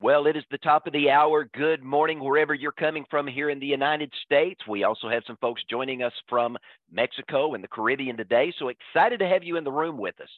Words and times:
Well, 0.00 0.28
it 0.28 0.36
is 0.36 0.44
the 0.52 0.58
top 0.58 0.86
of 0.86 0.92
the 0.92 1.10
hour. 1.10 1.50
Good 1.52 1.82
morning, 1.82 2.20
wherever 2.20 2.54
you're 2.54 2.70
coming 2.70 3.04
from 3.10 3.26
here 3.26 3.50
in 3.50 3.58
the 3.58 3.66
United 3.66 4.12
States. 4.24 4.60
We 4.68 4.84
also 4.84 5.08
have 5.08 5.24
some 5.26 5.36
folks 5.40 5.60
joining 5.68 6.04
us 6.04 6.12
from 6.28 6.56
Mexico 6.88 7.54
and 7.54 7.64
the 7.64 7.68
Caribbean 7.68 8.16
today. 8.16 8.54
So 8.60 8.68
excited 8.68 9.18
to 9.18 9.26
have 9.26 9.42
you 9.42 9.56
in 9.56 9.64
the 9.64 9.72
room 9.72 9.98
with 9.98 10.20
us. 10.20 10.28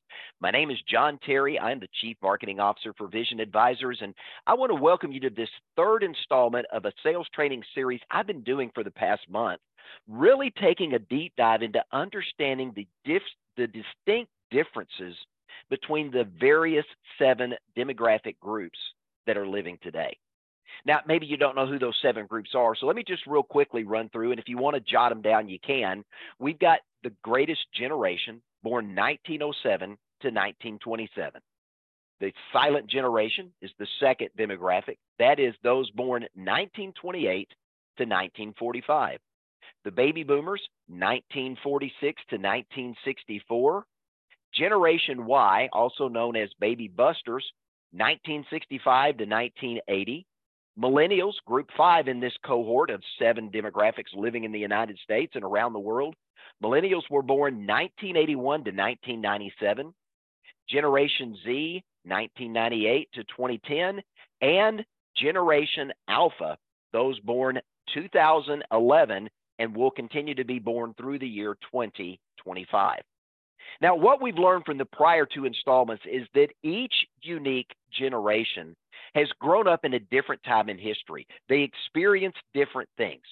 My 0.40 0.50
name 0.50 0.70
is 0.70 0.78
John 0.88 1.18
Terry. 1.26 1.60
I'm 1.60 1.78
the 1.78 1.90
Chief 2.00 2.16
Marketing 2.22 2.58
Officer 2.58 2.94
for 2.96 3.06
Vision 3.06 3.38
Advisors. 3.38 3.98
And 4.00 4.14
I 4.46 4.54
want 4.54 4.70
to 4.70 4.80
welcome 4.80 5.12
you 5.12 5.20
to 5.20 5.28
this 5.28 5.50
third 5.76 6.04
installment 6.04 6.64
of 6.72 6.86
a 6.86 6.92
sales 7.02 7.28
training 7.34 7.62
series 7.74 8.00
I've 8.10 8.26
been 8.26 8.42
doing 8.42 8.70
for 8.74 8.82
the 8.82 8.90
past 8.90 9.28
month, 9.28 9.60
really 10.08 10.54
taking 10.58 10.94
a 10.94 10.98
deep 10.98 11.34
dive 11.36 11.60
into 11.60 11.84
understanding 11.92 12.72
the, 12.74 12.88
dif- 13.04 13.22
the 13.58 13.66
distinct 13.66 14.30
differences 14.50 15.14
between 15.68 16.10
the 16.10 16.26
various 16.40 16.86
seven 17.18 17.52
demographic 17.76 18.38
groups 18.40 18.78
that 19.30 19.38
are 19.38 19.46
living 19.46 19.78
today. 19.80 20.18
Now, 20.84 20.98
maybe 21.06 21.24
you 21.24 21.36
don't 21.36 21.54
know 21.54 21.68
who 21.68 21.78
those 21.78 21.96
seven 22.02 22.26
groups 22.26 22.50
are. 22.56 22.74
So 22.74 22.86
let 22.86 22.96
me 22.96 23.04
just 23.06 23.28
real 23.28 23.44
quickly 23.44 23.84
run 23.84 24.08
through. 24.08 24.32
And 24.32 24.40
if 24.40 24.48
you 24.48 24.58
want 24.58 24.74
to 24.74 24.80
jot 24.80 25.10
them 25.10 25.22
down, 25.22 25.48
you 25.48 25.58
can. 25.64 26.04
We've 26.40 26.58
got 26.58 26.80
the 27.04 27.12
greatest 27.22 27.60
generation 27.72 28.42
born 28.64 28.96
1907 28.96 29.90
to 29.90 30.28
1927. 30.28 31.40
The 32.18 32.32
silent 32.52 32.90
generation 32.90 33.52
is 33.62 33.70
the 33.78 33.86
second 34.00 34.30
demographic. 34.36 34.96
That 35.20 35.38
is 35.38 35.54
those 35.62 35.88
born 35.92 36.22
1928 36.34 37.22
to 37.28 38.02
1945. 38.02 39.18
The 39.84 39.90
baby 39.92 40.24
boomers, 40.24 40.60
1946 40.88 42.20
to 42.30 42.36
1964. 42.36 43.84
Generation 44.52 45.24
Y, 45.24 45.68
also 45.72 46.08
known 46.08 46.36
as 46.36 46.50
baby 46.58 46.88
busters, 46.88 47.46
1965 47.92 49.18
to 49.18 49.24
1980. 49.24 50.26
Millennials, 50.78 51.34
group 51.46 51.68
five 51.76 52.08
in 52.08 52.20
this 52.20 52.32
cohort 52.44 52.90
of 52.90 53.02
seven 53.18 53.50
demographics 53.50 54.14
living 54.14 54.44
in 54.44 54.52
the 54.52 54.58
United 54.58 54.98
States 55.02 55.32
and 55.34 55.44
around 55.44 55.72
the 55.72 55.78
world. 55.78 56.14
Millennials 56.62 57.02
were 57.10 57.22
born 57.22 57.66
1981 57.66 58.64
to 58.64 58.70
1997. 58.70 59.92
Generation 60.68 61.36
Z, 61.44 61.82
1998 62.04 63.08
to 63.14 63.24
2010. 63.24 64.00
And 64.40 64.84
Generation 65.16 65.92
Alpha, 66.08 66.56
those 66.92 67.18
born 67.20 67.60
2011 67.92 69.28
and 69.58 69.76
will 69.76 69.90
continue 69.90 70.34
to 70.34 70.44
be 70.44 70.58
born 70.58 70.94
through 70.94 71.18
the 71.18 71.28
year 71.28 71.56
2025. 71.70 73.00
Now, 73.80 73.94
what 73.94 74.22
we've 74.22 74.38
learned 74.38 74.64
from 74.64 74.78
the 74.78 74.84
prior 74.84 75.26
two 75.26 75.44
installments 75.44 76.04
is 76.10 76.26
that 76.34 76.48
each 76.62 76.94
unique 77.22 77.74
generation 77.92 78.76
has 79.14 79.28
grown 79.40 79.66
up 79.66 79.84
in 79.84 79.94
a 79.94 79.98
different 79.98 80.42
time 80.42 80.68
in 80.68 80.78
history. 80.78 81.26
They 81.48 81.62
experience 81.62 82.36
different 82.54 82.88
things. 82.96 83.22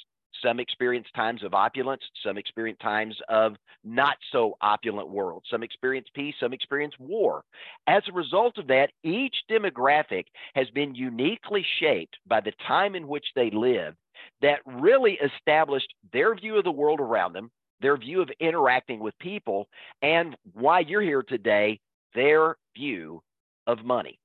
Some 0.43 0.61
experience 0.61 1.09
times 1.17 1.43
of 1.43 1.53
opulence, 1.53 2.03
some 2.25 2.39
experience 2.39 2.79
times 2.81 3.17
of 3.29 3.57
not 3.85 4.17
so 4.31 4.57
opulent 4.61 5.09
world. 5.09 5.45
Some 5.51 5.62
experience 5.65 6.07
peace, 6.15 6.35
some 6.39 6.53
experience 6.53 6.95
war. 6.98 7.42
As 7.89 8.03
a 8.09 8.13
result 8.13 8.57
of 8.59 8.69
that, 8.69 8.91
each 9.03 9.35
demographic 9.51 10.25
has 10.55 10.70
been 10.70 10.95
uniquely 10.95 11.67
shaped 11.81 12.17
by 12.27 12.41
the 12.41 12.53
time 12.67 12.95
in 12.95 13.09
which 13.09 13.27
they 13.35 13.51
lived 13.51 13.97
that 14.42 14.61
really 14.65 15.19
established 15.19 15.92
their 16.13 16.35
view 16.35 16.57
of 16.57 16.65
the 16.65 16.70
world 16.70 17.01
around 17.01 17.33
them, 17.33 17.51
their 17.81 17.97
view 17.97 18.21
of 18.21 18.31
interacting 18.41 19.01
with 19.01 19.19
people, 19.19 19.69
and 20.03 20.37
why 20.53 20.81
you're 20.81 21.03
here 21.03 21.23
today, 21.23 21.81
their 22.15 22.57
view 22.77 23.23
of 23.67 23.85
money. 23.85 24.19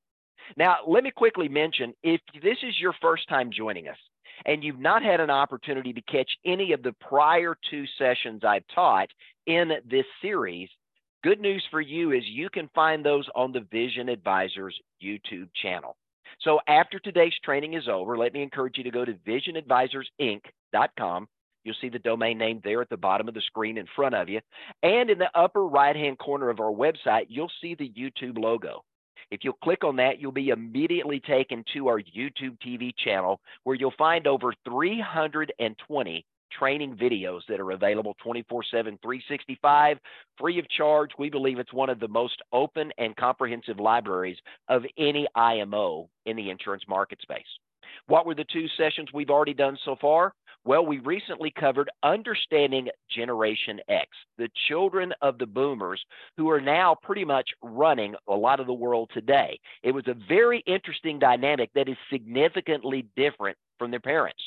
Now, 0.57 0.77
let 0.87 1.03
me 1.03 1.11
quickly 1.11 1.47
mention 1.47 1.93
if 2.03 2.21
this 2.41 2.57
is 2.63 2.79
your 2.79 2.93
first 3.01 3.27
time 3.29 3.51
joining 3.51 3.87
us 3.87 3.97
and 4.45 4.63
you've 4.63 4.79
not 4.79 5.03
had 5.03 5.19
an 5.19 5.29
opportunity 5.29 5.93
to 5.93 6.01
catch 6.01 6.31
any 6.45 6.73
of 6.73 6.83
the 6.83 6.93
prior 6.93 7.55
two 7.69 7.85
sessions 7.97 8.43
I've 8.43 8.67
taught 8.73 9.09
in 9.45 9.71
this 9.89 10.05
series, 10.21 10.69
good 11.23 11.39
news 11.39 11.63
for 11.71 11.81
you 11.81 12.11
is 12.11 12.23
you 12.25 12.49
can 12.49 12.69
find 12.75 13.05
those 13.05 13.27
on 13.35 13.51
the 13.51 13.65
Vision 13.71 14.09
Advisors 14.09 14.77
YouTube 15.01 15.49
channel. 15.61 15.95
So 16.41 16.59
after 16.67 16.99
today's 16.99 17.33
training 17.43 17.75
is 17.75 17.87
over, 17.87 18.17
let 18.17 18.33
me 18.33 18.41
encourage 18.41 18.77
you 18.77 18.83
to 18.83 18.91
go 18.91 19.05
to 19.05 19.13
visionadvisorsinc.com 19.13 21.27
You'll 21.63 21.75
see 21.81 21.89
the 21.89 21.99
domain 21.99 22.37
name 22.37 22.61
there 22.63 22.81
at 22.81 22.89
the 22.89 22.97
bottom 22.97 23.27
of 23.27 23.33
the 23.33 23.41
screen 23.41 23.77
in 23.77 23.87
front 23.95 24.15
of 24.15 24.29
you. 24.29 24.41
And 24.81 25.09
in 25.09 25.17
the 25.17 25.29
upper 25.35 25.65
right 25.65 25.95
hand 25.95 26.17
corner 26.19 26.49
of 26.49 26.59
our 26.59 26.71
website, 26.71 27.25
you'll 27.29 27.51
see 27.61 27.75
the 27.75 27.89
YouTube 27.89 28.37
logo. 28.37 28.83
If 29.31 29.43
you'll 29.43 29.57
click 29.63 29.83
on 29.83 29.95
that, 29.95 30.19
you'll 30.19 30.31
be 30.31 30.49
immediately 30.49 31.19
taken 31.19 31.63
to 31.73 31.87
our 31.87 31.99
YouTube 31.99 32.57
TV 32.65 32.91
channel 32.95 33.39
where 33.63 33.75
you'll 33.75 33.93
find 33.97 34.27
over 34.27 34.53
320 34.65 36.25
training 36.57 36.95
videos 36.95 37.41
that 37.49 37.59
are 37.59 37.71
available 37.71 38.15
24 38.23 38.63
7, 38.69 38.99
365, 39.01 39.97
free 40.37 40.59
of 40.59 40.69
charge. 40.69 41.09
We 41.17 41.29
believe 41.29 41.59
it's 41.59 41.73
one 41.73 41.89
of 41.89 41.99
the 41.99 42.07
most 42.07 42.41
open 42.51 42.91
and 42.97 43.15
comprehensive 43.15 43.79
libraries 43.79 44.37
of 44.67 44.83
any 44.97 45.27
IMO 45.35 46.09
in 46.25 46.35
the 46.35 46.49
insurance 46.49 46.83
market 46.87 47.21
space. 47.21 47.41
What 48.07 48.25
were 48.25 48.35
the 48.35 48.45
two 48.51 48.67
sessions 48.77 49.09
we've 49.13 49.29
already 49.29 49.53
done 49.53 49.77
so 49.85 49.95
far? 49.99 50.33
Well, 50.65 50.85
we 50.85 50.99
recently 50.99 51.51
covered 51.51 51.89
understanding 52.03 52.87
Generation 53.09 53.81
X, 53.89 54.07
the 54.37 54.49
children 54.69 55.13
of 55.21 55.37
the 55.37 55.45
boomers 55.45 56.01
who 56.37 56.49
are 56.49 56.61
now 56.61 56.95
pretty 57.03 57.25
much 57.25 57.49
running 57.61 58.15
a 58.29 58.33
lot 58.33 58.61
of 58.61 58.67
the 58.67 58.73
world 58.73 59.11
today. 59.13 59.59
It 59.83 59.91
was 59.91 60.07
a 60.07 60.15
very 60.29 60.63
interesting 60.65 61.19
dynamic 61.19 61.69
that 61.75 61.89
is 61.89 61.97
significantly 62.09 63.05
different 63.17 63.57
from 63.77 63.91
their 63.91 63.99
parents. 63.99 64.41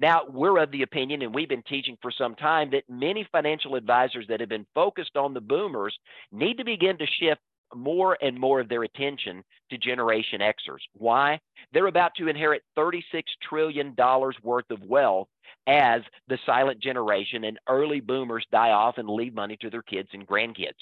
Now, 0.00 0.22
we're 0.28 0.58
of 0.58 0.72
the 0.72 0.82
opinion, 0.82 1.22
and 1.22 1.32
we've 1.32 1.48
been 1.48 1.62
teaching 1.62 1.96
for 2.02 2.10
some 2.10 2.34
time, 2.34 2.70
that 2.70 2.82
many 2.88 3.24
financial 3.30 3.76
advisors 3.76 4.26
that 4.28 4.40
have 4.40 4.48
been 4.48 4.66
focused 4.74 5.16
on 5.16 5.32
the 5.32 5.40
boomers 5.40 5.96
need 6.32 6.58
to 6.58 6.64
begin 6.64 6.98
to 6.98 7.06
shift 7.06 7.40
more 7.74 8.16
and 8.20 8.38
more 8.38 8.60
of 8.60 8.68
their 8.68 8.82
attention 8.82 9.42
to 9.70 9.78
Generation 9.78 10.40
Xers. 10.40 10.80
Why? 10.94 11.40
They're 11.72 11.86
about 11.86 12.14
to 12.16 12.28
inherit 12.28 12.62
$36 12.76 13.02
trillion 13.42 13.94
worth 14.42 14.70
of 14.70 14.82
wealth 14.82 15.28
as 15.66 16.02
the 16.28 16.38
silent 16.44 16.80
generation 16.80 17.44
and 17.44 17.58
early 17.68 18.00
boomers 18.00 18.46
die 18.50 18.70
off 18.70 18.98
and 18.98 19.08
leave 19.08 19.34
money 19.34 19.56
to 19.60 19.70
their 19.70 19.82
kids 19.82 20.08
and 20.12 20.26
grandkids. 20.26 20.72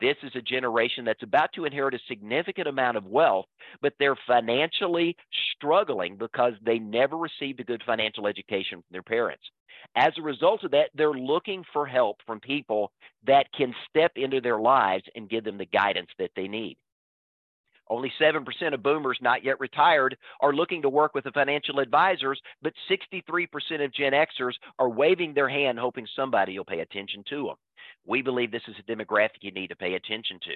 This 0.00 0.16
is 0.22 0.30
a 0.36 0.42
generation 0.42 1.04
that's 1.04 1.22
about 1.22 1.52
to 1.54 1.64
inherit 1.64 1.94
a 1.94 1.98
significant 2.08 2.68
amount 2.68 2.96
of 2.96 3.06
wealth, 3.06 3.46
but 3.82 3.94
they're 3.98 4.18
financially 4.26 5.16
struggling 5.56 6.16
because 6.16 6.52
they 6.64 6.78
never 6.78 7.16
received 7.16 7.60
a 7.60 7.64
good 7.64 7.82
financial 7.84 8.26
education 8.26 8.78
from 8.78 8.92
their 8.92 9.02
parents. 9.02 9.42
As 9.96 10.12
a 10.16 10.22
result 10.22 10.64
of 10.64 10.70
that, 10.72 10.90
they're 10.94 11.12
looking 11.12 11.64
for 11.72 11.86
help 11.86 12.18
from 12.26 12.40
people 12.40 12.92
that 13.26 13.52
can 13.52 13.74
step 13.88 14.12
into 14.16 14.40
their 14.40 14.58
lives 14.58 15.04
and 15.14 15.28
give 15.28 15.44
them 15.44 15.58
the 15.58 15.66
guidance 15.66 16.10
that 16.18 16.30
they 16.36 16.46
need. 16.46 16.76
Only 17.90 18.12
7% 18.20 18.74
of 18.74 18.82
boomers 18.82 19.18
not 19.22 19.44
yet 19.44 19.58
retired 19.60 20.16
are 20.40 20.52
looking 20.52 20.82
to 20.82 20.88
work 20.90 21.14
with 21.14 21.24
the 21.24 21.32
financial 21.32 21.80
advisors, 21.80 22.40
but 22.60 22.74
63% 22.90 23.84
of 23.84 23.92
Gen 23.94 24.12
Xers 24.12 24.52
are 24.78 24.90
waving 24.90 25.32
their 25.32 25.48
hand 25.48 25.78
hoping 25.78 26.06
somebody 26.14 26.58
will 26.58 26.66
pay 26.66 26.80
attention 26.80 27.24
to 27.30 27.46
them. 27.46 27.56
We 28.08 28.22
believe 28.22 28.50
this 28.50 28.62
is 28.66 28.76
a 28.78 28.90
demographic 28.90 29.42
you 29.42 29.52
need 29.52 29.68
to 29.68 29.76
pay 29.76 29.94
attention 29.94 30.40
to. 30.44 30.52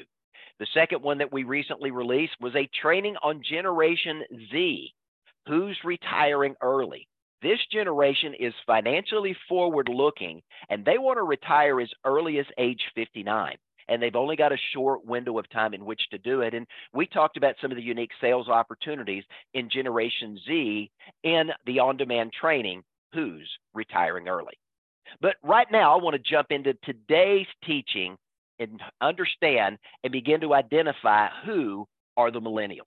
The 0.59 0.67
second 0.73 1.03
one 1.03 1.19
that 1.19 1.33
we 1.33 1.45
recently 1.45 1.91
released 1.91 2.33
was 2.41 2.55
a 2.57 2.69
training 2.81 3.17
on 3.23 3.43
Generation 3.49 4.23
Z. 4.51 4.93
Who's 5.47 5.77
retiring 5.85 6.55
early? 6.63 7.07
This 7.43 7.59
generation 7.71 8.35
is 8.39 8.55
financially 8.67 9.37
forward 9.49 9.89
looking 9.89 10.41
and 10.71 10.85
they 10.85 10.97
want 10.97 11.19
to 11.19 11.25
retire 11.25 11.81
as 11.81 11.91
early 12.05 12.39
as 12.39 12.47
age 12.59 12.81
59 12.95 13.57
and 13.89 14.01
they've 14.01 14.17
only 14.17 14.37
got 14.37 14.53
a 14.53 14.59
short 14.73 15.05
window 15.05 15.39
of 15.39 15.51
time 15.51 15.75
in 15.75 15.85
which 15.85 16.01
to 16.11 16.19
do 16.19 16.41
it. 16.41 16.55
And 16.55 16.67
we 16.95 17.07
talked 17.07 17.37
about 17.37 17.57
some 17.61 17.71
of 17.71 17.77
the 17.77 17.83
unique 17.83 18.13
sales 18.21 18.49
opportunities 18.49 19.25
in 19.55 19.69
Generation 19.69 20.39
Z 20.47 20.91
in 21.25 21.51
the 21.67 21.81
on 21.81 21.97
demand 21.97 22.33
training 22.33 22.83
who's 23.13 23.51
retiring 23.75 24.29
early. 24.29 24.55
But 25.21 25.37
right 25.43 25.67
now, 25.71 25.95
I 25.95 26.03
want 26.03 26.15
to 26.15 26.31
jump 26.31 26.49
into 26.51 26.75
today's 26.85 27.47
teaching 27.65 28.17
and 28.59 28.81
understand 29.01 29.79
and 30.05 30.13
begin 30.13 30.41
to 30.41 30.55
identify 30.55 31.29
who 31.45 31.87
are 32.17 32.31
the 32.31 32.41
millennials. 32.41 32.81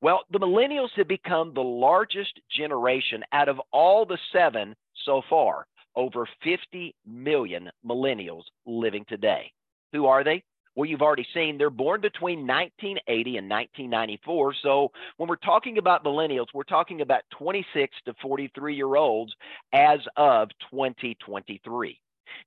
Well, 0.00 0.20
the 0.30 0.38
millennials 0.38 0.90
have 0.96 1.08
become 1.08 1.54
the 1.54 1.62
largest 1.62 2.38
generation 2.54 3.22
out 3.32 3.48
of 3.48 3.60
all 3.72 4.04
the 4.04 4.18
seven 4.32 4.74
so 5.04 5.22
far. 5.28 5.66
Over 5.94 6.28
50 6.44 6.94
million 7.06 7.70
millennials 7.84 8.42
living 8.66 9.06
today. 9.08 9.50
Who 9.92 10.06
are 10.06 10.22
they? 10.22 10.42
Well, 10.76 10.84
you've 10.84 11.02
already 11.02 11.26
seen 11.32 11.56
they're 11.56 11.70
born 11.70 12.02
between 12.02 12.46
1980 12.46 13.38
and 13.38 13.48
1994. 13.48 14.54
So 14.62 14.92
when 15.16 15.28
we're 15.28 15.36
talking 15.36 15.78
about 15.78 16.04
millennials, 16.04 16.48
we're 16.52 16.64
talking 16.64 17.00
about 17.00 17.22
26 17.38 17.96
to 18.04 18.14
43 18.20 18.76
year 18.76 18.94
olds 18.94 19.32
as 19.72 20.00
of 20.16 20.50
2023. 20.70 21.98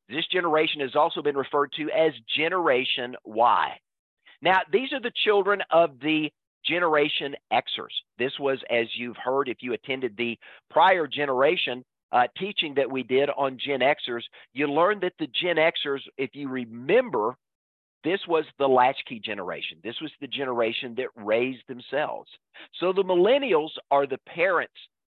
This 0.08 0.28
generation 0.28 0.82
has 0.82 0.96
also 0.96 1.24
been 1.24 1.36
referred 1.36 1.72
to 1.78 1.90
as 1.90 2.14
Generation 2.38 3.16
Y. 3.26 3.72
Now, 4.42 4.60
these 4.72 4.94
are 4.94 5.02
the 5.02 5.12
children 5.26 5.62
of 5.72 6.00
the 6.00 6.32
Generation 6.64 7.36
Xers. 7.52 7.96
This 8.20 8.34
was, 8.40 8.60
as 8.70 8.88
you've 8.96 9.18
heard, 9.18 9.50
if 9.50 9.58
you 9.62 9.74
attended 9.74 10.16
the 10.16 10.38
prior 10.70 11.08
generation 11.08 11.84
uh, 12.12 12.28
teaching 12.38 12.76
that 12.76 12.92
we 12.92 13.02
did 13.02 13.30
on 13.30 13.58
Gen 13.58 13.80
Xers, 13.80 14.24
you 14.54 14.68
learned 14.68 15.02
that 15.02 15.14
the 15.20 15.28
Gen 15.28 15.56
Xers, 15.56 16.02
if 16.18 16.32
you 16.34 16.48
remember, 16.50 17.36
this 18.04 18.20
was 18.28 18.46
the 18.58 18.68
latchkey 18.68 19.20
generation. 19.20 19.78
This 19.84 20.00
was 20.02 20.12
the 20.22 20.28
generation 20.28 20.96
that 20.96 21.08
raised 21.16 21.68
themselves. 21.68 22.30
So 22.80 22.94
the 22.94 23.04
millennials 23.04 23.72
are 23.92 24.08
the 24.08 24.20
parents 24.26 24.74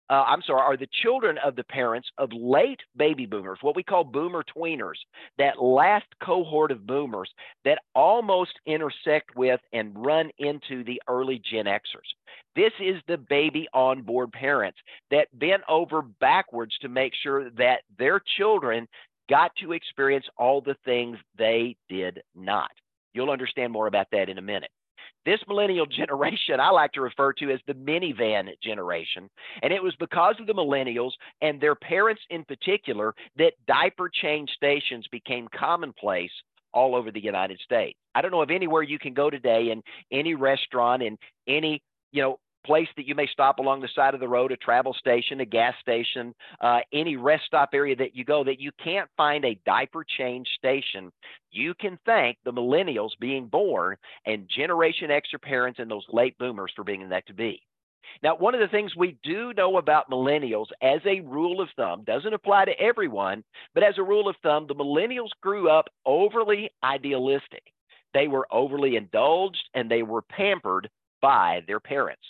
uh, 0.09 0.23
I'm 0.27 0.41
sorry, 0.43 0.61
are 0.61 0.77
the 0.77 0.87
children 1.01 1.37
of 1.43 1.55
the 1.55 1.63
parents 1.63 2.07
of 2.17 2.29
late 2.31 2.79
baby 2.95 3.25
boomers, 3.25 3.59
what 3.61 3.75
we 3.75 3.83
call 3.83 4.03
boomer 4.03 4.43
tweeners, 4.55 4.97
that 5.37 5.61
last 5.61 6.05
cohort 6.23 6.71
of 6.71 6.85
boomers 6.85 7.29
that 7.63 7.79
almost 7.95 8.51
intersect 8.67 9.35
with 9.35 9.59
and 9.73 9.93
run 9.95 10.29
into 10.37 10.83
the 10.83 11.01
early 11.07 11.41
Gen 11.51 11.65
Xers. 11.65 12.13
This 12.55 12.73
is 12.79 13.01
the 13.07 13.17
baby 13.17 13.67
on 13.73 14.03
board 14.03 14.31
parents 14.31 14.77
that 15.09 15.27
bent 15.33 15.63
over 15.67 16.03
backwards 16.03 16.77
to 16.81 16.87
make 16.87 17.13
sure 17.21 17.49
that 17.51 17.81
their 17.97 18.21
children 18.37 18.87
got 19.29 19.51
to 19.57 19.73
experience 19.73 20.25
all 20.37 20.61
the 20.61 20.75
things 20.85 21.17
they 21.37 21.75
did 21.89 22.21
not. 22.35 22.71
You'll 23.13 23.31
understand 23.31 23.71
more 23.71 23.87
about 23.87 24.07
that 24.11 24.29
in 24.29 24.37
a 24.37 24.41
minute. 24.41 24.71
This 25.25 25.39
millennial 25.47 25.85
generation 25.97 26.59
I 26.59 26.69
like 26.69 26.91
to 26.93 27.01
refer 27.01 27.33
to 27.33 27.51
as 27.51 27.59
the 27.67 27.73
minivan 27.73 28.49
generation. 28.61 29.29
And 29.63 29.73
it 29.73 29.81
was 29.81 29.95
because 29.99 30.35
of 30.39 30.47
the 30.47 30.53
millennials 30.53 31.11
and 31.41 31.59
their 31.59 31.75
parents 31.75 32.21
in 32.29 32.43
particular 32.45 33.13
that 33.37 33.53
diaper 33.67 34.09
change 34.09 34.49
stations 34.51 35.07
became 35.11 35.47
commonplace 35.57 36.31
all 36.73 36.93
over 36.93 37.09
the 37.09 37.23
United 37.23 37.59
States. 37.61 37.97
I 38.13 38.21
don't 38.21 38.31
know 38.31 38.41
of 38.41 38.51
anywhere 38.51 38.83
you 38.83 38.99
can 38.99 39.13
go 39.13 39.29
today 39.29 39.71
in 39.71 39.81
any 40.11 40.35
restaurant 40.35 41.01
in 41.01 41.17
any, 41.47 41.81
you 42.11 42.21
know, 42.21 42.39
place 42.65 42.87
that 42.97 43.07
you 43.07 43.15
may 43.15 43.27
stop 43.27 43.59
along 43.59 43.81
the 43.81 43.89
side 43.95 44.13
of 44.13 44.19
the 44.19 44.27
road, 44.27 44.51
a 44.51 44.57
travel 44.57 44.93
station, 44.93 45.39
a 45.39 45.45
gas 45.45 45.73
station, 45.81 46.33
uh, 46.61 46.79
any 46.91 47.15
rest 47.15 47.43
stop 47.45 47.69
area 47.73 47.95
that 47.95 48.15
you 48.15 48.25
go, 48.25 48.43
that 48.43 48.59
you 48.59 48.71
can't 48.83 49.09
find 49.15 49.45
a 49.45 49.59
diaper 49.65 50.03
change 50.17 50.47
station, 50.57 51.11
you 51.51 51.73
can 51.75 51.97
thank 52.05 52.37
the 52.43 52.51
millennials 52.51 53.11
being 53.19 53.47
born 53.47 53.95
and 54.25 54.49
Generation 54.53 55.11
X 55.11 55.29
parents 55.41 55.79
and 55.79 55.89
those 55.89 56.05
late 56.11 56.37
boomers 56.37 56.71
for 56.75 56.83
being 56.83 57.01
in 57.01 57.09
that 57.09 57.27
to 57.27 57.33
be. 57.33 57.61
Now, 58.23 58.35
one 58.35 58.53
of 58.53 58.61
the 58.61 58.67
things 58.67 58.95
we 58.95 59.17
do 59.23 59.53
know 59.53 59.77
about 59.77 60.09
millennials 60.09 60.67
as 60.81 61.01
a 61.05 61.21
rule 61.21 61.61
of 61.61 61.69
thumb 61.75 62.03
doesn't 62.05 62.33
apply 62.33 62.65
to 62.65 62.79
everyone, 62.79 63.43
but 63.73 63.83
as 63.83 63.97
a 63.97 64.03
rule 64.03 64.29
of 64.29 64.35
thumb, 64.41 64.67
the 64.67 64.75
millennials 64.75 65.29
grew 65.41 65.69
up 65.69 65.87
overly 66.05 66.69
idealistic. 66.83 67.63
They 68.13 68.27
were 68.27 68.47
overly 68.51 68.95
indulged 68.95 69.69
and 69.73 69.91
they 69.91 70.03
were 70.03 70.21
pampered 70.21 70.89
by 71.21 71.61
their 71.67 71.79
parents. 71.79 72.23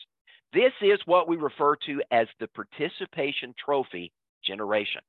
This 0.55 0.71
is 0.81 0.99
what 1.05 1.27
we 1.27 1.35
refer 1.35 1.75
to 1.85 2.01
as 2.11 2.27
the 2.39 2.47
participation 2.47 3.53
trophy 3.63 4.13
generation. 4.41 5.01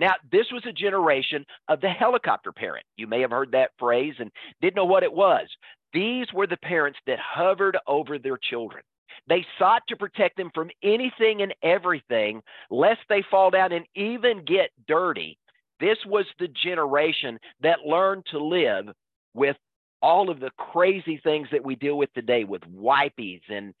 Now, 0.00 0.14
this 0.32 0.46
was 0.52 0.64
a 0.66 0.72
generation 0.72 1.46
of 1.68 1.80
the 1.80 1.88
helicopter 1.88 2.50
parent. 2.50 2.84
You 2.96 3.06
may 3.06 3.20
have 3.20 3.30
heard 3.30 3.52
that 3.52 3.70
phrase 3.78 4.14
and 4.18 4.32
didn't 4.60 4.74
know 4.74 4.84
what 4.84 5.04
it 5.04 5.12
was. 5.12 5.46
These 5.92 6.26
were 6.34 6.48
the 6.48 6.56
parents 6.56 6.98
that 7.06 7.20
hovered 7.20 7.78
over 7.86 8.18
their 8.18 8.36
children. 8.36 8.82
They 9.28 9.46
sought 9.60 9.82
to 9.88 9.96
protect 9.96 10.36
them 10.36 10.50
from 10.52 10.70
anything 10.82 11.42
and 11.42 11.54
everything, 11.62 12.42
lest 12.68 13.00
they 13.08 13.22
fall 13.30 13.50
down 13.50 13.70
and 13.70 13.86
even 13.94 14.44
get 14.44 14.70
dirty. 14.88 15.38
This 15.78 15.98
was 16.04 16.26
the 16.40 16.48
generation 16.48 17.38
that 17.60 17.86
learned 17.86 18.24
to 18.32 18.42
live 18.42 18.86
with 19.34 19.56
all 20.02 20.30
of 20.30 20.40
the 20.40 20.50
crazy 20.56 21.20
things 21.22 21.48
that 21.52 21.64
we 21.64 21.74
deal 21.76 21.96
with 21.96 22.12
today 22.14 22.44
with 22.44 22.62
wipies 22.62 23.42
and 23.48 23.74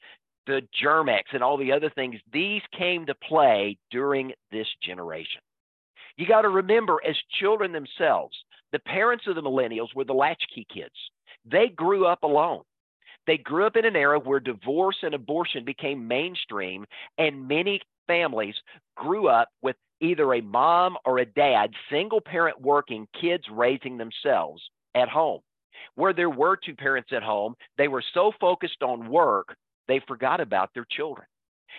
the 0.50 0.66
Germ-X 0.80 1.30
and 1.32 1.42
all 1.42 1.56
the 1.56 1.72
other 1.72 1.90
things, 1.90 2.16
these 2.32 2.62
came 2.76 3.06
to 3.06 3.14
play 3.14 3.78
during 3.90 4.32
this 4.50 4.66
generation. 4.82 5.40
You 6.16 6.26
got 6.26 6.42
to 6.42 6.48
remember, 6.48 7.00
as 7.08 7.16
children 7.40 7.72
themselves, 7.72 8.36
the 8.72 8.78
parents 8.80 9.26
of 9.26 9.34
the 9.34 9.42
millennials 9.42 9.94
were 9.94 10.04
the 10.04 10.12
latchkey 10.12 10.66
kids. 10.72 10.94
They 11.50 11.68
grew 11.68 12.06
up 12.06 12.22
alone. 12.22 12.62
They 13.26 13.38
grew 13.38 13.66
up 13.66 13.76
in 13.76 13.84
an 13.84 13.96
era 13.96 14.18
where 14.18 14.40
divorce 14.40 14.96
and 15.02 15.14
abortion 15.14 15.64
became 15.64 16.08
mainstream, 16.08 16.84
and 17.18 17.48
many 17.48 17.80
families 18.06 18.54
grew 18.96 19.28
up 19.28 19.48
with 19.62 19.76
either 20.00 20.34
a 20.34 20.40
mom 20.40 20.96
or 21.04 21.18
a 21.18 21.26
dad, 21.26 21.70
single 21.90 22.20
parent 22.20 22.60
working, 22.60 23.06
kids 23.20 23.44
raising 23.50 23.98
themselves 23.98 24.62
at 24.94 25.08
home. 25.08 25.40
Where 25.94 26.12
there 26.12 26.30
were 26.30 26.56
two 26.56 26.74
parents 26.74 27.10
at 27.12 27.22
home, 27.22 27.54
they 27.78 27.88
were 27.88 28.02
so 28.14 28.32
focused 28.40 28.82
on 28.82 29.08
work 29.08 29.56
they 29.90 30.00
forgot 30.06 30.40
about 30.40 30.70
their 30.74 30.86
children. 30.90 31.26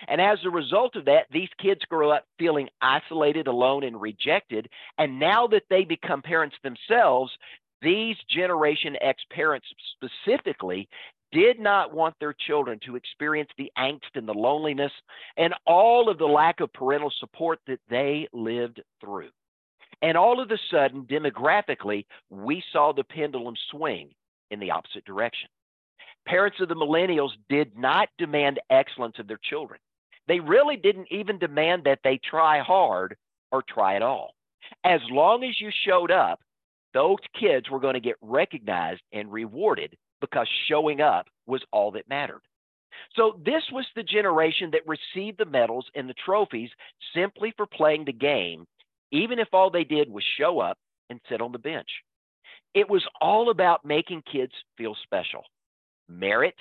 And 0.08 0.20
as 0.20 0.38
a 0.44 0.50
result 0.50 0.96
of 0.96 1.04
that, 1.04 1.26
these 1.30 1.48
kids 1.60 1.80
grow 1.88 2.10
up 2.10 2.24
feeling 2.38 2.68
isolated, 2.80 3.46
alone, 3.46 3.84
and 3.84 4.00
rejected. 4.00 4.68
And 4.98 5.18
now 5.18 5.46
that 5.48 5.64
they 5.70 5.84
become 5.84 6.22
parents 6.22 6.56
themselves, 6.62 7.30
these 7.82 8.16
Generation 8.28 8.96
X 9.00 9.22
parents 9.30 9.66
specifically 9.94 10.88
did 11.32 11.58
not 11.58 11.94
want 11.94 12.14
their 12.20 12.34
children 12.46 12.78
to 12.84 12.96
experience 12.96 13.50
the 13.56 13.72
angst 13.78 14.14
and 14.14 14.28
the 14.28 14.34
loneliness 14.34 14.92
and 15.36 15.54
all 15.66 16.08
of 16.08 16.18
the 16.18 16.26
lack 16.26 16.60
of 16.60 16.72
parental 16.72 17.12
support 17.18 17.58
that 17.66 17.80
they 17.88 18.28
lived 18.32 18.82
through. 19.00 19.30
And 20.02 20.16
all 20.16 20.40
of 20.40 20.50
a 20.50 20.58
sudden, 20.70 21.04
demographically, 21.04 22.06
we 22.28 22.62
saw 22.72 22.92
the 22.92 23.04
pendulum 23.04 23.54
swing 23.70 24.10
in 24.50 24.60
the 24.60 24.70
opposite 24.70 25.04
direction. 25.04 25.48
Parents 26.26 26.60
of 26.60 26.68
the 26.68 26.76
millennials 26.76 27.32
did 27.48 27.76
not 27.76 28.08
demand 28.18 28.60
excellence 28.70 29.18
of 29.18 29.26
their 29.26 29.40
children. 29.42 29.80
They 30.28 30.40
really 30.40 30.76
didn't 30.76 31.08
even 31.10 31.38
demand 31.38 31.84
that 31.84 32.00
they 32.04 32.18
try 32.18 32.60
hard 32.60 33.16
or 33.50 33.62
try 33.62 33.96
at 33.96 34.02
all. 34.02 34.34
As 34.84 35.00
long 35.10 35.44
as 35.44 35.60
you 35.60 35.70
showed 35.84 36.10
up, 36.10 36.40
those 36.94 37.18
kids 37.38 37.70
were 37.70 37.80
going 37.80 37.94
to 37.94 38.00
get 38.00 38.16
recognized 38.20 39.02
and 39.12 39.32
rewarded 39.32 39.96
because 40.20 40.48
showing 40.68 41.00
up 41.00 41.26
was 41.46 41.62
all 41.72 41.90
that 41.92 42.08
mattered. 42.08 42.42
So, 43.16 43.40
this 43.44 43.62
was 43.72 43.86
the 43.96 44.02
generation 44.02 44.70
that 44.72 44.86
received 44.86 45.38
the 45.38 45.44
medals 45.44 45.86
and 45.94 46.08
the 46.08 46.14
trophies 46.24 46.70
simply 47.14 47.52
for 47.56 47.66
playing 47.66 48.04
the 48.04 48.12
game, 48.12 48.66
even 49.10 49.38
if 49.38 49.48
all 49.52 49.70
they 49.70 49.84
did 49.84 50.10
was 50.10 50.24
show 50.38 50.60
up 50.60 50.78
and 51.10 51.20
sit 51.28 51.40
on 51.40 51.52
the 51.52 51.58
bench. 51.58 51.88
It 52.74 52.88
was 52.88 53.04
all 53.20 53.50
about 53.50 53.84
making 53.84 54.22
kids 54.30 54.52
feel 54.76 54.94
special 55.02 55.44
merit, 56.18 56.54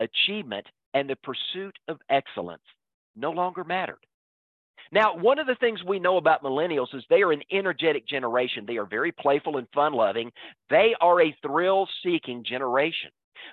achievement, 0.00 0.66
and 0.94 1.08
the 1.08 1.16
pursuit 1.16 1.76
of 1.88 1.98
excellence 2.08 2.62
no 3.16 3.30
longer 3.30 3.64
mattered. 3.64 4.04
Now, 4.92 5.16
one 5.16 5.38
of 5.38 5.46
the 5.46 5.54
things 5.54 5.84
we 5.84 6.00
know 6.00 6.16
about 6.16 6.42
millennials 6.42 6.94
is 6.94 7.04
they 7.08 7.22
are 7.22 7.32
an 7.32 7.42
energetic 7.52 8.08
generation. 8.08 8.64
They 8.66 8.76
are 8.76 8.86
very 8.86 9.12
playful 9.12 9.56
and 9.56 9.68
fun 9.72 9.92
loving. 9.92 10.32
They 10.68 10.94
are 11.00 11.22
a 11.22 11.36
thrill 11.42 11.88
seeking 12.02 12.44
generation. 12.44 13.10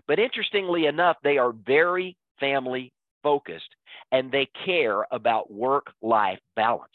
But 0.07 0.19
interestingly 0.19 0.87
enough, 0.87 1.17
they 1.23 1.37
are 1.37 1.51
very 1.51 2.17
family 2.39 2.91
focused 3.21 3.69
and 4.11 4.31
they 4.31 4.49
care 4.65 5.05
about 5.11 5.51
work 5.51 5.87
life 6.01 6.39
balance. 6.55 6.91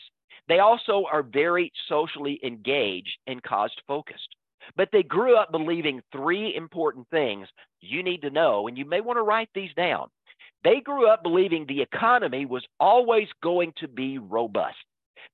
They 0.48 0.58
also 0.58 1.04
are 1.10 1.22
very 1.22 1.72
socially 1.88 2.40
engaged 2.42 3.16
and 3.26 3.42
cost 3.42 3.80
focused. 3.86 4.28
But 4.76 4.88
they 4.92 5.02
grew 5.02 5.36
up 5.36 5.52
believing 5.52 6.02
three 6.12 6.54
important 6.54 7.06
things 7.10 7.48
you 7.80 8.02
need 8.02 8.22
to 8.22 8.30
know, 8.30 8.68
and 8.68 8.78
you 8.78 8.84
may 8.84 9.00
want 9.00 9.18
to 9.18 9.22
write 9.22 9.50
these 9.54 9.72
down. 9.74 10.08
They 10.64 10.80
grew 10.80 11.08
up 11.08 11.22
believing 11.22 11.66
the 11.66 11.82
economy 11.82 12.46
was 12.46 12.64
always 12.78 13.28
going 13.42 13.72
to 13.78 13.88
be 13.88 14.18
robust, 14.18 14.76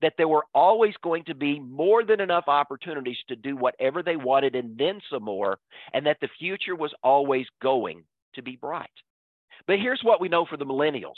that 0.00 0.14
there 0.16 0.28
were 0.28 0.47
always 0.54 0.95
going 1.02 1.25
to 1.25 1.35
be 1.35 1.61
more 1.61 2.04
than 2.04 2.21
enough 2.21 2.45
opportunities 2.49 3.18
to 3.28 3.37
do 3.37 3.57
whatever 3.57 4.02
they 4.02 4.16
wanted 4.16 4.54
and 4.54 4.76
then 4.78 5.00
some 5.11 5.25
more, 5.25 5.59
and 5.92 6.07
that 6.07 6.18
the 6.21 6.28
future 6.38 6.75
was 6.75 6.95
always 7.02 7.47
going 7.61 8.04
to 8.35 8.42
be 8.42 8.57
bright. 8.57 8.88
But 9.66 9.78
here's 9.78 10.00
what 10.02 10.21
we 10.21 10.28
know 10.28 10.47
for 10.47 10.57
the 10.57 10.66
millennials 10.66 11.16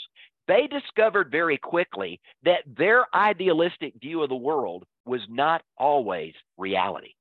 they 0.49 0.67
discovered 0.67 1.31
very 1.31 1.57
quickly 1.57 2.21
that 2.43 2.65
their 2.77 3.07
idealistic 3.15 3.95
view 4.01 4.23
of 4.23 4.31
the 4.31 4.35
world 4.35 4.85
was 5.07 5.21
not 5.29 5.63
always 5.79 6.35
reality. 6.59 7.13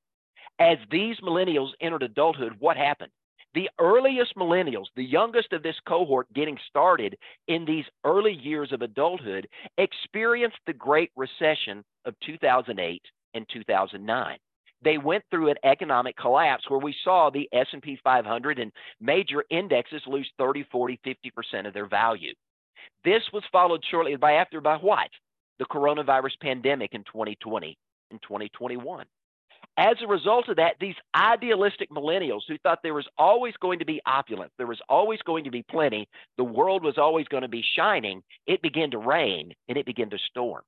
As 0.60 0.76
these 0.90 1.16
millennials 1.20 1.70
entered 1.80 2.02
adulthood, 2.02 2.54
what 2.58 2.76
happened? 2.76 3.10
The 3.54 3.70
earliest 3.80 4.36
millennials, 4.36 4.86
the 4.94 5.02
youngest 5.02 5.52
of 5.52 5.62
this 5.62 5.74
cohort 5.88 6.32
getting 6.34 6.58
started 6.68 7.16
in 7.48 7.64
these 7.64 7.86
early 8.04 8.32
years 8.32 8.70
of 8.70 8.82
adulthood, 8.82 9.48
experienced 9.78 10.58
the 10.66 10.72
Great 10.74 11.10
Recession 11.16 11.82
of 12.04 12.14
2008 12.20 13.02
and 13.34 13.46
2009 13.52 14.38
they 14.82 14.98
went 14.98 15.24
through 15.30 15.50
an 15.50 15.56
economic 15.64 16.16
collapse 16.16 16.64
where 16.68 16.80
we 16.80 16.94
saw 17.04 17.30
the 17.30 17.48
S&P 17.52 17.98
500 18.02 18.58
and 18.58 18.72
major 19.00 19.44
indexes 19.50 20.02
lose 20.06 20.30
30, 20.38 20.64
40, 20.70 20.98
50% 21.04 21.66
of 21.66 21.74
their 21.74 21.86
value. 21.86 22.32
This 23.04 23.22
was 23.32 23.42
followed 23.52 23.84
shortly 23.90 24.16
by 24.16 24.32
after 24.32 24.60
by 24.60 24.76
what? 24.76 25.10
The 25.58 25.66
coronavirus 25.66 26.40
pandemic 26.40 26.94
in 26.94 27.04
2020 27.04 27.76
and 28.10 28.22
2021. 28.22 29.06
As 29.76 29.96
a 30.02 30.06
result 30.06 30.48
of 30.48 30.56
that, 30.56 30.74
these 30.80 30.96
idealistic 31.14 31.90
millennials 31.90 32.42
who 32.46 32.58
thought 32.58 32.80
there 32.82 32.94
was 32.94 33.08
always 33.16 33.54
going 33.60 33.78
to 33.78 33.84
be 33.84 34.00
opulence, 34.04 34.52
there 34.58 34.66
was 34.66 34.80
always 34.88 35.20
going 35.22 35.44
to 35.44 35.50
be 35.50 35.62
plenty, 35.62 36.08
the 36.36 36.44
world 36.44 36.84
was 36.84 36.98
always 36.98 37.26
going 37.28 37.42
to 37.42 37.48
be 37.48 37.64
shining, 37.76 38.22
it 38.46 38.60
began 38.62 38.90
to 38.90 38.98
rain 38.98 39.52
and 39.68 39.78
it 39.78 39.86
began 39.86 40.10
to 40.10 40.18
storm. 40.28 40.62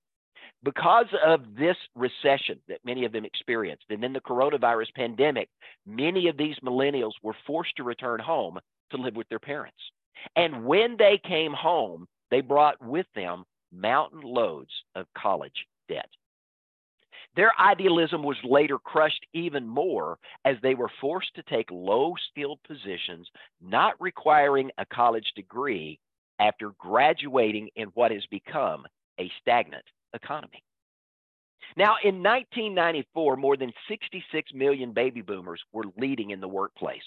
Because 0.65 1.07
of 1.25 1.41
this 1.59 1.77
recession 1.95 2.61
that 2.69 2.79
many 2.85 3.05
of 3.05 3.13
them 3.13 3.25
experienced, 3.25 3.85
and 3.91 4.03
then 4.03 4.13
the 4.13 4.21
coronavirus 4.21 4.95
pandemic, 4.95 5.49
many 5.87 6.29
of 6.29 6.37
these 6.37 6.57
millennials 6.65 7.13
were 7.23 7.37
forced 7.47 7.75
to 7.77 7.83
return 7.83 8.21
home 8.21 8.59
to 8.93 8.97
live 8.97 9.17
with 9.17 9.29
their 9.29 9.41
parents. 9.41 9.79
And 10.37 10.65
when 10.65 10.97
they 10.99 11.21
came 11.27 11.53
home, 11.53 12.07
they 12.31 12.41
brought 12.41 12.83
with 12.83 13.07
them 13.15 13.45
mountain 13.73 14.21
loads 14.21 14.71
of 14.95 15.07
college 15.19 15.67
debt. 15.89 16.09
Their 17.35 17.53
idealism 17.59 18.23
was 18.23 18.37
later 18.45 18.79
crushed 18.79 19.25
even 19.33 19.67
more 19.67 20.19
as 20.45 20.57
they 20.63 20.75
were 20.75 20.91
forced 21.01 21.35
to 21.37 21.43
take 21.45 21.71
low 21.71 22.15
skilled 22.31 22.61
positions, 22.67 23.29
not 23.61 23.95
requiring 24.01 24.71
a 24.77 24.85
college 24.85 25.33
degree 25.35 25.99
after 26.39 26.73
graduating 26.79 27.71
in 27.77 27.89
what 27.95 28.11
has 28.11 28.25
become 28.31 28.85
a 29.19 29.31
stagnant 29.41 29.85
economy. 30.15 30.63
Now, 31.77 31.97
in 32.05 32.23
1994, 32.23 33.37
more 33.37 33.57
than 33.57 33.73
66 33.89 34.53
million 34.53 34.93
baby 34.93 35.23
boomers 35.23 35.63
were 35.73 35.85
leading 35.97 36.31
in 36.31 36.41
the 36.41 36.49
workplace. 36.49 37.01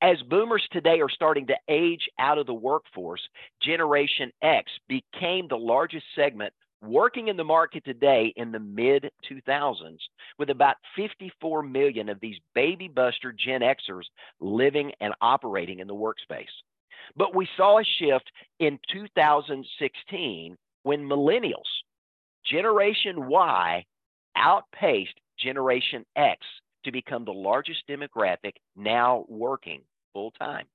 As 0.00 0.22
boomers 0.28 0.66
today 0.70 1.00
are 1.00 1.08
starting 1.08 1.46
to 1.48 1.56
age 1.68 2.08
out 2.18 2.38
of 2.38 2.46
the 2.46 2.54
workforce, 2.54 3.22
Generation 3.62 4.30
X 4.42 4.70
became 4.88 5.48
the 5.48 5.56
largest 5.56 6.04
segment 6.14 6.52
working 6.82 7.28
in 7.28 7.36
the 7.36 7.44
market 7.44 7.84
today 7.84 8.32
in 8.36 8.52
the 8.52 8.58
mid 8.58 9.10
2000s, 9.30 9.98
with 10.38 10.50
about 10.50 10.76
54 10.96 11.62
million 11.62 12.08
of 12.08 12.20
these 12.20 12.38
baby 12.54 12.88
buster 12.88 13.32
Gen 13.32 13.60
Xers 13.60 14.04
living 14.40 14.92
and 15.00 15.14
operating 15.20 15.80
in 15.80 15.86
the 15.86 15.94
workspace. 15.94 16.46
But 17.16 17.34
we 17.34 17.48
saw 17.56 17.78
a 17.78 17.84
shift 17.84 18.30
in 18.58 18.78
2016 18.92 20.56
when 20.82 21.08
millennials, 21.08 21.68
Generation 22.44 23.26
Y, 23.26 23.84
outpaced 24.36 25.18
Generation 25.38 26.04
X 26.16 26.40
to 26.84 26.92
become 26.92 27.24
the 27.24 27.32
largest 27.32 27.82
demographic 27.88 28.52
now 28.76 29.24
working 29.28 29.82
full 30.12 30.30
time. 30.32 30.66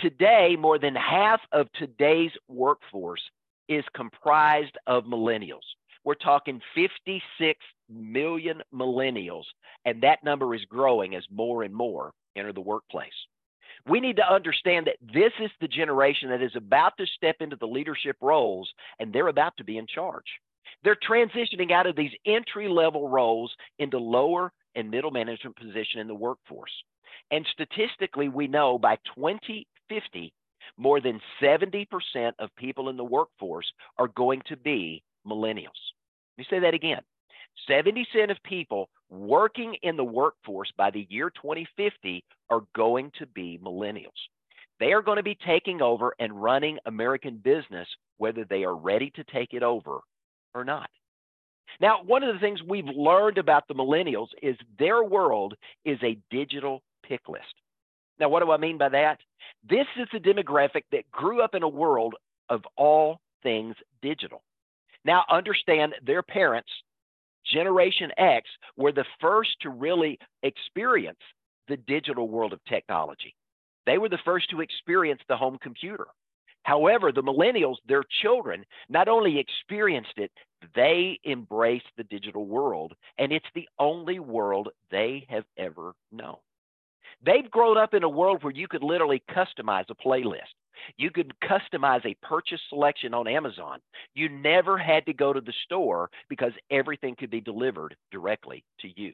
Today, 0.00 0.56
more 0.58 0.78
than 0.78 0.94
half 0.94 1.40
of 1.52 1.66
today's 1.72 2.30
workforce 2.48 3.22
is 3.68 3.84
comprised 3.94 4.76
of 4.86 5.04
millennials. 5.04 5.64
We're 6.04 6.14
talking 6.14 6.60
56 6.74 7.58
million 7.88 8.62
millennials, 8.74 9.44
and 9.84 10.02
that 10.02 10.24
number 10.24 10.54
is 10.54 10.64
growing 10.64 11.14
as 11.14 11.24
more 11.30 11.62
and 11.62 11.74
more 11.74 12.12
enter 12.36 12.52
the 12.52 12.60
workplace. 12.60 13.12
We 13.86 14.00
need 14.00 14.16
to 14.16 14.32
understand 14.32 14.86
that 14.86 14.96
this 15.00 15.32
is 15.40 15.50
the 15.60 15.68
generation 15.68 16.30
that 16.30 16.42
is 16.42 16.56
about 16.56 16.96
to 16.98 17.06
step 17.06 17.36
into 17.40 17.56
the 17.56 17.66
leadership 17.66 18.16
roles, 18.20 18.70
and 18.98 19.12
they're 19.12 19.28
about 19.28 19.56
to 19.58 19.64
be 19.64 19.78
in 19.78 19.86
charge. 19.86 20.26
They're 20.84 20.96
transitioning 20.96 21.72
out 21.72 21.86
of 21.86 21.96
these 21.96 22.12
entry 22.26 22.68
level 22.68 23.08
roles 23.08 23.54
into 23.78 23.98
lower 23.98 24.52
and 24.74 24.90
middle 24.90 25.10
management 25.10 25.56
position 25.56 26.00
in 26.00 26.06
the 26.06 26.14
workforce. 26.14 26.72
And 27.30 27.46
statistically, 27.52 28.28
we 28.28 28.46
know 28.46 28.78
by 28.78 28.96
2050, 29.16 30.32
more 30.76 31.00
than 31.00 31.20
70% 31.42 31.86
of 32.38 32.54
people 32.56 32.88
in 32.88 32.96
the 32.96 33.04
workforce 33.04 33.66
are 33.98 34.08
going 34.08 34.42
to 34.46 34.56
be 34.56 35.02
millennials. 35.26 35.78
Let 36.36 36.38
me 36.38 36.46
say 36.50 36.58
that 36.60 36.74
again. 36.74 37.00
70% 37.68 38.30
of 38.30 38.36
people 38.44 38.88
working 39.10 39.76
in 39.82 39.96
the 39.96 40.04
workforce 40.04 40.70
by 40.76 40.90
the 40.90 41.06
year 41.10 41.30
2050 41.30 42.24
are 42.50 42.62
going 42.74 43.10
to 43.18 43.26
be 43.26 43.58
millennials. 43.62 44.10
They 44.80 44.92
are 44.92 45.02
going 45.02 45.16
to 45.16 45.24
be 45.24 45.36
taking 45.44 45.82
over 45.82 46.14
and 46.20 46.40
running 46.40 46.78
American 46.86 47.36
business, 47.36 47.88
whether 48.18 48.44
they 48.44 48.64
are 48.64 48.76
ready 48.76 49.10
to 49.16 49.24
take 49.24 49.54
it 49.54 49.62
over 49.62 50.00
or 50.54 50.64
not. 50.64 50.88
Now, 51.80 52.02
one 52.02 52.22
of 52.22 52.32
the 52.32 52.40
things 52.40 52.62
we've 52.62 52.86
learned 52.86 53.38
about 53.38 53.68
the 53.68 53.74
millennials 53.74 54.28
is 54.42 54.56
their 54.78 55.02
world 55.02 55.54
is 55.84 55.98
a 56.02 56.18
digital 56.30 56.82
pick 57.04 57.28
list. 57.28 57.54
Now, 58.18 58.28
what 58.28 58.42
do 58.42 58.50
I 58.50 58.56
mean 58.56 58.78
by 58.78 58.88
that? 58.90 59.20
This 59.68 59.86
is 59.98 60.08
the 60.12 60.20
demographic 60.20 60.84
that 60.92 61.10
grew 61.10 61.42
up 61.42 61.54
in 61.54 61.62
a 61.62 61.68
world 61.68 62.14
of 62.48 62.62
all 62.76 63.20
things 63.42 63.76
digital. 64.02 64.42
Now, 65.04 65.24
understand 65.30 65.94
their 66.04 66.22
parents, 66.22 66.70
Generation 67.46 68.10
X, 68.18 68.48
were 68.76 68.92
the 68.92 69.04
first 69.20 69.50
to 69.62 69.70
really 69.70 70.18
experience 70.42 71.20
the 71.68 71.76
digital 71.76 72.28
world 72.28 72.52
of 72.52 72.64
technology. 72.64 73.34
They 73.86 73.98
were 73.98 74.08
the 74.08 74.18
first 74.24 74.50
to 74.50 74.60
experience 74.60 75.20
the 75.28 75.36
home 75.36 75.58
computer. 75.62 76.06
However, 76.64 77.12
the 77.12 77.22
millennials, 77.22 77.76
their 77.86 78.04
children, 78.22 78.64
not 78.88 79.08
only 79.08 79.38
experienced 79.38 80.18
it, 80.18 80.30
they 80.74 81.18
embraced 81.24 81.86
the 81.96 82.04
digital 82.04 82.44
world, 82.44 82.94
and 83.16 83.32
it's 83.32 83.46
the 83.54 83.68
only 83.78 84.18
world 84.18 84.68
they 84.90 85.24
have 85.30 85.44
ever 85.56 85.94
known. 86.12 86.36
They've 87.24 87.50
grown 87.50 87.76
up 87.76 87.94
in 87.94 88.04
a 88.04 88.08
world 88.08 88.42
where 88.42 88.52
you 88.52 88.68
could 88.68 88.82
literally 88.82 89.22
customize 89.30 89.84
a 89.90 89.94
playlist. 89.94 90.54
You 90.96 91.10
could 91.10 91.32
customize 91.40 92.06
a 92.06 92.16
purchase 92.22 92.60
selection 92.68 93.12
on 93.12 93.26
Amazon. 93.26 93.80
You 94.14 94.28
never 94.28 94.78
had 94.78 95.04
to 95.06 95.12
go 95.12 95.32
to 95.32 95.40
the 95.40 95.52
store 95.64 96.08
because 96.28 96.52
everything 96.70 97.16
could 97.16 97.30
be 97.30 97.40
delivered 97.40 97.96
directly 98.12 98.64
to 98.80 98.88
you. 99.00 99.12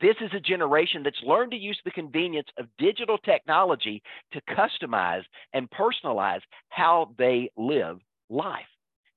This 0.00 0.16
is 0.20 0.30
a 0.34 0.40
generation 0.40 1.02
that's 1.02 1.22
learned 1.24 1.50
to 1.52 1.56
use 1.56 1.80
the 1.84 1.90
convenience 1.90 2.48
of 2.58 2.66
digital 2.78 3.18
technology 3.18 4.02
to 4.32 4.40
customize 4.42 5.24
and 5.52 5.68
personalize 5.70 6.42
how 6.68 7.12
they 7.18 7.50
live 7.56 7.98
life. 8.28 8.66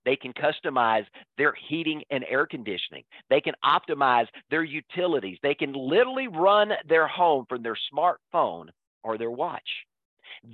They 0.08 0.16
can 0.16 0.32
customize 0.32 1.06
their 1.38 1.54
heating 1.68 2.02
and 2.10 2.24
air 2.30 2.46
conditioning. 2.46 3.04
They 3.30 3.42
can 3.42 3.56
optimize 3.62 4.28
their 4.50 4.64
utilities. 4.64 5.38
They 5.44 5.54
can 5.54 5.74
literally 5.74 6.30
run 6.30 6.72
their 6.88 7.10
home 7.10 7.46
from 7.50 7.62
their 7.62 7.76
smartphone 7.94 8.70
or 9.04 9.18
their 9.18 9.32
watch. 9.32 9.68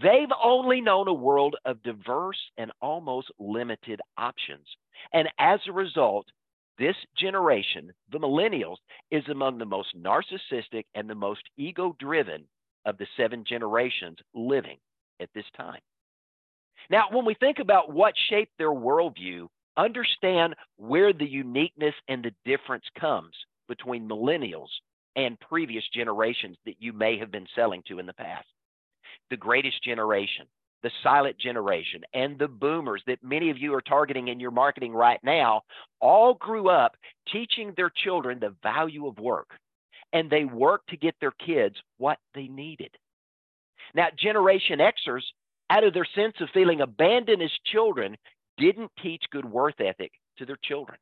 They've 0.01 0.31
only 0.43 0.81
known 0.81 1.07
a 1.07 1.13
world 1.13 1.55
of 1.65 1.83
diverse 1.83 2.39
and 2.57 2.71
almost 2.81 3.29
limited 3.37 4.01
options. 4.17 4.65
And 5.13 5.29
as 5.37 5.59
a 5.67 5.71
result, 5.71 6.25
this 6.79 6.95
generation, 7.15 7.91
the 8.11 8.17
millennials, 8.17 8.77
is 9.11 9.23
among 9.29 9.59
the 9.59 9.65
most 9.65 9.95
narcissistic 9.95 10.85
and 10.95 11.07
the 11.07 11.13
most 11.13 11.43
ego 11.57 11.95
driven 11.99 12.45
of 12.85 12.97
the 12.97 13.05
seven 13.15 13.43
generations 13.47 14.17
living 14.33 14.77
at 15.21 15.29
this 15.35 15.45
time. 15.55 15.81
Now, 16.89 17.05
when 17.11 17.25
we 17.25 17.35
think 17.35 17.59
about 17.59 17.91
what 17.91 18.13
shaped 18.29 18.51
their 18.57 18.71
worldview, 18.71 19.47
understand 19.77 20.55
where 20.77 21.13
the 21.13 21.27
uniqueness 21.27 21.95
and 22.07 22.23
the 22.23 22.33
difference 22.45 22.85
comes 22.99 23.33
between 23.67 24.07
millennials 24.07 24.67
and 25.15 25.39
previous 25.39 25.83
generations 25.93 26.57
that 26.65 26.75
you 26.79 26.93
may 26.93 27.17
have 27.17 27.31
been 27.31 27.47
selling 27.55 27.83
to 27.87 27.99
in 27.99 28.05
the 28.05 28.13
past. 28.13 28.45
The 29.29 29.37
greatest 29.37 29.83
generation, 29.83 30.45
the 30.81 30.91
silent 31.01 31.37
generation, 31.39 32.01
and 32.13 32.37
the 32.37 32.47
boomers 32.47 33.01
that 33.07 33.23
many 33.23 33.49
of 33.49 33.57
you 33.57 33.73
are 33.73 33.81
targeting 33.81 34.27
in 34.27 34.39
your 34.39 34.51
marketing 34.51 34.93
right 34.93 35.19
now 35.23 35.61
all 36.01 36.33
grew 36.33 36.69
up 36.69 36.95
teaching 37.31 37.73
their 37.75 37.91
children 38.03 38.39
the 38.39 38.55
value 38.61 39.07
of 39.07 39.17
work, 39.19 39.51
and 40.11 40.29
they 40.29 40.45
worked 40.45 40.89
to 40.89 40.97
get 40.97 41.15
their 41.19 41.33
kids 41.45 41.75
what 41.97 42.17
they 42.35 42.47
needed. 42.47 42.91
Now, 43.95 44.07
Generation 44.17 44.79
Xers 44.79 45.23
out 45.69 45.83
of 45.83 45.93
their 45.93 46.07
sense 46.15 46.35
of 46.39 46.49
feeling 46.53 46.81
abandoned 46.81 47.41
as 47.41 47.51
children, 47.65 48.15
didn't 48.57 48.91
teach 49.01 49.23
good 49.31 49.45
work 49.45 49.75
ethic 49.79 50.11
to 50.37 50.45
their 50.45 50.59
children. 50.63 50.97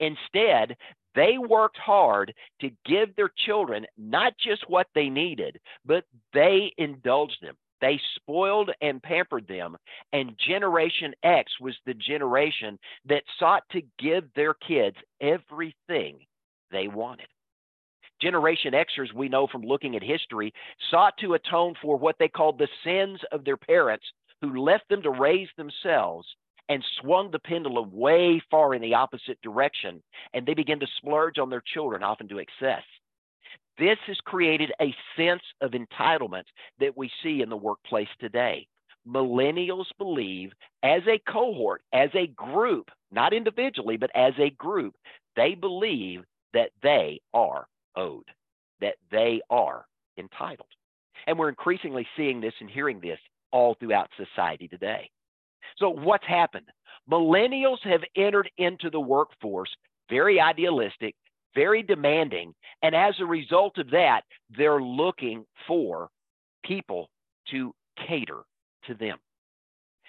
Instead, 0.00 0.76
they 1.14 1.38
worked 1.38 1.78
hard 1.78 2.34
to 2.60 2.70
give 2.84 3.14
their 3.14 3.30
children 3.46 3.86
not 3.96 4.34
just 4.38 4.68
what 4.68 4.88
they 4.94 5.08
needed, 5.08 5.60
but 5.84 6.04
they 6.32 6.72
indulged 6.76 7.38
them. 7.40 7.56
They 7.80 8.00
spoiled 8.16 8.70
and 8.80 9.02
pampered 9.02 9.46
them. 9.46 9.76
And 10.12 10.38
Generation 10.38 11.14
X 11.22 11.52
was 11.60 11.76
the 11.86 11.94
generation 11.94 12.78
that 13.06 13.22
sought 13.38 13.62
to 13.72 13.82
give 13.98 14.24
their 14.34 14.54
kids 14.54 14.96
everything 15.20 16.18
they 16.70 16.88
wanted. 16.88 17.28
Generation 18.24 18.72
Xers, 18.72 19.12
we 19.12 19.28
know 19.28 19.46
from 19.46 19.60
looking 19.60 19.96
at 19.96 20.02
history, 20.02 20.50
sought 20.90 21.12
to 21.18 21.34
atone 21.34 21.74
for 21.82 21.98
what 21.98 22.16
they 22.18 22.26
called 22.26 22.58
the 22.58 22.68
sins 22.82 23.20
of 23.32 23.44
their 23.44 23.58
parents 23.58 24.06
who 24.40 24.62
left 24.62 24.88
them 24.88 25.02
to 25.02 25.10
raise 25.10 25.48
themselves 25.58 26.26
and 26.70 26.82
swung 27.02 27.30
the 27.30 27.38
pendulum 27.38 27.90
way 27.92 28.42
far 28.50 28.74
in 28.74 28.80
the 28.80 28.94
opposite 28.94 29.38
direction. 29.42 30.02
And 30.32 30.46
they 30.46 30.54
began 30.54 30.80
to 30.80 30.86
splurge 30.96 31.38
on 31.38 31.50
their 31.50 31.62
children, 31.74 32.02
often 32.02 32.26
to 32.28 32.38
excess. 32.38 32.82
This 33.78 33.98
has 34.06 34.16
created 34.24 34.72
a 34.80 34.94
sense 35.18 35.42
of 35.60 35.72
entitlement 35.72 36.44
that 36.80 36.96
we 36.96 37.10
see 37.22 37.42
in 37.42 37.50
the 37.50 37.56
workplace 37.58 38.08
today. 38.20 38.66
Millennials 39.06 39.88
believe, 39.98 40.50
as 40.82 41.02
a 41.06 41.20
cohort, 41.30 41.82
as 41.92 42.08
a 42.14 42.28
group, 42.28 42.88
not 43.12 43.34
individually, 43.34 43.98
but 43.98 44.10
as 44.14 44.32
a 44.38 44.48
group, 44.48 44.94
they 45.36 45.54
believe 45.54 46.22
that 46.54 46.70
they 46.82 47.20
are 47.34 47.66
owed, 47.96 48.28
that 48.80 48.96
they 49.10 49.40
are 49.50 49.86
entitled. 50.18 50.68
And 51.26 51.38
we're 51.38 51.48
increasingly 51.48 52.06
seeing 52.16 52.40
this 52.40 52.54
and 52.60 52.68
hearing 52.68 53.00
this 53.00 53.18
all 53.50 53.74
throughout 53.74 54.10
society 54.16 54.68
today. 54.68 55.10
So, 55.78 55.90
what's 55.90 56.26
happened? 56.26 56.66
Millennials 57.10 57.80
have 57.82 58.02
entered 58.16 58.50
into 58.58 58.90
the 58.90 59.00
workforce 59.00 59.70
very 60.10 60.40
idealistic, 60.40 61.14
very 61.54 61.82
demanding, 61.82 62.54
and 62.82 62.94
as 62.94 63.14
a 63.20 63.26
result 63.26 63.78
of 63.78 63.90
that, 63.90 64.22
they're 64.50 64.80
looking 64.80 65.44
for 65.66 66.08
people 66.64 67.08
to 67.50 67.74
cater 68.06 68.42
to 68.86 68.94
them. 68.94 69.18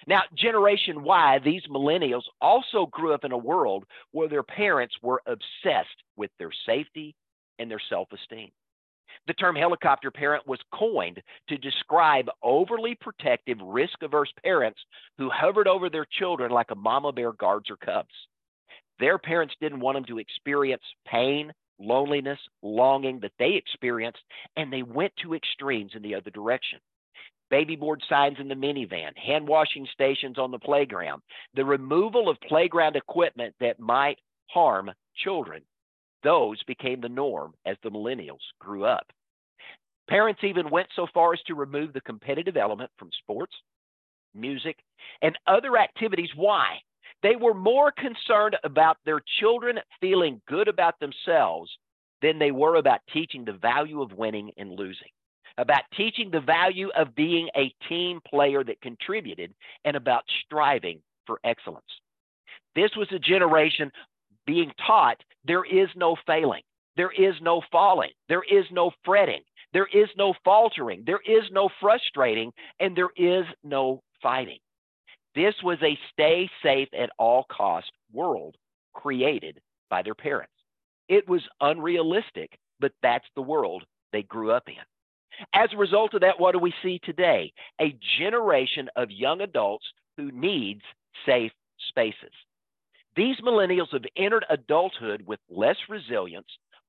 Now, 0.06 0.22
Generation 0.34 1.02
Y, 1.02 1.38
these 1.44 1.62
millennials 1.68 2.24
also 2.40 2.86
grew 2.86 3.14
up 3.14 3.24
in 3.24 3.32
a 3.32 3.38
world 3.38 3.84
where 4.12 4.28
their 4.28 4.42
parents 4.42 4.94
were 5.02 5.22
obsessed 5.26 6.02
with 6.16 6.30
their 6.38 6.52
safety 6.66 7.14
and 7.58 7.70
their 7.70 7.80
self 7.88 8.08
esteem. 8.12 8.50
The 9.26 9.34
term 9.34 9.56
helicopter 9.56 10.10
parent 10.10 10.46
was 10.46 10.60
coined 10.72 11.22
to 11.48 11.58
describe 11.58 12.28
overly 12.42 12.94
protective, 12.94 13.58
risk 13.60 14.02
averse 14.02 14.32
parents 14.44 14.78
who 15.18 15.30
hovered 15.30 15.66
over 15.66 15.88
their 15.88 16.06
children 16.18 16.50
like 16.50 16.70
a 16.70 16.76
mama 16.76 17.12
bear 17.12 17.32
guards 17.32 17.68
her 17.68 17.76
cubs. 17.76 18.14
Their 18.98 19.18
parents 19.18 19.54
didn't 19.60 19.80
want 19.80 19.96
them 19.96 20.04
to 20.06 20.18
experience 20.18 20.82
pain, 21.06 21.52
loneliness, 21.78 22.38
longing 22.62 23.20
that 23.20 23.32
they 23.38 23.52
experienced, 23.54 24.22
and 24.56 24.72
they 24.72 24.82
went 24.82 25.12
to 25.22 25.34
extremes 25.34 25.92
in 25.94 26.02
the 26.02 26.14
other 26.14 26.30
direction. 26.30 26.78
Baby 27.50 27.76
board 27.76 28.02
signs 28.08 28.38
in 28.40 28.48
the 28.48 28.54
minivan, 28.54 29.16
hand 29.16 29.46
washing 29.46 29.86
stations 29.92 30.38
on 30.38 30.50
the 30.50 30.58
playground, 30.58 31.22
the 31.54 31.64
removal 31.64 32.28
of 32.28 32.40
playground 32.40 32.96
equipment 32.96 33.54
that 33.60 33.78
might 33.78 34.18
harm 34.48 34.90
children. 35.16 35.62
Those 36.26 36.60
became 36.64 37.00
the 37.00 37.08
norm 37.08 37.54
as 37.66 37.76
the 37.84 37.88
millennials 37.88 38.42
grew 38.58 38.84
up. 38.84 39.06
Parents 40.10 40.40
even 40.42 40.70
went 40.70 40.88
so 40.96 41.06
far 41.14 41.32
as 41.32 41.40
to 41.42 41.54
remove 41.54 41.92
the 41.92 42.00
competitive 42.00 42.56
element 42.56 42.90
from 42.98 43.10
sports, 43.22 43.54
music, 44.34 44.76
and 45.22 45.38
other 45.46 45.78
activities. 45.78 46.30
Why? 46.34 46.78
They 47.22 47.36
were 47.36 47.54
more 47.54 47.92
concerned 47.92 48.56
about 48.64 48.96
their 49.04 49.20
children 49.38 49.78
feeling 50.00 50.42
good 50.48 50.66
about 50.66 50.98
themselves 50.98 51.70
than 52.22 52.40
they 52.40 52.50
were 52.50 52.74
about 52.74 53.02
teaching 53.12 53.44
the 53.44 53.52
value 53.52 54.02
of 54.02 54.12
winning 54.14 54.50
and 54.56 54.72
losing, 54.72 55.12
about 55.58 55.82
teaching 55.96 56.32
the 56.32 56.40
value 56.40 56.90
of 56.96 57.14
being 57.14 57.48
a 57.56 57.72
team 57.88 58.20
player 58.28 58.64
that 58.64 58.80
contributed, 58.80 59.54
and 59.84 59.96
about 59.96 60.24
striving 60.44 60.98
for 61.24 61.38
excellence. 61.44 61.84
This 62.74 62.90
was 62.96 63.06
a 63.12 63.20
generation 63.20 63.92
being 64.46 64.72
taught 64.86 65.22
there 65.44 65.64
is 65.64 65.88
no 65.96 66.16
failing, 66.26 66.62
there 66.96 67.12
is 67.12 67.34
no 67.40 67.62
falling, 67.70 68.12
there 68.28 68.44
is 68.50 68.64
no 68.70 68.90
fretting, 69.04 69.42
there 69.72 69.88
is 69.92 70.08
no 70.16 70.34
faltering, 70.44 71.02
there 71.06 71.20
is 71.26 71.44
no 71.52 71.68
frustrating, 71.80 72.52
and 72.80 72.96
there 72.96 73.10
is 73.16 73.44
no 73.62 74.00
fighting. 74.22 74.58
This 75.34 75.54
was 75.62 75.78
a 75.82 75.98
stay 76.12 76.48
safe 76.62 76.88
at 76.98 77.10
all 77.18 77.44
cost 77.50 77.90
world 78.12 78.56
created 78.94 79.60
by 79.90 80.02
their 80.02 80.14
parents. 80.14 80.52
It 81.08 81.28
was 81.28 81.42
unrealistic, 81.60 82.58
but 82.80 82.92
that's 83.02 83.26
the 83.34 83.42
world 83.42 83.84
they 84.12 84.22
grew 84.22 84.50
up 84.50 84.68
in. 84.68 84.74
As 85.52 85.68
a 85.72 85.76
result 85.76 86.14
of 86.14 86.22
that, 86.22 86.40
what 86.40 86.52
do 86.52 86.58
we 86.58 86.72
see 86.82 86.98
today? 87.04 87.52
A 87.80 87.96
generation 88.18 88.88
of 88.96 89.10
young 89.10 89.42
adults 89.42 89.84
who 90.16 90.30
needs 90.32 90.80
safe 91.26 91.52
spaces. 91.88 92.32
These 93.16 93.36
millennials 93.40 93.92
have 93.92 94.04
entered 94.16 94.44
adulthood 94.50 95.22
with 95.26 95.40
less 95.48 95.76
resilience, 95.88 96.48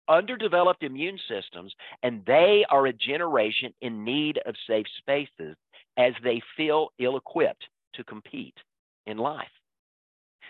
underdeveloped 0.10 0.84
immune 0.84 1.18
systems, 1.28 1.74
and 2.04 2.24
they 2.26 2.66
are 2.70 2.86
a 2.88 2.94
generation 2.94 3.74
in 3.82 4.04
need 4.04 4.40
of 4.46 4.56
safe 4.68 4.86
spaces 4.98 5.56
as 5.98 6.14
they 6.24 6.42
feel 6.56 6.90
ill 7.00 7.18
equipped 7.18 7.66
to 7.96 8.04
compete 8.04 8.56
in 9.06 9.18
life. 9.18 9.48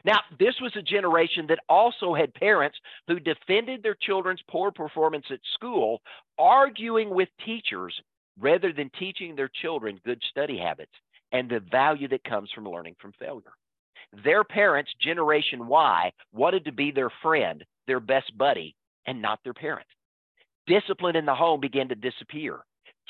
Now, 0.03 0.19
this 0.39 0.55
was 0.61 0.75
a 0.75 0.81
generation 0.81 1.47
that 1.47 1.59
also 1.69 2.13
had 2.13 2.33
parents 2.33 2.77
who 3.07 3.19
defended 3.19 3.81
their 3.81 3.97
children's 4.01 4.41
poor 4.49 4.71
performance 4.71 5.25
at 5.31 5.39
school, 5.53 6.01
arguing 6.37 7.09
with 7.09 7.29
teachers 7.45 7.99
rather 8.39 8.71
than 8.71 8.91
teaching 8.99 9.35
their 9.35 9.49
children 9.61 9.99
good 10.05 10.21
study 10.29 10.57
habits 10.57 10.91
and 11.31 11.49
the 11.49 11.59
value 11.71 12.07
that 12.07 12.23
comes 12.23 12.49
from 12.53 12.67
learning 12.67 12.95
from 12.99 13.11
failure. 13.19 13.53
Their 14.23 14.43
parents, 14.43 14.91
Generation 15.01 15.67
Y, 15.67 16.11
wanted 16.33 16.65
to 16.65 16.71
be 16.71 16.91
their 16.91 17.11
friend, 17.21 17.63
their 17.87 17.99
best 17.99 18.37
buddy, 18.37 18.75
and 19.05 19.21
not 19.21 19.39
their 19.43 19.53
parent. 19.53 19.87
Discipline 20.65 21.15
in 21.15 21.25
the 21.25 21.35
home 21.35 21.59
began 21.59 21.87
to 21.89 21.95
disappear. 21.95 22.59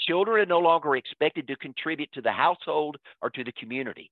Children 0.07 0.41
are 0.41 0.45
no 0.45 0.59
longer 0.59 0.95
expected 0.95 1.47
to 1.47 1.55
contribute 1.57 2.11
to 2.13 2.21
the 2.21 2.31
household 2.31 2.97
or 3.21 3.29
to 3.31 3.43
the 3.43 3.51
community. 3.53 4.11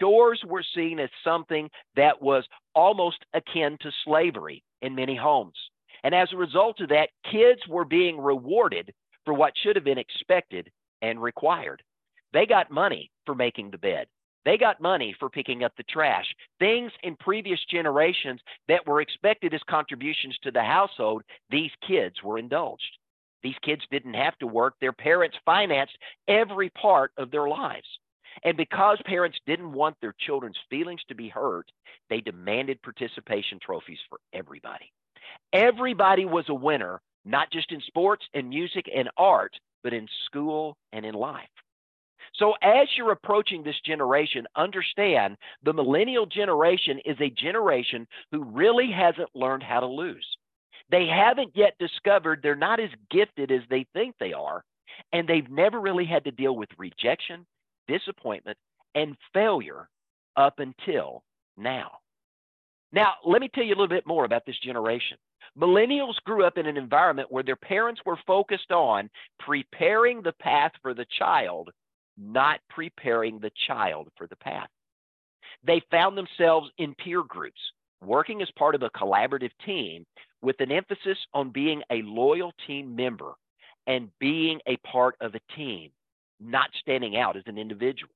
Chores 0.00 0.42
were 0.46 0.64
seen 0.74 0.98
as 0.98 1.10
something 1.22 1.70
that 1.94 2.20
was 2.20 2.44
almost 2.74 3.24
akin 3.34 3.76
to 3.80 3.90
slavery 4.04 4.62
in 4.82 4.94
many 4.94 5.16
homes. 5.16 5.56
And 6.04 6.14
as 6.14 6.28
a 6.32 6.36
result 6.36 6.80
of 6.80 6.88
that, 6.90 7.10
kids 7.30 7.60
were 7.68 7.84
being 7.84 8.18
rewarded 8.18 8.92
for 9.24 9.34
what 9.34 9.52
should 9.62 9.76
have 9.76 9.84
been 9.84 9.98
expected 9.98 10.70
and 11.02 11.22
required. 11.22 11.82
They 12.32 12.46
got 12.46 12.70
money 12.70 13.10
for 13.24 13.34
making 13.34 13.70
the 13.70 13.78
bed. 13.78 14.06
They 14.46 14.56
got 14.56 14.80
money 14.80 15.14
for 15.18 15.28
picking 15.28 15.64
up 15.64 15.72
the 15.76 15.82
trash. 15.82 16.24
Things 16.60 16.92
in 17.02 17.16
previous 17.16 17.58
generations 17.68 18.40
that 18.68 18.86
were 18.86 19.00
expected 19.00 19.52
as 19.52 19.60
contributions 19.68 20.38
to 20.44 20.52
the 20.52 20.62
household, 20.62 21.24
these 21.50 21.72
kids 21.86 22.22
were 22.22 22.38
indulged. 22.38 22.96
These 23.42 23.56
kids 23.62 23.82
didn't 23.90 24.14
have 24.14 24.38
to 24.38 24.46
work. 24.46 24.74
Their 24.80 24.92
parents 24.92 25.36
financed 25.44 25.98
every 26.28 26.70
part 26.70 27.10
of 27.18 27.32
their 27.32 27.48
lives. 27.48 27.88
And 28.44 28.56
because 28.56 28.98
parents 29.04 29.36
didn't 29.46 29.72
want 29.72 29.96
their 30.00 30.14
children's 30.20 30.58
feelings 30.70 31.00
to 31.08 31.16
be 31.16 31.28
hurt, 31.28 31.66
they 32.08 32.20
demanded 32.20 32.80
participation 32.82 33.58
trophies 33.60 33.98
for 34.08 34.20
everybody. 34.32 34.92
Everybody 35.52 36.24
was 36.24 36.44
a 36.48 36.54
winner, 36.54 37.00
not 37.24 37.50
just 37.50 37.72
in 37.72 37.80
sports 37.80 38.24
and 38.32 38.48
music 38.48 38.88
and 38.94 39.10
art, 39.16 39.54
but 39.82 39.92
in 39.92 40.06
school 40.26 40.76
and 40.92 41.04
in 41.04 41.14
life. 41.14 41.48
So, 42.38 42.54
as 42.62 42.88
you're 42.96 43.12
approaching 43.12 43.62
this 43.62 43.80
generation, 43.84 44.46
understand 44.56 45.36
the 45.62 45.72
millennial 45.72 46.26
generation 46.26 46.98
is 47.04 47.16
a 47.20 47.30
generation 47.30 48.06
who 48.30 48.44
really 48.44 48.90
hasn't 48.90 49.34
learned 49.34 49.62
how 49.62 49.80
to 49.80 49.86
lose. 49.86 50.26
They 50.90 51.06
haven't 51.06 51.52
yet 51.54 51.74
discovered 51.78 52.40
they're 52.42 52.54
not 52.54 52.78
as 52.78 52.90
gifted 53.10 53.50
as 53.50 53.62
they 53.70 53.86
think 53.92 54.14
they 54.18 54.32
are, 54.32 54.62
and 55.12 55.26
they've 55.26 55.50
never 55.50 55.80
really 55.80 56.04
had 56.04 56.24
to 56.24 56.30
deal 56.30 56.54
with 56.54 56.68
rejection 56.78 57.46
disappointment, 57.86 58.56
and 58.94 59.16
failure 59.32 59.88
up 60.36 60.58
until 60.58 61.22
now. 61.56 61.92
Now, 62.92 63.14
let 63.24 63.40
me 63.40 63.50
tell 63.52 63.64
you 63.64 63.70
a 63.70 63.76
little 63.76 63.88
bit 63.88 64.06
more 64.06 64.24
about 64.24 64.46
this 64.46 64.58
generation. 64.58 65.18
Millennials 65.58 66.14
grew 66.24 66.44
up 66.44 66.58
in 66.58 66.66
an 66.66 66.76
environment 66.76 67.30
where 67.30 67.42
their 67.42 67.56
parents 67.56 68.00
were 68.04 68.18
focused 68.26 68.70
on 68.70 69.08
preparing 69.38 70.22
the 70.22 70.32
path 70.40 70.72
for 70.82 70.94
the 70.94 71.06
child, 71.18 71.70
not 72.18 72.60
preparing 72.70 73.38
the 73.38 73.50
child 73.66 74.08
for 74.16 74.26
the 74.26 74.36
path. 74.36 74.68
They 75.64 75.82
found 75.90 76.16
themselves 76.16 76.70
in 76.78 76.94
peer 76.94 77.22
groups, 77.22 77.60
working 78.04 78.42
as 78.42 78.48
part 78.58 78.74
of 78.74 78.82
a 78.82 78.90
collaborative 78.90 79.52
team 79.64 80.04
with 80.42 80.60
an 80.60 80.70
emphasis 80.70 81.18
on 81.34 81.50
being 81.50 81.82
a 81.90 82.02
loyal 82.02 82.52
team 82.66 82.94
member 82.94 83.32
and 83.86 84.10
being 84.18 84.60
a 84.66 84.76
part 84.78 85.16
of 85.20 85.34
a 85.34 85.54
team 85.56 85.90
not 86.40 86.68
standing 86.80 87.16
out 87.16 87.36
as 87.36 87.42
an 87.46 87.58
individual. 87.58 88.12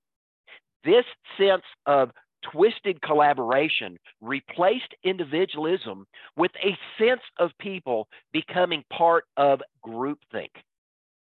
This 0.85 1.05
sense 1.39 1.65
of 1.87 2.11
twisted 2.53 3.01
collaboration 3.03 3.99
replaced 4.21 4.95
individualism 5.05 6.07
with 6.37 6.53
a 6.65 6.77
sense 6.99 7.21
of 7.39 7.51
people 7.59 8.09
becoming 8.33 8.85
part 8.91 9.25
of 9.37 9.61
groupthink. 9.85 10.51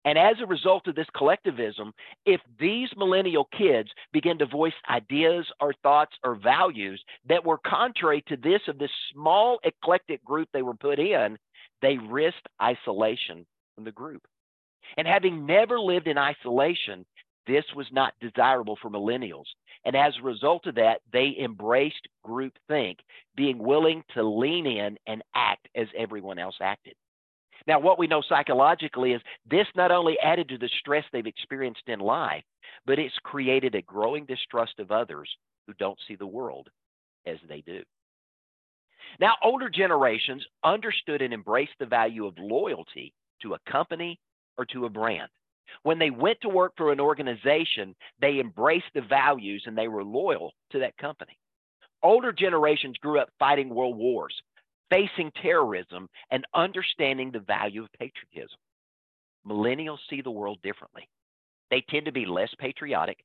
And 0.05 0.19
as 0.19 0.37
a 0.41 0.47
result 0.47 0.87
of 0.87 0.95
this 0.95 1.07
collectivism, 1.17 1.93
if 2.27 2.41
these 2.59 2.89
millennial 2.97 3.49
kids 3.57 3.91
begin 4.13 4.39
to 4.39 4.47
voice 4.47 4.75
ideas 4.89 5.47
or 5.61 5.73
thoughts 5.83 6.15
or 6.23 6.35
values 6.35 7.03
that 7.29 7.45
were 7.45 7.59
contrary 7.59 8.23
to 8.29 8.37
this 8.37 8.61
of 8.69 8.79
this 8.79 8.91
small 9.13 9.59
eclectic 9.65 10.23
group 10.25 10.49
they 10.53 10.63
were 10.63 10.75
put 10.75 10.99
in, 10.99 11.39
they 11.81 11.97
risked 11.99 12.49
isolation 12.63 13.47
from 13.75 13.85
the 13.85 13.93
group. 13.93 14.23
And 14.97 15.07
having 15.07 15.47
never 15.47 15.81
lived 15.81 16.07
in 16.07 16.19
isolation, 16.19 17.07
this 17.47 17.65
was 17.75 17.87
not 17.93 18.15
desirable 18.21 18.79
for 18.81 18.91
millennials. 18.91 19.47
And 19.85 19.97
as 19.97 20.15
a 20.19 20.23
result 20.23 20.67
of 20.67 20.75
that, 20.77 21.01
they 21.13 21.37
embraced 21.43 22.09
groupthink, 22.27 22.97
being 23.37 23.59
willing 23.59 24.03
to 24.15 24.23
lean 24.23 24.67
in 24.67 24.97
and 25.07 25.23
act 25.35 25.69
as 25.75 25.89
everyone 25.97 26.39
else 26.39 26.57
acted. 26.61 26.95
Now, 27.67 27.81
what 27.81 27.99
we 27.99 28.07
know 28.07 28.23
psychologically 28.29 29.13
is 29.13 29.23
this 29.51 29.67
not 29.75 29.91
only 29.91 30.19
added 30.21 30.49
to 30.51 30.59
the 30.59 30.69
stress 30.81 31.05
they've 31.13 31.27
experienced 31.27 31.89
in 31.89 31.99
life, 31.99 32.45
but 32.87 32.99
it's 32.99 33.15
created 33.23 33.75
a 33.75 33.83
growing 33.83 34.27
distrust 34.27 34.79
of 34.79 34.91
others 34.91 35.31
who 35.67 35.73
don't 35.79 35.99
see 36.07 36.15
the 36.15 36.27
world 36.27 36.69
as 37.27 37.39
they 37.49 37.63
do. 37.63 37.83
Now, 39.21 39.35
older 39.43 39.71
generations 39.71 40.45
understood 40.63 41.23
and 41.23 41.33
embraced 41.33 41.73
the 41.79 41.87
value 41.87 42.27
of 42.27 42.35
loyalty 42.39 43.15
to 43.43 43.55
a 43.55 43.71
company 43.71 44.19
or 44.59 44.65
to 44.67 44.87
a 44.87 44.91
brand. 44.91 45.29
When 45.83 45.99
they 45.99 46.11
went 46.11 46.41
to 46.43 46.49
work 46.49 46.73
for 46.77 46.93
an 46.93 47.01
organization, 47.01 47.95
they 48.21 48.41
embraced 48.41 48.93
the 48.95 49.01
values 49.01 49.65
and 49.67 49.77
they 49.77 49.89
were 49.89 50.05
loyal 50.05 50.53
to 50.73 50.79
that 50.81 50.97
company. 50.99 51.39
Older 52.03 52.33
generations 52.33 52.97
grew 52.99 53.19
up 53.19 53.31
fighting 53.39 53.71
world 53.71 53.97
wars, 53.97 54.35
facing 54.91 55.31
terrorism, 55.43 56.09
and 56.31 56.47
understanding 56.55 57.31
the 57.31 57.41
value 57.41 57.83
of 57.85 57.89
patriotism. 57.99 58.59
Millennials 59.47 59.99
see 60.09 60.21
the 60.21 60.31
world 60.31 60.59
differently. 60.63 61.09
They 61.71 61.85
tend 61.89 62.07
to 62.07 62.13
be 62.13 62.27
less 62.27 62.51
patriotic. 62.59 63.19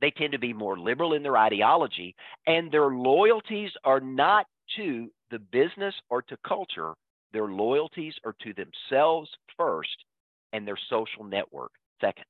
They 0.00 0.10
tend 0.10 0.32
to 0.32 0.38
be 0.38 0.52
more 0.52 0.78
liberal 0.78 1.14
in 1.14 1.22
their 1.22 1.36
ideology, 1.36 2.14
and 2.46 2.70
their 2.70 2.88
loyalties 2.88 3.70
are 3.84 4.00
not 4.00 4.46
to 4.76 5.10
the 5.30 5.38
business 5.38 5.94
or 6.10 6.22
to 6.22 6.36
culture. 6.46 6.94
Their 7.32 7.46
loyalties 7.46 8.14
are 8.24 8.34
to 8.42 8.52
themselves 8.54 9.30
first 9.56 10.04
and 10.52 10.66
their 10.66 10.78
social 10.90 11.24
network 11.24 11.72
second. 12.00 12.24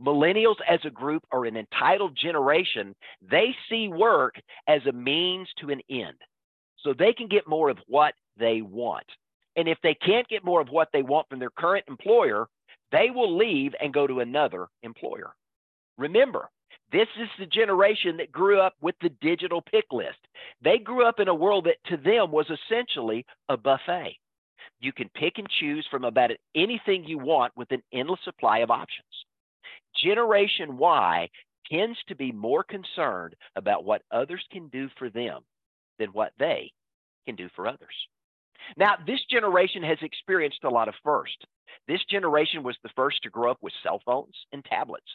Millennials 0.00 0.56
as 0.68 0.80
a 0.84 0.90
group 0.90 1.22
are 1.30 1.44
an 1.44 1.56
entitled 1.56 2.16
generation. 2.20 2.94
They 3.22 3.54
see 3.68 3.88
work 3.88 4.34
as 4.66 4.84
a 4.86 4.92
means 4.92 5.48
to 5.60 5.70
an 5.70 5.80
end. 5.88 6.16
So 6.86 6.94
they 6.96 7.12
can 7.12 7.26
get 7.26 7.48
more 7.48 7.68
of 7.68 7.78
what 7.88 8.14
they 8.38 8.62
want. 8.62 9.06
And 9.56 9.66
if 9.66 9.76
they 9.82 9.94
can't 9.94 10.28
get 10.28 10.44
more 10.44 10.60
of 10.60 10.68
what 10.68 10.88
they 10.92 11.02
want 11.02 11.28
from 11.28 11.40
their 11.40 11.50
current 11.50 11.84
employer, 11.88 12.46
they 12.92 13.10
will 13.12 13.36
leave 13.36 13.74
and 13.80 13.92
go 13.92 14.06
to 14.06 14.20
another 14.20 14.68
employer. 14.84 15.34
Remember, 15.98 16.48
this 16.92 17.08
is 17.20 17.28
the 17.40 17.46
generation 17.46 18.16
that 18.18 18.30
grew 18.30 18.60
up 18.60 18.74
with 18.80 18.94
the 19.00 19.10
digital 19.20 19.62
pick 19.62 19.86
list. 19.90 20.18
They 20.62 20.78
grew 20.78 21.04
up 21.04 21.18
in 21.18 21.26
a 21.26 21.34
world 21.34 21.66
that 21.66 21.82
to 21.90 21.96
them 21.96 22.30
was 22.30 22.46
essentially 22.48 23.26
a 23.48 23.56
buffet. 23.56 24.16
You 24.78 24.92
can 24.92 25.08
pick 25.08 25.38
and 25.38 25.48
choose 25.58 25.88
from 25.90 26.04
about 26.04 26.30
anything 26.54 27.02
you 27.02 27.18
want 27.18 27.52
with 27.56 27.72
an 27.72 27.82
endless 27.92 28.20
supply 28.22 28.58
of 28.58 28.70
options. 28.70 29.08
Generation 30.00 30.76
Y 30.76 31.28
tends 31.68 31.98
to 32.06 32.14
be 32.14 32.30
more 32.30 32.62
concerned 32.62 33.34
about 33.56 33.84
what 33.84 34.02
others 34.12 34.44
can 34.52 34.68
do 34.68 34.88
for 34.96 35.10
them 35.10 35.40
than 35.98 36.10
what 36.10 36.32
they 36.38 36.70
can 37.26 37.36
do 37.36 37.48
for 37.54 37.66
others. 37.66 37.94
Now, 38.76 38.94
this 39.06 39.20
generation 39.30 39.82
has 39.82 39.98
experienced 40.02 40.64
a 40.64 40.70
lot 40.70 40.88
of 40.88 40.94
firsts. 41.04 41.44
This 41.86 42.04
generation 42.10 42.62
was 42.62 42.76
the 42.82 42.90
first 42.96 43.22
to 43.22 43.30
grow 43.30 43.50
up 43.50 43.58
with 43.60 43.72
cell 43.82 44.00
phones 44.04 44.34
and 44.52 44.64
tablets. 44.64 45.06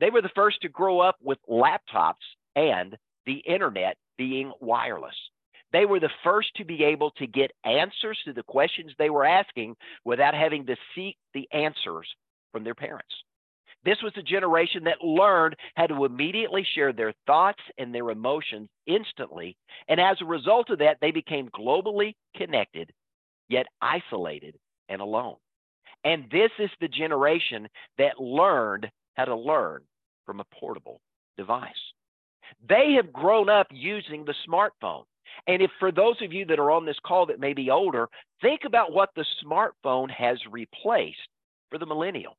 They 0.00 0.10
were 0.10 0.22
the 0.22 0.30
first 0.34 0.60
to 0.62 0.68
grow 0.68 1.00
up 1.00 1.16
with 1.22 1.38
laptops 1.48 2.14
and 2.54 2.96
the 3.26 3.38
internet 3.46 3.96
being 4.16 4.52
wireless. 4.60 5.14
They 5.72 5.84
were 5.84 6.00
the 6.00 6.10
first 6.24 6.48
to 6.56 6.64
be 6.64 6.84
able 6.84 7.10
to 7.12 7.26
get 7.26 7.52
answers 7.64 8.18
to 8.24 8.32
the 8.32 8.42
questions 8.42 8.92
they 8.98 9.10
were 9.10 9.24
asking 9.24 9.76
without 10.04 10.34
having 10.34 10.66
to 10.66 10.76
seek 10.94 11.16
the 11.34 11.48
answers 11.52 12.08
from 12.52 12.64
their 12.64 12.74
parents. 12.74 13.14
This 13.84 14.02
was 14.02 14.12
a 14.16 14.22
generation 14.22 14.84
that 14.84 15.04
learned 15.04 15.56
how 15.76 15.86
to 15.86 16.04
immediately 16.04 16.66
share 16.74 16.92
their 16.92 17.12
thoughts 17.26 17.62
and 17.78 17.94
their 17.94 18.10
emotions 18.10 18.68
instantly. 18.86 19.56
And 19.88 20.00
as 20.00 20.16
a 20.20 20.26
result 20.26 20.70
of 20.70 20.78
that, 20.80 20.98
they 21.00 21.10
became 21.10 21.48
globally 21.50 22.14
connected, 22.36 22.90
yet 23.48 23.66
isolated 23.80 24.56
and 24.88 25.00
alone. 25.00 25.36
And 26.04 26.24
this 26.30 26.50
is 26.58 26.70
the 26.80 26.88
generation 26.88 27.68
that 27.98 28.20
learned 28.20 28.90
how 29.14 29.26
to 29.26 29.36
learn 29.36 29.82
from 30.26 30.40
a 30.40 30.44
portable 30.58 31.00
device. 31.36 31.72
They 32.68 32.94
have 32.96 33.12
grown 33.12 33.48
up 33.48 33.66
using 33.70 34.24
the 34.24 34.34
smartphone. 34.48 35.04
And 35.46 35.62
if 35.62 35.70
for 35.78 35.92
those 35.92 36.20
of 36.22 36.32
you 36.32 36.44
that 36.46 36.58
are 36.58 36.70
on 36.70 36.86
this 36.86 36.98
call 37.04 37.26
that 37.26 37.40
may 37.40 37.52
be 37.52 37.70
older, 37.70 38.08
think 38.40 38.62
about 38.64 38.92
what 38.92 39.10
the 39.14 39.24
smartphone 39.44 40.10
has 40.10 40.38
replaced 40.50 41.28
for 41.70 41.78
the 41.78 41.86
millennial. 41.86 42.36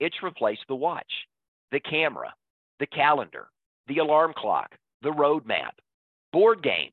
It's 0.00 0.22
replaced 0.22 0.64
the 0.68 0.74
watch, 0.74 1.12
the 1.70 1.80
camera, 1.80 2.34
the 2.78 2.86
calendar, 2.86 3.48
the 3.88 3.98
alarm 3.98 4.32
clock, 4.36 4.74
the 5.02 5.12
road 5.12 5.46
map, 5.46 5.74
board 6.32 6.62
games, 6.62 6.92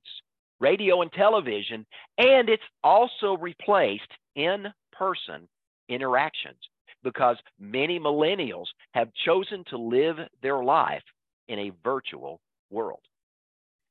radio 0.60 1.02
and 1.02 1.12
television, 1.12 1.86
and 2.18 2.50
it's 2.50 2.64
also 2.84 3.38
replaced 3.38 4.12
in 4.36 4.68
person 4.92 5.48
interactions 5.90 6.58
because 7.04 7.38
many 7.60 8.00
millennials 8.00 8.66
have 8.94 9.14
chosen 9.26 9.64
to 9.70 9.78
live 9.78 10.18
their 10.42 10.64
life 10.64 11.04
in 11.48 11.60
a 11.60 11.72
virtual 11.84 12.40
world. 12.72 13.02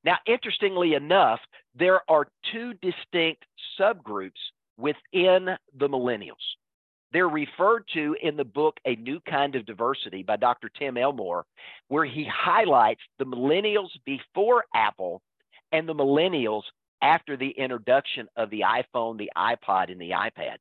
Now, 0.05 0.17
interestingly 0.27 0.95
enough, 0.95 1.41
there 1.75 2.01
are 2.11 2.27
two 2.53 2.75
distinct 2.83 3.45
subgroups 3.81 4.33
within 4.77 5.57
the 5.79 5.89
millennials. 5.89 6.45
They're 7.15 7.29
referred 7.29 7.85
to 7.95 8.17
in 8.21 8.37
the 8.37 8.45
book 8.45 8.81
A 8.85 8.97
New 8.97 9.21
Kind 9.21 9.55
of 9.55 9.65
Diversity 9.65 10.25
by 10.25 10.35
Dr. 10.35 10.69
Tim 10.69 10.97
Elmore, 10.97 11.47
where 11.87 12.05
he 12.05 12.25
highlights 12.25 13.03
the 13.21 13.25
millennials 13.25 13.91
before 14.05 14.65
Apple 14.75 15.23
and 15.71 15.89
the 15.89 15.95
millennials 15.95 16.65
after 17.03 17.37
the 17.37 17.51
introduction 17.51 18.27
of 18.35 18.51
the 18.51 18.63
iPhone, 18.63 19.17
the 19.17 19.31
iPod, 19.37 19.93
and 19.93 20.01
the 20.01 20.11
iPad. 20.11 20.57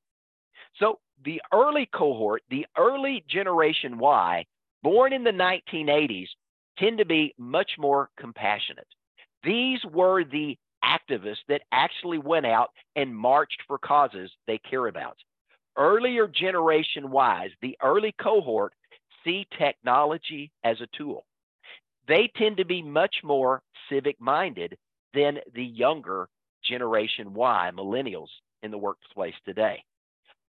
So 0.76 1.00
the 1.26 1.42
early 1.52 1.88
cohort, 1.92 2.44
the 2.52 2.68
early 2.78 3.26
generation 3.28 3.98
Y, 3.98 4.46
born 4.84 5.12
in 5.12 5.24
the 5.24 5.32
1980s, 5.32 6.28
tend 6.78 7.00
to 7.00 7.06
be 7.06 7.34
much 7.40 7.72
more 7.80 8.12
compassionate. 8.16 8.88
These 9.44 9.80
were 9.92 10.24
the 10.24 10.56
activists 10.86 11.46
that 11.48 11.64
actually 11.72 12.20
went 12.20 12.46
out 12.46 12.70
and 12.96 13.16
marched 13.16 13.64
for 13.68 13.80
causes 13.80 14.30
they 14.46 14.60
care 14.60 14.86
about 14.86 15.18
earlier 15.78 16.28
generation 16.28 17.12
wise, 17.12 17.52
the 17.62 17.78
early 17.82 18.14
cohort 18.22 18.74
see 19.24 19.48
technology 19.58 20.52
as 20.64 20.80
a 20.82 20.98
tool. 20.98 21.26
They 22.08 22.30
tend 22.36 22.58
to 22.58 22.66
be 22.66 22.82
much 22.82 23.16
more 23.24 23.62
civic 23.90 24.20
minded 24.20 24.78
than 25.14 25.40
the 25.54 25.64
younger 25.64 26.28
generation 26.64 27.34
Y, 27.34 27.72
millennials 27.76 28.30
in 28.62 28.72
the 28.72 28.78
workplace 28.78 29.36
today. 29.46 29.84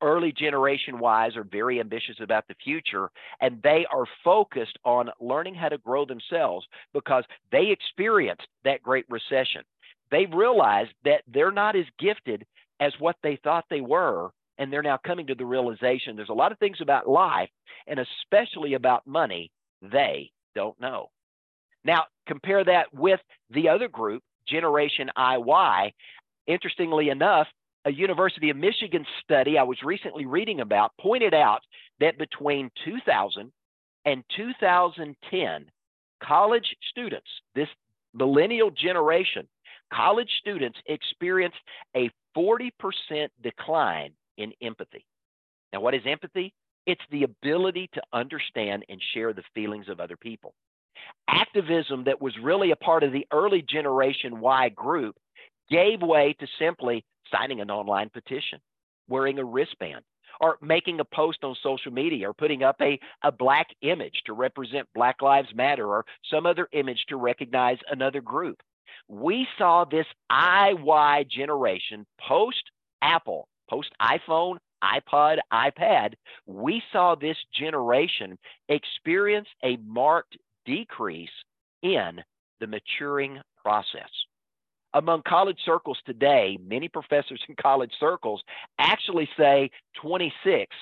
Early 0.02 0.34
generation 0.34 0.96
Ys 0.96 1.38
are 1.38 1.48
very 1.50 1.80
ambitious 1.80 2.18
about 2.20 2.48
the 2.48 2.56
future 2.64 3.10
and 3.40 3.62
they 3.64 3.86
are 3.92 4.06
focused 4.24 4.78
on 4.84 5.10
learning 5.22 5.56
how 5.56 5.70
to 5.70 5.78
grow 5.78 6.06
themselves 6.06 6.66
because 6.94 7.24
they 7.52 7.70
experienced 7.70 8.48
that 8.66 8.84
great 8.84 9.06
recession. 9.10 9.62
They 10.12 10.26
realized 10.26 10.92
that 11.06 11.22
they're 11.28 11.52
not 11.52 11.76
as 11.76 11.86
gifted 12.00 12.46
as 12.80 12.94
what 13.00 13.16
they 13.24 13.38
thought 13.44 13.66
they 13.70 13.82
were 13.82 14.32
and 14.58 14.72
they're 14.72 14.82
now 14.82 15.00
coming 15.06 15.28
to 15.28 15.36
the 15.36 15.46
realization 15.46 16.16
there's 16.16 16.30
a 16.30 16.34
lot 16.34 16.52
of 16.52 16.60
things 16.60 16.78
about 16.82 17.08
life 17.08 17.50
and 17.88 18.00
especially 18.00 18.74
about 18.74 19.06
money 19.06 19.52
they 19.92 20.32
don't 20.56 20.80
know. 20.80 21.10
Now, 21.84 22.06
compare 22.28 22.63
that 22.63 22.94
with 22.94 23.20
the 23.50 23.70
other 23.70 23.88
group, 23.88 24.24
Generation 24.48 25.10
IY. 25.18 25.92
Interestingly 26.48 27.10
enough, 27.10 27.48
a 27.86 27.92
University 27.92 28.50
of 28.50 28.58
Michigan 28.58 29.06
study 29.22 29.58
I 29.58 29.63
was 29.63 29.78
recently 29.84 30.26
reading 30.26 30.62
about 30.62 30.92
pointed 31.00 31.34
out 31.34 31.62
that 32.00 32.18
between 32.18 32.72
2000 32.86 33.52
and 34.06 34.24
2010, 34.36 35.66
college 36.22 36.76
students, 36.89 37.28
this 37.56 37.68
millennial 38.13 38.72
generation, 38.72 39.48
college 39.94 40.30
students 40.39 40.78
experienced 40.88 41.58
a 41.96 42.10
40% 42.38 42.72
decline 43.42 44.12
in 44.38 44.54
empathy. 44.62 45.06
Now, 45.72 45.82
what 45.82 45.96
is 45.96 46.04
empathy? 46.06 46.54
It's 46.86 47.02
the 47.12 47.24
ability 47.24 47.89
to 47.93 48.02
understand 48.12 48.86
and 48.89 49.02
share 49.13 49.34
the 49.34 49.43
feelings 49.56 49.89
of 49.89 50.00
other 50.00 50.17
people. 50.17 50.54
Activism 51.28 52.04
that 52.06 52.22
was 52.22 52.34
really 52.41 52.72
a 52.72 52.76
part 52.76 53.04
of 53.04 53.12
the 53.12 53.26
early 53.32 53.62
Generation 53.62 54.39
Y 54.39 54.69
group 54.69 55.15
gave 55.69 56.02
way 56.02 56.36
to 56.39 56.48
simply 56.60 57.04
signing 57.32 57.62
an 57.62 57.72
online 57.72 58.10
petition, 58.10 58.60
wearing 59.08 59.39
a 59.39 59.43
wristband, 59.43 60.04
or 60.41 60.58
making 60.62 61.00
a 61.00 61.06
post 61.06 61.43
on 61.43 61.56
social 61.63 61.91
media, 61.91 62.30
or 62.30 62.34
putting 62.34 62.63
up 62.63 62.76
a, 62.82 63.00
a 63.24 63.32
black 63.32 63.67
image 63.82 64.22
to 64.26 64.34
represent 64.34 64.88
Black 64.93 65.22
Lives 65.22 65.54
Matter, 65.56 65.88
or 65.88 66.06
some 66.30 66.46
other 66.46 66.67
image 66.74 67.06
to 67.10 67.17
recognize 67.17 67.78
another 67.89 68.22
group. 68.22 68.62
We 69.08 69.48
saw 69.58 69.86
this 69.86 70.06
IY 70.32 71.30
generation 71.30 72.06
post 72.19 72.63
Apple 73.02 73.48
post 73.69 73.89
iPhone, 74.02 74.58
iPod, 74.84 75.38
iPad, 75.52 76.13
we 76.45 76.82
saw 76.91 77.15
this 77.15 77.38
generation 77.54 78.38
experience 78.69 79.47
a 79.63 79.78
marked 79.86 80.38
decrease 80.65 81.30
in 81.82 82.21
the 82.60 82.67
maturing 82.67 83.39
process. 83.62 84.10
Among 84.93 85.23
college 85.28 85.58
circles 85.65 85.97
today, 86.06 86.58
many 86.63 86.88
professors 86.88 87.41
in 87.49 87.56
college 87.60 87.93
circles 87.99 88.43
actually 88.78 89.28
say 89.38 89.71
26 90.02 90.76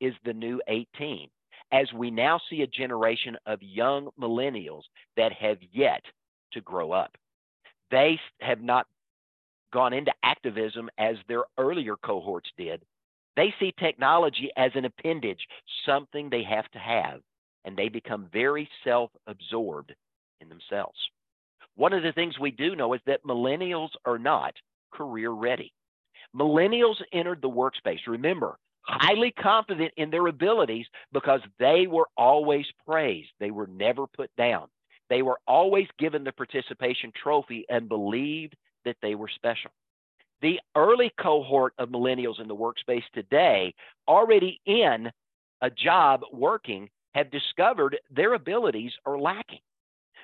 is 0.00 0.14
the 0.24 0.32
new 0.32 0.60
18, 0.68 1.28
as 1.72 1.92
we 1.92 2.10
now 2.10 2.40
see 2.48 2.62
a 2.62 2.66
generation 2.66 3.36
of 3.46 3.62
young 3.62 4.08
millennials 4.18 4.82
that 5.16 5.32
have 5.32 5.58
yet 5.70 6.02
to 6.52 6.60
grow 6.62 6.92
up. 6.92 7.14
They 7.90 8.18
have 8.40 8.62
not 8.62 8.86
gone 9.72 9.92
into 9.92 10.12
activism 10.22 10.88
as 10.98 11.16
their 11.28 11.44
earlier 11.58 11.96
cohorts 11.96 12.50
did. 12.56 12.82
They 13.36 13.54
see 13.60 13.72
technology 13.78 14.50
as 14.56 14.72
an 14.74 14.84
appendage, 14.84 15.46
something 15.86 16.28
they 16.28 16.42
have 16.42 16.68
to 16.72 16.78
have, 16.78 17.20
and 17.64 17.76
they 17.76 17.88
become 17.88 18.28
very 18.32 18.68
self 18.84 19.10
absorbed 19.26 19.94
in 20.40 20.48
themselves. 20.48 20.98
One 21.76 21.92
of 21.92 22.02
the 22.02 22.12
things 22.12 22.38
we 22.38 22.50
do 22.50 22.74
know 22.74 22.94
is 22.94 23.00
that 23.06 23.24
millennials 23.24 23.90
are 24.04 24.18
not 24.18 24.54
career 24.92 25.30
ready. 25.30 25.72
Millennials 26.34 26.96
entered 27.12 27.40
the 27.40 27.48
workspace, 27.48 28.00
remember, 28.06 28.58
highly 28.82 29.30
confident 29.30 29.92
in 29.96 30.10
their 30.10 30.26
abilities 30.26 30.86
because 31.12 31.40
they 31.58 31.86
were 31.86 32.08
always 32.16 32.66
praised. 32.86 33.30
They 33.38 33.50
were 33.50 33.66
never 33.68 34.06
put 34.06 34.30
down. 34.36 34.68
They 35.08 35.22
were 35.22 35.38
always 35.46 35.86
given 35.98 36.24
the 36.24 36.32
participation 36.32 37.12
trophy 37.14 37.64
and 37.68 37.88
believed 37.88 38.56
that 38.88 38.96
they 39.02 39.14
were 39.14 39.28
special. 39.28 39.70
The 40.40 40.60
early 40.74 41.12
cohort 41.20 41.74
of 41.78 41.90
millennials 41.90 42.40
in 42.40 42.48
the 42.48 42.56
workspace 42.56 43.04
today, 43.12 43.74
already 44.06 44.60
in 44.66 45.10
a 45.60 45.70
job 45.70 46.22
working, 46.32 46.88
have 47.14 47.30
discovered 47.30 47.98
their 48.10 48.34
abilities 48.34 48.92
are 49.04 49.18
lacking. 49.18 49.60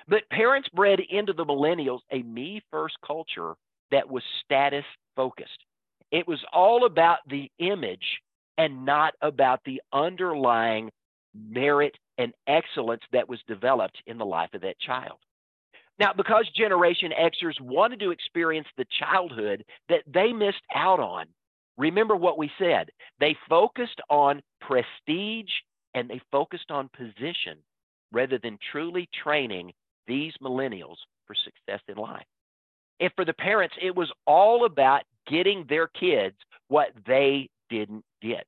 But 0.07 0.29
parents 0.29 0.69
bred 0.69 0.99
into 0.99 1.33
the 1.33 1.45
millennials 1.45 1.99
a 2.11 2.21
me 2.23 2.61
first 2.71 2.95
culture 3.05 3.55
that 3.91 4.09
was 4.09 4.23
status 4.43 4.85
focused. 5.15 5.63
It 6.11 6.27
was 6.27 6.43
all 6.53 6.85
about 6.85 7.19
the 7.27 7.51
image 7.59 8.21
and 8.57 8.85
not 8.85 9.13
about 9.21 9.59
the 9.65 9.81
underlying 9.91 10.91
merit 11.33 11.95
and 12.17 12.33
excellence 12.47 13.03
that 13.11 13.27
was 13.27 13.39
developed 13.47 14.01
in 14.07 14.17
the 14.17 14.25
life 14.25 14.53
of 14.53 14.61
that 14.61 14.79
child. 14.79 15.17
Now, 15.99 16.11
because 16.13 16.49
Generation 16.55 17.11
Xers 17.17 17.59
wanted 17.61 17.99
to 18.01 18.11
experience 18.11 18.67
the 18.77 18.85
childhood 18.99 19.63
that 19.89 20.03
they 20.11 20.33
missed 20.33 20.61
out 20.73 20.99
on, 20.99 21.25
remember 21.77 22.15
what 22.15 22.37
we 22.37 22.51
said. 22.59 22.89
They 23.19 23.37
focused 23.47 24.01
on 24.09 24.41
prestige 24.59 25.51
and 25.93 26.09
they 26.09 26.21
focused 26.31 26.69
on 26.69 26.89
position 26.89 27.57
rather 28.11 28.37
than 28.37 28.57
truly 28.71 29.07
training 29.23 29.71
these 30.07 30.33
millennials 30.41 30.97
for 31.25 31.35
success 31.35 31.81
in 31.87 31.95
life. 31.95 32.25
And 32.99 33.11
for 33.15 33.25
the 33.25 33.33
parents, 33.33 33.75
it 33.81 33.95
was 33.95 34.11
all 34.27 34.65
about 34.65 35.03
getting 35.27 35.65
their 35.67 35.87
kids 35.87 36.35
what 36.67 36.89
they 37.07 37.49
didn't 37.69 38.03
get. 38.21 38.45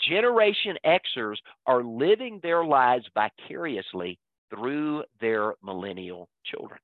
Generation 0.00 0.76
Xers 0.86 1.36
are 1.66 1.82
living 1.82 2.40
their 2.42 2.64
lives 2.64 3.04
vicariously 3.14 4.18
through 4.50 5.04
their 5.20 5.54
millennial 5.62 6.28
children. 6.44 6.80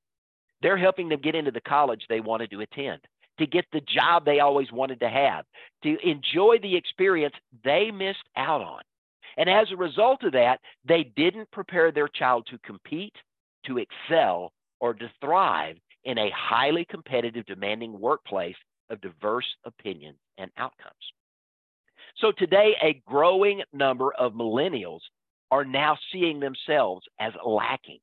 They're 0.62 0.77
helping 0.77 1.09
them 1.09 1.20
get 1.20 1.35
into 1.35 1.50
the 1.50 1.61
college 1.61 2.05
they 2.09 2.20
wanted 2.20 2.50
to 2.50 2.61
attend, 2.61 3.00
to 3.38 3.46
get 3.46 3.66
the 3.72 3.83
job 3.83 4.24
they 4.24 4.40
always 4.40 4.72
wanted 4.72 5.00
to 5.00 5.09
have, 5.09 5.44
to 5.83 5.96
enjoy 6.09 6.59
the 6.62 6.77
experience 6.77 7.35
they 7.64 7.90
missed 7.90 8.24
out 8.37 8.62
on. 8.62 8.81
And 9.37 9.50
as 9.50 9.66
a 9.72 9.77
result 9.77 10.22
of 10.22 10.33
that, 10.33 10.61
they 10.87 11.05
didn't 11.16 11.50
prepare 11.50 11.90
their 11.90 12.09
child 12.09 12.46
to 12.50 12.59
compete, 12.59 13.14
to 13.66 13.79
excel, 13.79 14.53
or 14.81 14.94
to 14.94 15.11
thrive 15.20 15.77
in 16.05 16.18
a 16.18 16.31
highly 16.35 16.85
competitive, 16.85 17.46
demanding 17.46 17.98
workplace 17.98 18.57
of 18.90 19.00
diverse 19.00 19.46
opinions 19.64 20.18
and 20.38 20.50
outcomes. 20.57 20.94
So 22.18 22.33
today, 22.33 22.77
a 22.83 23.03
growing 23.07 23.62
number 23.72 24.12
of 24.14 24.35
millennials 24.35 25.00
are 25.50 25.64
now 25.64 25.96
seeing 26.12 26.40
themselves 26.40 27.04
as 27.20 27.33
lacking. 27.44 27.98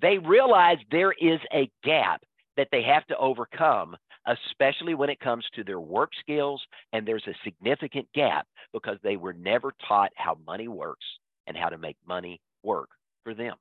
They 0.00 0.18
realize 0.18 0.78
there 0.90 1.12
is 1.12 1.40
a 1.52 1.70
gap 1.84 2.22
that 2.56 2.68
they 2.72 2.82
have 2.82 3.06
to 3.06 3.16
overcome, 3.18 3.96
especially 4.26 4.94
when 4.94 5.10
it 5.10 5.20
comes 5.20 5.44
to 5.54 5.64
their 5.64 5.80
work 5.80 6.10
skills. 6.20 6.62
And 6.92 7.06
there's 7.06 7.26
a 7.26 7.34
significant 7.44 8.06
gap 8.14 8.46
because 8.72 8.98
they 9.02 9.16
were 9.16 9.32
never 9.32 9.72
taught 9.86 10.10
how 10.16 10.38
money 10.46 10.68
works 10.68 11.04
and 11.46 11.56
how 11.56 11.68
to 11.68 11.78
make 11.78 11.96
money 12.06 12.40
work 12.62 12.90
for 13.24 13.34
them. 13.34 13.54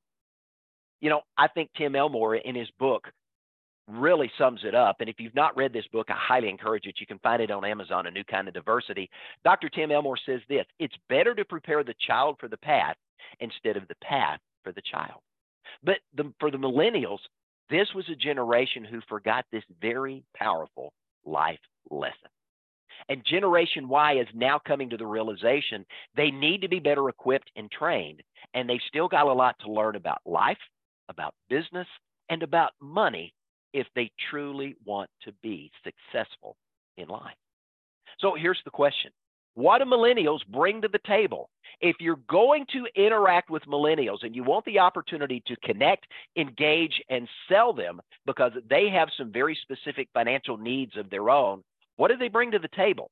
You 0.99 1.09
know, 1.09 1.21
I 1.37 1.47
think 1.47 1.69
Tim 1.77 1.95
Elmore 1.95 2.35
in 2.35 2.55
his 2.55 2.69
book 2.79 3.07
really 3.87 4.29
sums 4.37 4.61
it 4.63 4.75
up. 4.75 4.97
And 4.99 5.09
if 5.09 5.19
you've 5.19 5.35
not 5.35 5.55
read 5.55 5.71
this 5.71 5.87
book, 5.93 6.07
I 6.09 6.15
highly 6.17 6.49
encourage 6.49 6.85
it. 6.85 6.99
You 6.99 7.07
can 7.07 7.19
find 7.19 7.41
it 7.41 7.51
on 7.51 7.63
Amazon, 7.63 8.07
A 8.07 8.11
New 8.11 8.23
Kind 8.23 8.47
of 8.47 8.53
Diversity. 8.53 9.09
Dr. 9.43 9.69
Tim 9.69 9.91
Elmore 9.91 10.17
says 10.25 10.41
this 10.49 10.65
it's 10.79 10.95
better 11.07 11.33
to 11.35 11.45
prepare 11.45 11.83
the 11.83 11.95
child 12.05 12.37
for 12.39 12.47
the 12.47 12.57
path 12.57 12.95
instead 13.39 13.77
of 13.77 13.87
the 13.87 13.95
path 14.01 14.39
for 14.63 14.71
the 14.71 14.81
child. 14.81 15.21
But 15.83 15.97
the, 16.15 16.33
for 16.39 16.51
the 16.51 16.57
millennials, 16.57 17.19
this 17.69 17.87
was 17.93 18.05
a 18.09 18.15
generation 18.15 18.83
who 18.83 19.01
forgot 19.07 19.45
this 19.51 19.63
very 19.81 20.23
powerful 20.35 20.93
life 21.25 21.59
lesson. 21.89 22.29
And 23.09 23.23
Generation 23.25 23.87
Y 23.87 24.19
is 24.19 24.27
now 24.33 24.59
coming 24.65 24.89
to 24.89 24.97
the 24.97 25.05
realization 25.05 25.85
they 26.15 26.31
need 26.31 26.61
to 26.61 26.67
be 26.69 26.79
better 26.79 27.09
equipped 27.09 27.51
and 27.55 27.69
trained, 27.71 28.21
and 28.53 28.69
they've 28.69 28.79
still 28.87 29.07
got 29.07 29.27
a 29.27 29.33
lot 29.33 29.55
to 29.61 29.71
learn 29.71 29.95
about 29.95 30.19
life, 30.25 30.57
about 31.09 31.33
business, 31.49 31.87
and 32.29 32.43
about 32.43 32.71
money 32.81 33.33
if 33.73 33.87
they 33.95 34.11
truly 34.29 34.75
want 34.85 35.09
to 35.23 35.31
be 35.43 35.71
successful 35.83 36.55
in 36.97 37.07
life. 37.07 37.35
So 38.19 38.35
here's 38.35 38.61
the 38.65 38.71
question 38.71 39.11
What 39.57 39.79
do 39.79 39.85
millennials 39.85 40.45
bring 40.45 40.83
to 40.83 40.87
the 40.87 40.99
table? 41.07 41.49
If 41.81 41.95
you're 41.99 42.19
going 42.29 42.67
to 42.73 42.85
interact 42.95 43.49
with 43.49 43.63
millennials 43.63 44.19
and 44.21 44.35
you 44.35 44.43
want 44.43 44.65
the 44.65 44.77
opportunity 44.77 45.41
to 45.47 45.55
connect, 45.63 46.05
engage, 46.35 47.01
and 47.09 47.27
sell 47.49 47.73
them 47.73 47.99
because 48.27 48.51
they 48.69 48.87
have 48.89 49.09
some 49.17 49.31
very 49.31 49.57
specific 49.63 50.09
financial 50.13 50.57
needs 50.57 50.95
of 50.95 51.09
their 51.09 51.31
own, 51.31 51.63
what 51.95 52.11
do 52.11 52.17
they 52.17 52.27
bring 52.27 52.51
to 52.51 52.59
the 52.59 52.67
table? 52.67 53.09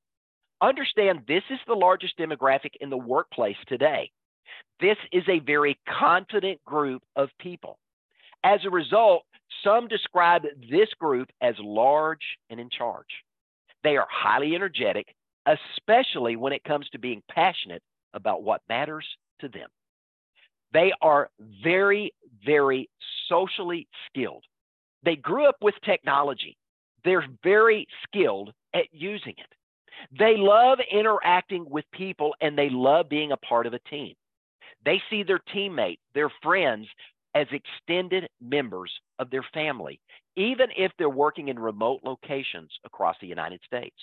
Understand 0.62 1.24
this 1.28 1.42
is 1.50 1.58
the 1.66 1.74
largest 1.74 2.16
demographic 2.20 2.76
in 2.80 2.92
the 2.92 2.98
workplace 2.98 3.58
today. 3.66 4.12
This 4.80 4.98
is 5.12 5.24
a 5.28 5.40
very 5.40 5.80
confident 6.00 6.64
group 6.64 7.02
of 7.16 7.30
people. 7.40 7.80
As 8.44 8.60
a 8.66 8.70
result, 8.70 9.24
some 9.64 9.88
describe 9.88 10.44
this 10.70 10.90
group 11.00 11.30
as 11.42 11.56
large 11.58 12.38
and 12.52 12.60
in 12.60 12.70
charge. 12.70 13.10
They 13.84 13.98
are 13.98 14.08
highly 14.12 14.54
energetic, 14.54 15.08
especially 15.46 16.36
when 16.36 16.54
it 16.54 16.64
comes 16.64 16.90
to 16.90 17.00
being 17.00 17.22
passionate 17.30 17.84
about 18.14 18.44
what 18.44 18.62
matters 18.70 19.06
to 19.40 19.50
them. 19.50 19.70
They 20.74 20.92
are 21.02 21.30
very, 21.64 22.14
very 22.46 22.90
socially 23.30 23.88
skilled. 24.08 24.44
They 25.04 25.16
grew 25.16 25.46
up 25.48 25.58
with 25.62 25.76
technology. 25.84 26.58
They're 27.04 27.26
very 27.44 27.88
skilled 28.04 28.52
at 28.74 28.86
using 28.92 29.36
it. 29.38 29.54
They 30.18 30.36
love 30.38 30.80
interacting 30.92 31.70
with 31.70 31.86
people 31.94 32.36
and 32.42 32.58
they 32.58 32.70
love 32.70 33.08
being 33.10 33.32
a 33.32 33.38
part 33.38 33.68
of 33.68 33.74
a 33.74 33.80
team. 33.90 34.16
They 34.84 35.02
see 35.10 35.24
their 35.24 35.42
teammates, 35.54 36.02
their 36.14 36.32
friends, 36.44 36.88
as 37.34 37.48
extended 37.52 38.28
members 38.42 38.92
of 39.20 39.30
their 39.30 39.46
family, 39.54 40.00
even 40.38 40.68
if 40.78 40.92
they're 40.98 41.10
working 41.10 41.50
in 41.50 41.60
remote 41.60 42.00
locations 42.04 42.72
across 42.86 43.16
the 43.20 43.28
United 43.28 43.60
States. 43.66 43.96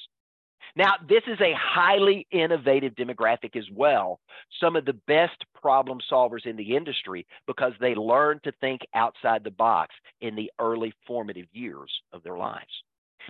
Now, 0.77 0.95
this 1.07 1.23
is 1.27 1.41
a 1.41 1.55
highly 1.59 2.27
innovative 2.31 2.95
demographic 2.95 3.57
as 3.57 3.67
well. 3.73 4.21
Some 4.61 4.77
of 4.77 4.85
the 4.85 4.99
best 5.07 5.45
problem 5.61 5.99
solvers 6.11 6.47
in 6.47 6.57
the 6.57 6.77
industry 6.77 7.27
because 7.47 7.73
they 7.81 7.95
learn 7.95 8.41
to 8.45 8.53
think 8.61 8.81
outside 8.95 9.45
the 9.45 9.51
box 9.51 9.95
in 10.21 10.35
the 10.35 10.51
early 10.59 10.95
formative 11.07 11.47
years 11.53 11.91
of 12.13 12.23
their 12.23 12.37
lives. 12.37 12.83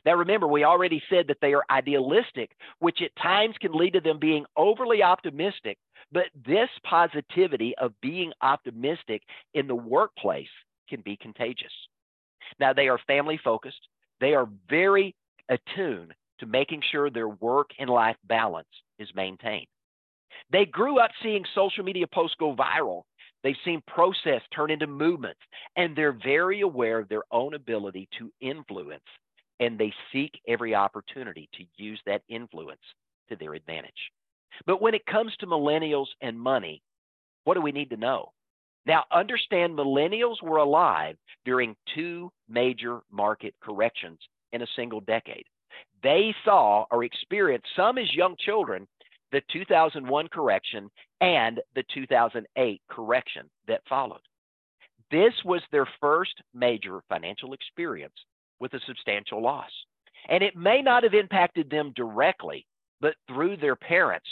Now, 0.07 0.15
remember, 0.15 0.47
we 0.47 0.65
already 0.65 1.03
said 1.11 1.27
that 1.29 1.39
they 1.41 1.53
are 1.53 1.65
idealistic, 1.71 2.53
which 2.79 3.03
at 3.03 3.15
times 3.17 3.57
can 3.61 3.73
lead 3.73 3.93
to 3.93 4.01
them 4.01 4.19
being 4.19 4.47
overly 4.57 5.03
optimistic. 5.03 5.79
But 6.11 6.27
this 6.47 6.69
positivity 6.85 7.75
of 7.79 7.93
being 8.01 8.33
optimistic 8.41 9.23
in 9.55 9.67
the 9.67 9.75
workplace 9.75 10.49
can 10.89 11.01
be 11.01 11.17
contagious. 11.17 11.73
Now, 12.59 12.73
they 12.73 12.89
are 12.89 12.99
family 13.07 13.39
focused, 13.43 13.89
they 14.21 14.35
are 14.35 14.49
very 14.69 15.15
attuned 15.49 16.15
to 16.43 16.47
making 16.47 16.83
sure 16.91 17.09
their 17.09 17.29
work 17.29 17.71
and 17.79 17.89
life 17.89 18.17
balance 18.25 18.69
is 18.99 19.09
maintained. 19.15 19.67
They 20.51 20.67
grew 20.67 20.99
up 20.99 21.11
seeing 21.23 21.45
social 21.55 21.85
media 21.85 22.07
posts 22.07 22.37
go 22.39 22.55
viral. 22.55 23.03
They've 23.43 23.57
seen 23.65 23.83
process 23.87 24.43
turn 24.55 24.71
into 24.71 24.87
movements, 24.87 25.41
and 25.77 25.97
they're 25.97 26.13
very 26.25 26.61
aware 26.61 26.99
of 26.99 27.09
their 27.09 27.23
own 27.31 27.55
ability 27.55 28.09
to 28.19 28.31
influence 28.41 29.03
and 29.63 29.79
they 29.79 29.93
seek 30.13 30.41
every 30.49 30.75
opportunity 30.75 31.49
to 31.55 31.65
use 31.77 32.01
that 32.05 32.23
influence 32.29 32.81
to 33.29 33.37
their 33.37 33.55
advantage. 33.55 34.11
But 34.67 34.83
when 34.83 34.93
it 34.93 35.07
comes 35.07 35.33
to 35.39 35.47
millennials 35.47 36.09
and 36.21 36.39
money, 36.39 36.83
what 37.45 37.55
do 37.55 37.61
we 37.61 37.71
need 37.71 37.91
to 37.91 37.97
know? 37.97 38.33
Now, 38.87 39.05
understand 39.13 39.79
millennials 39.79 40.43
were 40.43 40.57
alive 40.57 41.17
during 41.45 41.77
two 41.95 42.33
major 42.49 43.01
market 43.13 43.55
corrections 43.63 44.19
in 44.53 44.63
a 44.63 44.67
single 44.75 45.01
decade. 45.01 45.45
They 46.03 46.35
saw 46.45 46.85
or 46.91 47.05
experienced, 47.05 47.69
some 47.77 47.99
as 47.99 48.13
young 48.15 48.37
children, 48.39 48.87
the 49.31 49.43
2001 49.53 50.29
correction 50.29 50.91
and 51.21 51.61
the 51.75 51.85
2008 51.95 52.83
correction 52.89 53.49
that 53.69 53.81
followed. 53.89 54.21
This 55.11 55.33
was 55.45 55.63
their 55.71 55.87
first 56.01 56.35
major 56.55 57.01
financial 57.09 57.53
experience 57.53 58.15
with 58.61 58.75
a 58.75 58.81
substantial 58.87 59.43
loss. 59.43 59.71
And 60.29 60.43
it 60.43 60.57
may 60.57 60.83
not 60.83 61.03
have 61.03 61.15
impacted 61.15 61.71
them 61.71 61.93
directly, 61.95 62.67
but 63.01 63.15
through 63.29 63.57
their 63.57 63.77
parents 63.77 64.29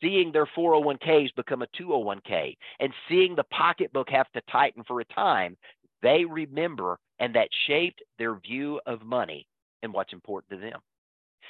seeing 0.00 0.32
their 0.32 0.46
401ks 0.46 1.34
become 1.34 1.62
a 1.62 1.66
201k 1.80 2.56
and 2.80 2.92
seeing 3.08 3.34
the 3.34 3.44
pocketbook 3.44 4.08
have 4.10 4.30
to 4.32 4.42
tighten 4.50 4.82
for 4.84 5.00
a 5.00 5.04
time, 5.06 5.56
they 6.02 6.24
remember 6.24 6.98
and 7.18 7.34
that 7.34 7.48
shaped 7.66 8.02
their 8.18 8.34
view 8.34 8.80
of 8.86 9.02
money 9.02 9.46
and 9.82 9.92
what's 9.92 10.12
important 10.12 10.50
to 10.50 10.70
them. 10.70 10.80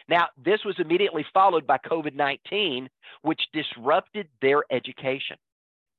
Now, 0.08 0.28
this 0.42 0.64
was 0.64 0.76
immediately 0.78 1.24
followed 1.32 1.66
by 1.66 1.78
COVID 1.78 2.14
19, 2.14 2.88
which 3.22 3.40
disrupted 3.52 4.28
their 4.42 4.62
education. 4.70 5.36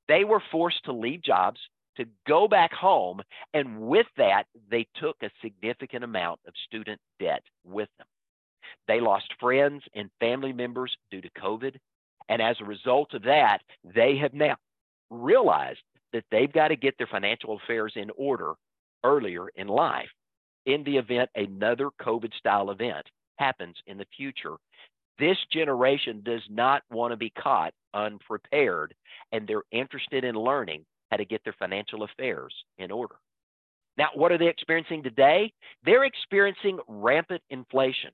They 0.07 0.23
were 0.23 0.41
forced 0.51 0.83
to 0.85 0.91
leave 0.91 1.23
jobs, 1.23 1.59
to 1.97 2.05
go 2.27 2.47
back 2.47 2.73
home, 2.73 3.21
and 3.53 3.81
with 3.81 4.07
that, 4.17 4.43
they 4.69 4.85
took 4.95 5.15
a 5.23 5.31
significant 5.41 6.03
amount 6.03 6.39
of 6.47 6.53
student 6.67 6.99
debt 7.19 7.41
with 7.63 7.89
them. 7.97 8.07
They 8.87 8.99
lost 8.99 9.33
friends 9.39 9.83
and 9.95 10.09
family 10.19 10.53
members 10.53 10.95
due 11.09 11.21
to 11.21 11.29
COVID. 11.31 11.75
And 12.29 12.41
as 12.41 12.57
a 12.59 12.65
result 12.65 13.13
of 13.13 13.23
that, 13.23 13.59
they 13.83 14.17
have 14.17 14.33
now 14.33 14.57
realized 15.09 15.81
that 16.13 16.25
they've 16.31 16.51
got 16.51 16.69
to 16.69 16.75
get 16.75 16.97
their 16.97 17.07
financial 17.07 17.57
affairs 17.57 17.93
in 17.95 18.11
order 18.17 18.53
earlier 19.03 19.47
in 19.55 19.67
life 19.67 20.09
in 20.65 20.83
the 20.83 20.97
event 20.97 21.29
another 21.35 21.89
COVID 22.01 22.33
style 22.33 22.71
event 22.71 23.05
happens 23.37 23.75
in 23.87 23.97
the 23.97 24.05
future. 24.15 24.55
This 25.17 25.37
generation 25.51 26.21
does 26.23 26.41
not 26.49 26.83
want 26.91 27.11
to 27.11 27.17
be 27.17 27.31
caught 27.31 27.73
unprepared, 27.93 28.93
and 29.31 29.47
they're 29.47 29.63
interested 29.71 30.23
in 30.23 30.35
learning 30.35 30.85
how 31.11 31.17
to 31.17 31.25
get 31.25 31.43
their 31.43 31.55
financial 31.57 32.03
affairs 32.03 32.53
in 32.77 32.91
order. 32.91 33.15
Now, 33.97 34.09
what 34.13 34.31
are 34.31 34.37
they 34.37 34.47
experiencing 34.47 35.03
today? 35.03 35.53
They're 35.85 36.03
experiencing 36.03 36.79
rampant 36.87 37.41
inflation. 37.49 38.11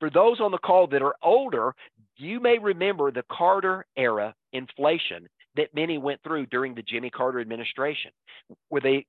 For 0.00 0.10
those 0.10 0.40
on 0.40 0.50
the 0.50 0.58
call 0.58 0.86
that 0.88 1.02
are 1.02 1.14
older, 1.22 1.74
you 2.16 2.40
may 2.40 2.58
remember 2.58 3.10
the 3.10 3.24
Carter 3.30 3.86
era 3.96 4.34
inflation 4.52 5.28
that 5.56 5.74
many 5.74 5.98
went 5.98 6.20
through 6.22 6.46
during 6.46 6.74
the 6.74 6.82
Jimmy 6.82 7.10
Carter 7.10 7.40
administration, 7.40 8.10
where 8.70 8.80
the 8.80 9.02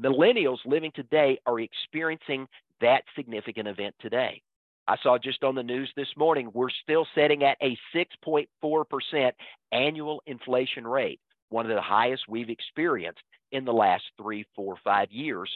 millennials 0.00 0.58
living 0.64 0.90
today 0.94 1.38
are 1.46 1.60
experiencing 1.60 2.46
that 2.80 3.02
significant 3.14 3.68
event 3.68 3.94
today. 4.00 4.42
I 4.88 4.96
saw 5.02 5.18
just 5.18 5.44
on 5.44 5.54
the 5.54 5.62
news 5.62 5.92
this 5.96 6.08
morning, 6.16 6.50
we're 6.54 6.70
still 6.70 7.06
sitting 7.14 7.44
at 7.44 7.58
a 7.60 7.76
6.4% 7.94 9.32
annual 9.70 10.22
inflation 10.26 10.86
rate, 10.86 11.20
one 11.50 11.70
of 11.70 11.76
the 11.76 11.82
highest 11.82 12.22
we've 12.26 12.48
experienced 12.48 13.20
in 13.52 13.66
the 13.66 13.72
last 13.72 14.04
three, 14.16 14.46
four, 14.56 14.76
five 14.82 15.12
years 15.12 15.50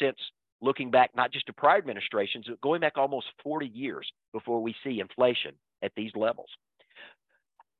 since 0.00 0.16
looking 0.62 0.90
back 0.90 1.10
not 1.14 1.30
just 1.30 1.44
to 1.46 1.52
prior 1.52 1.76
administrations, 1.76 2.46
but 2.48 2.60
going 2.62 2.80
back 2.80 2.96
almost 2.96 3.26
40 3.42 3.66
years 3.66 4.10
before 4.32 4.62
we 4.62 4.74
see 4.82 5.00
inflation 5.00 5.52
at 5.82 5.92
these 5.94 6.12
levels. 6.16 6.48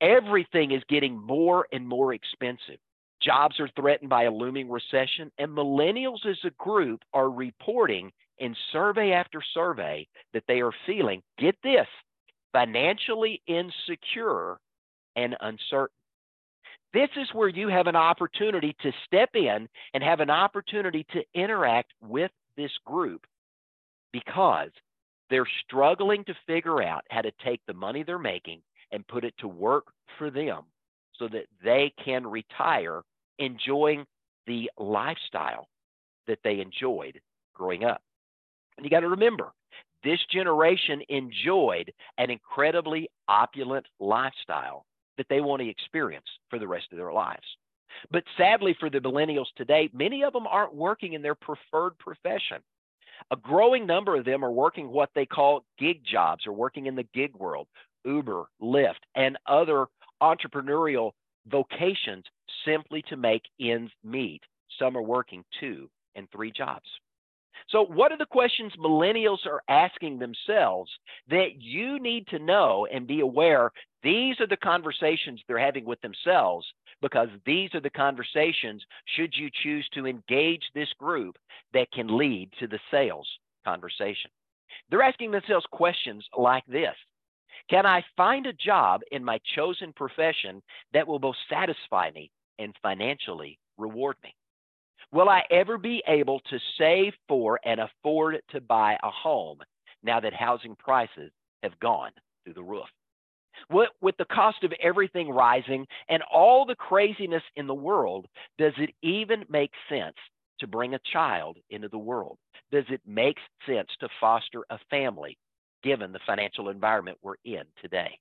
Everything 0.02 0.70
is 0.70 0.82
getting 0.88 1.18
more 1.18 1.66
and 1.72 1.88
more 1.88 2.12
expensive. 2.12 2.78
Jobs 3.22 3.58
are 3.58 3.68
threatened 3.74 4.10
by 4.10 4.24
a 4.24 4.30
looming 4.30 4.70
recession, 4.70 5.30
and 5.38 5.50
millennials 5.50 6.26
as 6.26 6.38
a 6.44 6.50
group 6.62 7.00
are 7.14 7.30
reporting 7.30 8.12
in 8.40 8.56
survey 8.72 9.12
after 9.12 9.40
survey 9.54 10.06
that 10.32 10.44
they 10.48 10.60
are 10.60 10.72
feeling, 10.86 11.22
get 11.38 11.56
this, 11.62 11.86
financially 12.52 13.40
insecure 13.46 14.58
and 15.14 15.36
uncertain. 15.40 15.94
This 16.92 17.10
is 17.16 17.28
where 17.32 17.48
you 17.48 17.68
have 17.68 17.86
an 17.86 17.94
opportunity 17.94 18.74
to 18.82 18.90
step 19.06 19.30
in 19.34 19.68
and 19.94 20.02
have 20.02 20.18
an 20.18 20.30
opportunity 20.30 21.06
to 21.12 21.22
interact 21.34 21.92
with 22.02 22.32
this 22.56 22.72
group 22.84 23.24
because 24.12 24.70
they're 25.28 25.46
struggling 25.64 26.24
to 26.24 26.34
figure 26.46 26.82
out 26.82 27.04
how 27.10 27.20
to 27.20 27.30
take 27.44 27.60
the 27.66 27.74
money 27.74 28.02
they're 28.02 28.18
making 28.18 28.60
and 28.90 29.06
put 29.06 29.24
it 29.24 29.34
to 29.38 29.46
work 29.46 29.84
for 30.18 30.30
them 30.30 30.64
so 31.16 31.28
that 31.28 31.46
they 31.62 31.92
can 32.04 32.26
retire 32.26 33.02
enjoying 33.38 34.04
the 34.46 34.68
lifestyle 34.78 35.68
that 36.26 36.40
they 36.42 36.60
enjoyed 36.60 37.20
growing 37.54 37.84
up. 37.84 38.02
And 38.80 38.86
you 38.86 38.90
got 38.90 39.00
to 39.00 39.08
remember, 39.08 39.52
this 40.02 40.20
generation 40.32 41.02
enjoyed 41.10 41.92
an 42.16 42.30
incredibly 42.30 43.10
opulent 43.28 43.84
lifestyle 43.98 44.86
that 45.18 45.26
they 45.28 45.42
want 45.42 45.60
to 45.60 45.68
experience 45.68 46.24
for 46.48 46.58
the 46.58 46.66
rest 46.66 46.86
of 46.90 46.96
their 46.96 47.12
lives. 47.12 47.44
But 48.10 48.24
sadly, 48.38 48.74
for 48.80 48.88
the 48.88 49.00
millennials 49.00 49.52
today, 49.54 49.90
many 49.92 50.24
of 50.24 50.32
them 50.32 50.46
aren't 50.46 50.74
working 50.74 51.12
in 51.12 51.20
their 51.20 51.34
preferred 51.34 51.98
profession. 51.98 52.62
A 53.30 53.36
growing 53.36 53.86
number 53.86 54.16
of 54.16 54.24
them 54.24 54.42
are 54.42 54.50
working 54.50 54.88
what 54.88 55.10
they 55.14 55.26
call 55.26 55.66
gig 55.78 56.00
jobs 56.02 56.46
or 56.46 56.54
working 56.54 56.86
in 56.86 56.94
the 56.94 57.06
gig 57.12 57.36
world, 57.36 57.68
Uber, 58.06 58.46
Lyft, 58.62 59.02
and 59.14 59.36
other 59.46 59.88
entrepreneurial 60.22 61.10
vocations 61.48 62.24
simply 62.64 63.02
to 63.10 63.18
make 63.18 63.42
ends 63.60 63.92
meet. 64.02 64.40
Some 64.78 64.96
are 64.96 65.02
working 65.02 65.44
two 65.60 65.90
and 66.14 66.26
three 66.30 66.50
jobs. 66.50 66.88
So, 67.68 67.84
what 67.84 68.12
are 68.12 68.18
the 68.18 68.26
questions 68.26 68.72
millennials 68.78 69.46
are 69.46 69.62
asking 69.68 70.18
themselves 70.18 70.90
that 71.28 71.60
you 71.60 71.98
need 72.00 72.26
to 72.28 72.38
know 72.38 72.86
and 72.92 73.06
be 73.06 73.20
aware? 73.20 73.70
These 74.02 74.40
are 74.40 74.46
the 74.46 74.56
conversations 74.56 75.40
they're 75.46 75.58
having 75.58 75.84
with 75.84 76.00
themselves 76.00 76.66
because 77.02 77.28
these 77.44 77.74
are 77.74 77.80
the 77.80 77.90
conversations, 77.90 78.82
should 79.16 79.34
you 79.36 79.50
choose 79.62 79.88
to 79.94 80.06
engage 80.06 80.62
this 80.74 80.92
group, 80.98 81.36
that 81.72 81.90
can 81.92 82.16
lead 82.16 82.50
to 82.58 82.66
the 82.66 82.80
sales 82.90 83.28
conversation. 83.64 84.30
They're 84.90 85.02
asking 85.02 85.30
themselves 85.30 85.66
questions 85.70 86.24
like 86.36 86.64
this 86.66 86.94
Can 87.68 87.86
I 87.86 88.04
find 88.16 88.46
a 88.46 88.52
job 88.52 89.02
in 89.12 89.24
my 89.24 89.38
chosen 89.54 89.92
profession 89.92 90.62
that 90.92 91.06
will 91.06 91.18
both 91.18 91.36
satisfy 91.48 92.10
me 92.10 92.30
and 92.58 92.74
financially 92.82 93.58
reward 93.78 94.16
me? 94.22 94.34
Will 95.12 95.28
I 95.28 95.42
ever 95.50 95.76
be 95.76 96.02
able 96.06 96.40
to 96.50 96.58
save 96.78 97.12
for 97.26 97.58
and 97.64 97.80
afford 97.80 98.40
to 98.50 98.60
buy 98.60 98.96
a 99.02 99.10
home 99.10 99.58
now 100.02 100.20
that 100.20 100.32
housing 100.32 100.76
prices 100.76 101.32
have 101.62 101.78
gone 101.80 102.12
through 102.44 102.54
the 102.54 102.62
roof? 102.62 102.86
With 103.68 104.16
the 104.18 104.24
cost 104.26 104.62
of 104.62 104.72
everything 104.80 105.28
rising 105.28 105.86
and 106.08 106.22
all 106.32 106.64
the 106.64 106.76
craziness 106.76 107.42
in 107.56 107.66
the 107.66 107.74
world, 107.74 108.26
does 108.56 108.72
it 108.78 108.90
even 109.02 109.44
make 109.48 109.72
sense 109.88 110.16
to 110.60 110.66
bring 110.66 110.94
a 110.94 111.00
child 111.12 111.58
into 111.70 111.88
the 111.88 111.98
world? 111.98 112.38
Does 112.70 112.84
it 112.88 113.00
make 113.04 113.36
sense 113.66 113.88
to 113.98 114.08
foster 114.20 114.64
a 114.70 114.78
family 114.90 115.36
given 115.82 116.12
the 116.12 116.20
financial 116.26 116.68
environment 116.68 117.18
we're 117.20 117.34
in 117.44 117.64
today? 117.82 118.18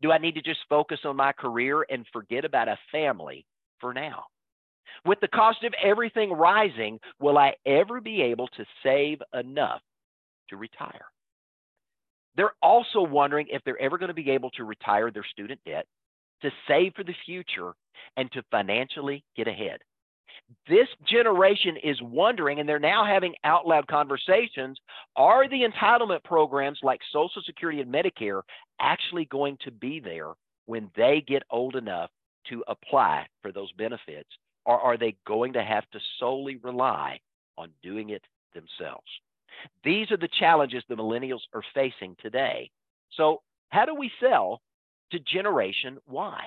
Do 0.00 0.10
I 0.10 0.18
need 0.18 0.34
to 0.36 0.42
just 0.42 0.60
focus 0.68 1.00
on 1.04 1.16
my 1.16 1.32
career 1.32 1.84
and 1.90 2.06
forget 2.12 2.44
about 2.44 2.68
a 2.68 2.78
family 2.90 3.44
for 3.80 3.92
now? 3.92 4.24
With 5.04 5.20
the 5.20 5.28
cost 5.28 5.64
of 5.64 5.74
everything 5.82 6.32
rising, 6.32 6.98
will 7.20 7.38
I 7.38 7.54
ever 7.66 8.00
be 8.00 8.22
able 8.22 8.48
to 8.48 8.64
save 8.82 9.20
enough 9.32 9.80
to 10.50 10.56
retire? 10.56 11.06
They're 12.36 12.54
also 12.62 13.02
wondering 13.02 13.46
if 13.50 13.62
they're 13.64 13.80
ever 13.80 13.98
going 13.98 14.08
to 14.08 14.14
be 14.14 14.30
able 14.30 14.50
to 14.50 14.64
retire 14.64 15.10
their 15.10 15.24
student 15.24 15.60
debt, 15.66 15.86
to 16.42 16.50
save 16.68 16.94
for 16.94 17.04
the 17.04 17.14
future, 17.26 17.72
and 18.16 18.30
to 18.32 18.42
financially 18.50 19.24
get 19.36 19.48
ahead. 19.48 19.78
This 20.68 20.88
generation 21.06 21.76
is 21.82 22.00
wondering, 22.00 22.60
and 22.60 22.68
they're 22.68 22.78
now 22.78 23.04
having 23.04 23.34
out 23.44 23.66
loud 23.66 23.86
conversations 23.86 24.78
are 25.16 25.48
the 25.48 25.62
entitlement 25.62 26.22
programs 26.24 26.78
like 26.82 27.00
Social 27.12 27.42
Security 27.44 27.80
and 27.80 27.92
Medicare 27.92 28.42
actually 28.80 29.26
going 29.26 29.58
to 29.62 29.70
be 29.70 30.00
there 30.00 30.32
when 30.66 30.90
they 30.96 31.22
get 31.26 31.42
old 31.50 31.76
enough 31.76 32.10
to 32.48 32.64
apply 32.68 33.26
for 33.42 33.52
those 33.52 33.72
benefits? 33.72 34.28
Or 34.68 34.78
are 34.78 34.98
they 34.98 35.16
going 35.26 35.54
to 35.54 35.64
have 35.64 35.88
to 35.92 35.98
solely 36.20 36.56
rely 36.56 37.20
on 37.56 37.70
doing 37.82 38.10
it 38.10 38.22
themselves? 38.52 39.08
These 39.82 40.12
are 40.12 40.18
the 40.18 40.28
challenges 40.28 40.84
the 40.88 40.94
millennials 40.94 41.40
are 41.54 41.62
facing 41.74 42.16
today. 42.20 42.70
So, 43.16 43.40
how 43.70 43.86
do 43.86 43.94
we 43.94 44.10
sell 44.20 44.60
to 45.10 45.18
Generation 45.20 45.96
Y? 46.06 46.44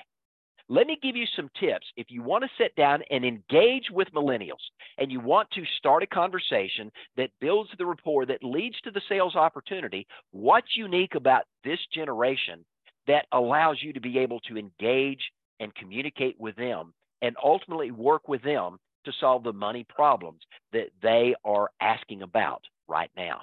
Let 0.70 0.86
me 0.86 1.00
give 1.02 1.16
you 1.16 1.26
some 1.36 1.50
tips. 1.60 1.88
If 1.98 2.12
you 2.12 2.22
want 2.22 2.44
to 2.44 2.64
sit 2.64 2.76
down 2.76 3.02
and 3.10 3.26
engage 3.26 3.90
with 3.92 4.14
millennials 4.14 4.62
and 5.00 5.12
you 5.12 5.20
want 5.20 5.50
to 5.52 5.64
start 5.80 6.04
a 6.04 6.08
conversation 6.08 6.92
that 7.18 7.32
builds 7.42 7.72
the 7.78 7.88
rapport 7.88 8.28
that 8.28 8.44
leads 8.44 8.80
to 8.82 8.92
the 8.92 9.02
sales 9.10 9.36
opportunity, 9.36 10.06
what's 10.30 10.78
unique 10.78 11.16
about 11.16 11.46
this 11.64 11.80
generation 11.92 12.64
that 13.08 13.26
allows 13.32 13.80
you 13.82 13.94
to 13.94 14.00
be 14.00 14.20
able 14.20 14.40
to 14.42 14.58
engage 14.58 15.24
and 15.60 15.74
communicate 15.74 16.40
with 16.40 16.56
them 16.56 16.94
and 17.22 17.36
ultimately 17.44 17.92
work 17.92 18.28
with 18.28 18.42
them 18.44 18.78
to 19.06 19.12
solve 19.20 19.44
the 19.44 19.54
money 19.54 19.86
problems 19.88 20.42
that 20.74 20.90
they 21.02 21.36
are 21.44 21.70
asking 21.80 22.22
about 22.22 22.62
right 22.88 23.10
now. 23.16 23.42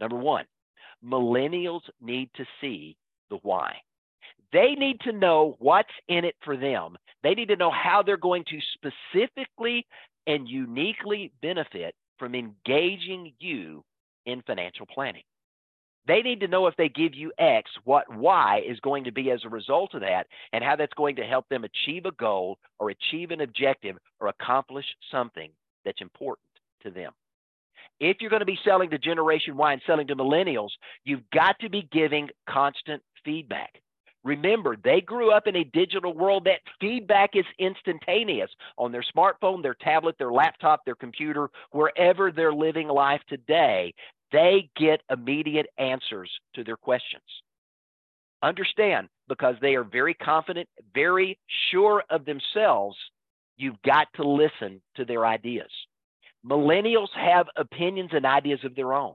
Number 0.00 0.16
one, 0.16 0.44
millennials 1.04 1.82
need 2.00 2.30
to 2.36 2.44
see 2.60 2.96
the 3.28 3.38
why. 3.42 3.76
They 4.52 4.74
need 4.74 5.00
to 5.00 5.12
know 5.12 5.56
what's 5.58 5.88
in 6.08 6.24
it 6.24 6.36
for 6.44 6.56
them. 6.56 6.96
They 7.22 7.34
need 7.34 7.48
to 7.48 7.56
know 7.56 7.70
how 7.70 8.02
they're 8.02 8.16
going 8.16 8.44
to 8.48 8.58
specifically 8.74 9.86
and 10.26 10.48
uniquely 10.48 11.32
benefit 11.42 11.94
from 12.18 12.34
engaging 12.34 13.32
you 13.38 13.84
in 14.26 14.42
financial 14.42 14.86
planning. 14.86 15.22
They 16.10 16.22
need 16.22 16.40
to 16.40 16.48
know 16.48 16.66
if 16.66 16.74
they 16.74 16.88
give 16.88 17.14
you 17.14 17.30
X, 17.38 17.70
what 17.84 18.12
Y 18.12 18.62
is 18.66 18.80
going 18.80 19.04
to 19.04 19.12
be 19.12 19.30
as 19.30 19.44
a 19.44 19.48
result 19.48 19.94
of 19.94 20.00
that, 20.00 20.26
and 20.52 20.64
how 20.64 20.74
that's 20.74 20.92
going 20.94 21.14
to 21.14 21.22
help 21.22 21.48
them 21.48 21.62
achieve 21.62 22.04
a 22.04 22.10
goal 22.10 22.58
or 22.80 22.90
achieve 22.90 23.30
an 23.30 23.42
objective 23.42 23.96
or 24.18 24.26
accomplish 24.26 24.86
something 25.12 25.52
that's 25.84 26.00
important 26.00 26.48
to 26.82 26.90
them. 26.90 27.12
If 28.00 28.16
you're 28.20 28.28
going 28.28 28.40
to 28.40 28.46
be 28.46 28.58
selling 28.64 28.90
to 28.90 28.98
Generation 28.98 29.56
Y 29.56 29.72
and 29.72 29.82
selling 29.86 30.08
to 30.08 30.16
millennials, 30.16 30.70
you've 31.04 31.30
got 31.32 31.56
to 31.60 31.70
be 31.70 31.88
giving 31.92 32.28
constant 32.48 33.04
feedback. 33.24 33.80
Remember, 34.24 34.76
they 34.82 35.00
grew 35.00 35.30
up 35.30 35.46
in 35.46 35.54
a 35.54 35.64
digital 35.64 36.12
world 36.12 36.42
that 36.44 36.60
feedback 36.80 37.36
is 37.36 37.46
instantaneous 37.60 38.50
on 38.76 38.90
their 38.90 39.04
smartphone, 39.16 39.62
their 39.62 39.76
tablet, 39.80 40.16
their 40.18 40.32
laptop, 40.32 40.84
their 40.84 40.96
computer, 40.96 41.50
wherever 41.70 42.32
they're 42.32 42.52
living 42.52 42.88
life 42.88 43.22
today. 43.28 43.94
They 44.32 44.70
get 44.76 45.02
immediate 45.10 45.66
answers 45.78 46.30
to 46.54 46.64
their 46.64 46.76
questions. 46.76 47.22
Understand, 48.42 49.08
because 49.28 49.56
they 49.60 49.74
are 49.74 49.84
very 49.84 50.14
confident, 50.14 50.68
very 50.94 51.38
sure 51.70 52.02
of 52.10 52.24
themselves, 52.24 52.96
you've 53.56 53.80
got 53.82 54.08
to 54.14 54.26
listen 54.26 54.80
to 54.96 55.04
their 55.04 55.26
ideas. 55.26 55.70
Millennials 56.46 57.10
have 57.14 57.46
opinions 57.56 58.10
and 58.12 58.24
ideas 58.24 58.60
of 58.64 58.74
their 58.74 58.94
own. 58.94 59.14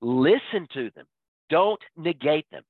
Listen 0.00 0.68
to 0.74 0.90
them, 0.94 1.06
don't 1.48 1.80
negate 1.96 2.46
them. 2.52 2.62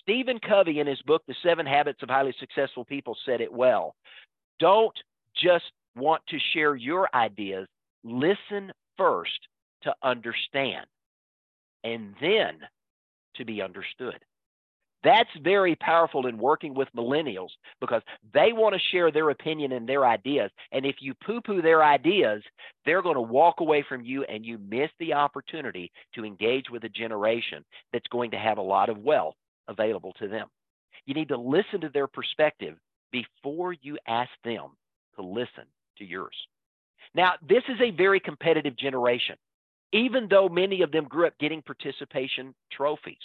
Stephen 0.00 0.38
Covey, 0.38 0.80
in 0.80 0.86
his 0.86 1.02
book, 1.02 1.22
The 1.26 1.34
Seven 1.42 1.66
Habits 1.66 2.02
of 2.02 2.08
Highly 2.08 2.34
Successful 2.38 2.84
People, 2.84 3.16
said 3.26 3.40
it 3.40 3.52
well. 3.52 3.94
Don't 4.58 4.96
just 5.36 5.72
want 5.96 6.22
to 6.28 6.38
share 6.54 6.76
your 6.76 7.08
ideas, 7.14 7.66
listen 8.04 8.72
first 8.96 9.38
to 9.82 9.94
understand 10.02 10.86
and 11.84 12.14
then 12.20 12.58
to 13.36 13.44
be 13.44 13.62
understood. 13.62 14.18
That's 15.04 15.30
very 15.42 15.74
powerful 15.76 16.26
in 16.26 16.38
working 16.38 16.74
with 16.74 16.88
millennials 16.96 17.48
because 17.80 18.02
they 18.32 18.52
want 18.52 18.74
to 18.74 18.80
share 18.92 19.10
their 19.10 19.30
opinion 19.30 19.72
and 19.72 19.88
their 19.88 20.06
ideas. 20.06 20.50
And 20.70 20.86
if 20.86 20.96
you 21.00 21.14
poo 21.14 21.40
poo 21.40 21.60
their 21.60 21.82
ideas, 21.82 22.42
they're 22.84 23.02
going 23.02 23.16
to 23.16 23.20
walk 23.20 23.60
away 23.60 23.84
from 23.88 24.02
you 24.02 24.22
and 24.24 24.46
you 24.46 24.58
miss 24.58 24.90
the 25.00 25.12
opportunity 25.12 25.90
to 26.14 26.24
engage 26.24 26.70
with 26.70 26.84
a 26.84 26.88
generation 26.88 27.64
that's 27.92 28.06
going 28.08 28.30
to 28.30 28.38
have 28.38 28.58
a 28.58 28.62
lot 28.62 28.88
of 28.88 28.98
wealth 28.98 29.34
available 29.66 30.12
to 30.20 30.28
them. 30.28 30.46
You 31.06 31.14
need 31.14 31.28
to 31.28 31.36
listen 31.36 31.80
to 31.80 31.88
their 31.88 32.06
perspective 32.06 32.76
before 33.10 33.72
you 33.72 33.98
ask 34.06 34.30
them 34.44 34.68
to 35.16 35.22
listen 35.22 35.64
to 35.98 36.04
yours. 36.04 36.36
Now, 37.14 37.32
this 37.46 37.62
is 37.68 37.80
a 37.80 37.90
very 37.90 38.20
competitive 38.20 38.76
generation 38.76 39.36
even 39.92 40.26
though 40.28 40.48
many 40.48 40.82
of 40.82 40.90
them 40.90 41.04
grew 41.04 41.26
up 41.26 41.38
getting 41.38 41.62
participation 41.62 42.54
trophies. 42.72 43.16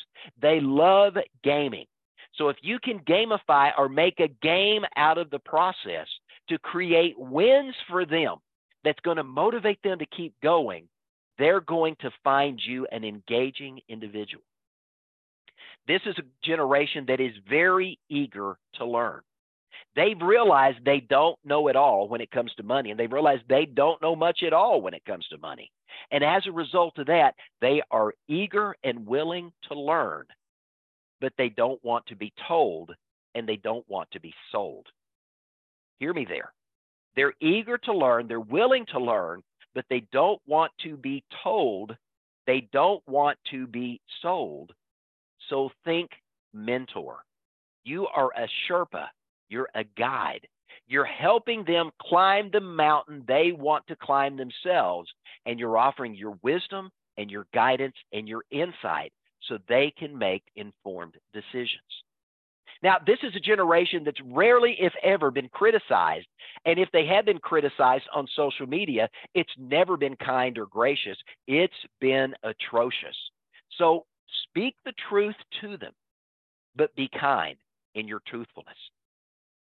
They 0.42 0.60
love 0.60 1.14
gaming. 1.44 1.86
So 2.36 2.50
if 2.50 2.58
you 2.62 2.78
can 2.80 3.00
gamify 3.00 3.72
or 3.78 3.90
make 3.90 4.20
a 4.20 4.28
game 4.28 4.84
out 4.96 5.18
of 5.18 5.30
the 5.30 5.40
process 5.40 6.08
to 6.50 6.60
create 6.60 7.16
wins 7.18 7.76
for 7.90 8.06
them 8.06 8.36
that's 8.84 9.00
going 9.00 9.18
to 9.18 9.24
motivate 9.24 9.82
them 9.84 10.00
to 10.00 10.06
keep 10.06 10.34
going, 10.44 10.88
they're 11.38 11.62
going 11.62 11.96
to 12.02 12.12
find 12.24 12.60
you 12.64 12.88
an 12.92 13.04
engaging 13.04 13.80
individual. 13.90 14.44
This 15.88 16.02
is 16.06 16.16
a 16.18 16.46
generation 16.46 17.06
that 17.08 17.22
is 17.22 17.32
very 17.50 17.98
eager 18.10 18.58
to 18.76 18.86
learn. 18.86 19.22
They've 19.96 20.22
realized 20.22 20.80
they 20.86 21.00
don't 21.00 21.38
know 21.44 21.68
it 21.68 21.76
all 21.76 22.08
when 22.08 22.22
it 22.22 22.32
comes 22.32 22.54
to 22.56 22.64
money, 22.64 22.92
and 22.92 23.00
they've 23.00 23.12
realized 23.12 23.44
they 23.48 23.66
don't 23.66 24.02
know 24.02 24.16
much 24.16 24.44
at 24.44 24.54
all 24.54 24.82
when 24.82 24.94
it 24.94 25.06
comes 25.06 25.28
to 25.28 25.38
money. 25.38 25.72
And 26.12 26.24
as 26.24 26.46
a 26.46 26.52
result 26.52 26.98
of 27.00 27.08
that, 27.08 27.36
they 27.62 27.82
are 27.92 28.14
eager 28.28 28.76
and 28.84 29.06
willing 29.08 29.52
to 29.70 29.80
learn, 29.80 30.26
but 31.20 31.34
they 31.38 31.50
don't 31.50 31.84
want 31.84 32.06
to 32.08 32.16
be 32.16 32.34
told 32.48 32.94
and 33.36 33.48
they 33.48 33.58
don't 33.58 33.88
want 33.88 34.10
to 34.12 34.20
be 34.20 34.34
sold. 34.52 34.88
Hear 36.00 36.14
me 36.14 36.26
there. 36.28 36.54
They're 37.16 37.34
eager 37.42 37.78
to 37.80 37.94
learn, 37.94 38.28
they're 38.28 38.40
willing 38.40 38.86
to 38.92 39.00
learn, 39.00 39.42
but 39.74 39.86
they 39.90 40.04
don't 40.12 40.40
want 40.46 40.72
to 40.84 40.96
be 40.96 41.24
told, 41.44 41.96
they 42.46 42.68
don't 42.72 43.02
want 43.08 43.38
to 43.52 43.66
be 43.66 44.00
sold. 44.22 44.72
So 45.50 45.72
think 45.84 46.12
mentor. 46.54 47.24
You 47.84 48.08
are 48.08 48.32
a 48.38 48.48
Sherpa, 48.68 49.08
you're 49.50 49.70
a 49.76 49.84
guide. 49.98 50.48
You're 50.88 51.06
helping 51.06 51.66
them 51.66 51.92
climb 52.02 52.50
the 52.52 52.62
mountain 52.62 53.24
they 53.28 53.52
want 53.52 53.86
to 53.88 53.96
climb 53.96 54.38
themselves, 54.38 55.10
and 55.46 55.60
you're 55.60 55.78
offering 55.78 56.16
your 56.16 56.38
wisdom 56.44 56.90
and 57.18 57.30
your 57.30 57.46
guidance 57.54 57.96
and 58.14 58.28
your 58.28 58.44
insight 58.52 59.12
so 59.42 59.58
they 59.68 59.94
can 59.98 60.18
make 60.18 60.44
informed 60.56 61.16
decisions. 61.34 61.82
Now, 62.84 62.98
this 63.06 63.18
is 63.24 63.36
a 63.36 63.40
generation 63.40 64.04
that's 64.04 64.22
rarely, 64.24 64.76
if 64.80 64.94
ever, 65.04 65.32
been 65.32 65.50
criticized. 65.50 66.28
And 66.66 66.80
if 66.80 66.90
they 66.92 67.06
have 67.08 67.26
been 67.26 67.40
criticized 67.40 68.06
on 68.14 68.28
social 68.36 68.68
media, 68.68 69.10
it's 69.34 69.52
never 69.58 69.98
been 69.98 70.16
kind 70.18 70.58
or 70.58 70.68
gracious. 70.68 71.18
It's 71.48 71.74
been 72.00 72.34
atrocious. 72.44 73.16
So 73.78 74.06
speak 74.44 74.76
the 74.86 74.94
truth 75.10 75.36
to 75.62 75.78
them, 75.78 75.94
but 76.76 76.96
be 76.96 77.10
kind 77.20 77.56
in 77.96 78.08
your 78.08 78.22
truthfulness. 78.28 78.78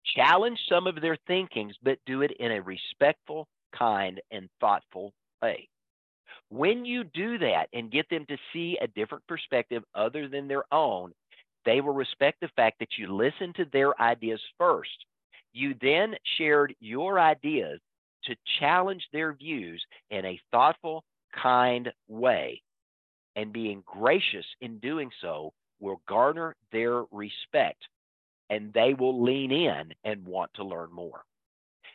Challenge 0.04 0.58
some 0.68 0.86
of 0.86 1.00
their 1.00 1.16
thinkings, 1.26 1.74
but 1.82 1.98
do 2.06 2.22
it 2.22 2.32
in 2.40 2.52
a 2.52 2.62
respectful, 2.62 3.46
kind, 3.76 4.20
and 4.30 4.48
thoughtful 4.60 5.12
way. 5.42 5.68
When 6.48 6.84
you 6.84 7.04
do 7.04 7.38
that 7.38 7.68
and 7.72 7.92
get 7.92 8.08
them 8.08 8.26
to 8.26 8.36
see 8.52 8.76
a 8.80 8.88
different 8.88 9.26
perspective 9.26 9.84
other 9.94 10.28
than 10.28 10.48
their 10.48 10.64
own, 10.72 11.12
they 11.64 11.80
will 11.80 11.92
respect 11.92 12.40
the 12.40 12.48
fact 12.56 12.78
that 12.80 12.98
you 12.98 13.14
listened 13.14 13.54
to 13.56 13.66
their 13.66 14.00
ideas 14.00 14.40
first. 14.58 15.06
You 15.52 15.74
then 15.80 16.14
shared 16.38 16.74
your 16.80 17.20
ideas 17.20 17.80
to 18.24 18.36
challenge 18.58 19.06
their 19.12 19.32
views 19.32 19.84
in 20.10 20.24
a 20.24 20.40
thoughtful, 20.50 21.04
kind 21.40 21.92
way. 22.08 22.62
And 23.36 23.52
being 23.52 23.82
gracious 23.86 24.46
in 24.60 24.78
doing 24.78 25.10
so 25.20 25.52
will 25.78 26.02
garner 26.08 26.56
their 26.72 27.04
respect 27.12 27.86
and 28.50 28.72
they 28.74 28.94
will 28.98 29.22
lean 29.22 29.52
in 29.52 29.94
and 30.04 30.26
want 30.26 30.50
to 30.54 30.64
learn 30.64 30.92
more. 30.92 31.22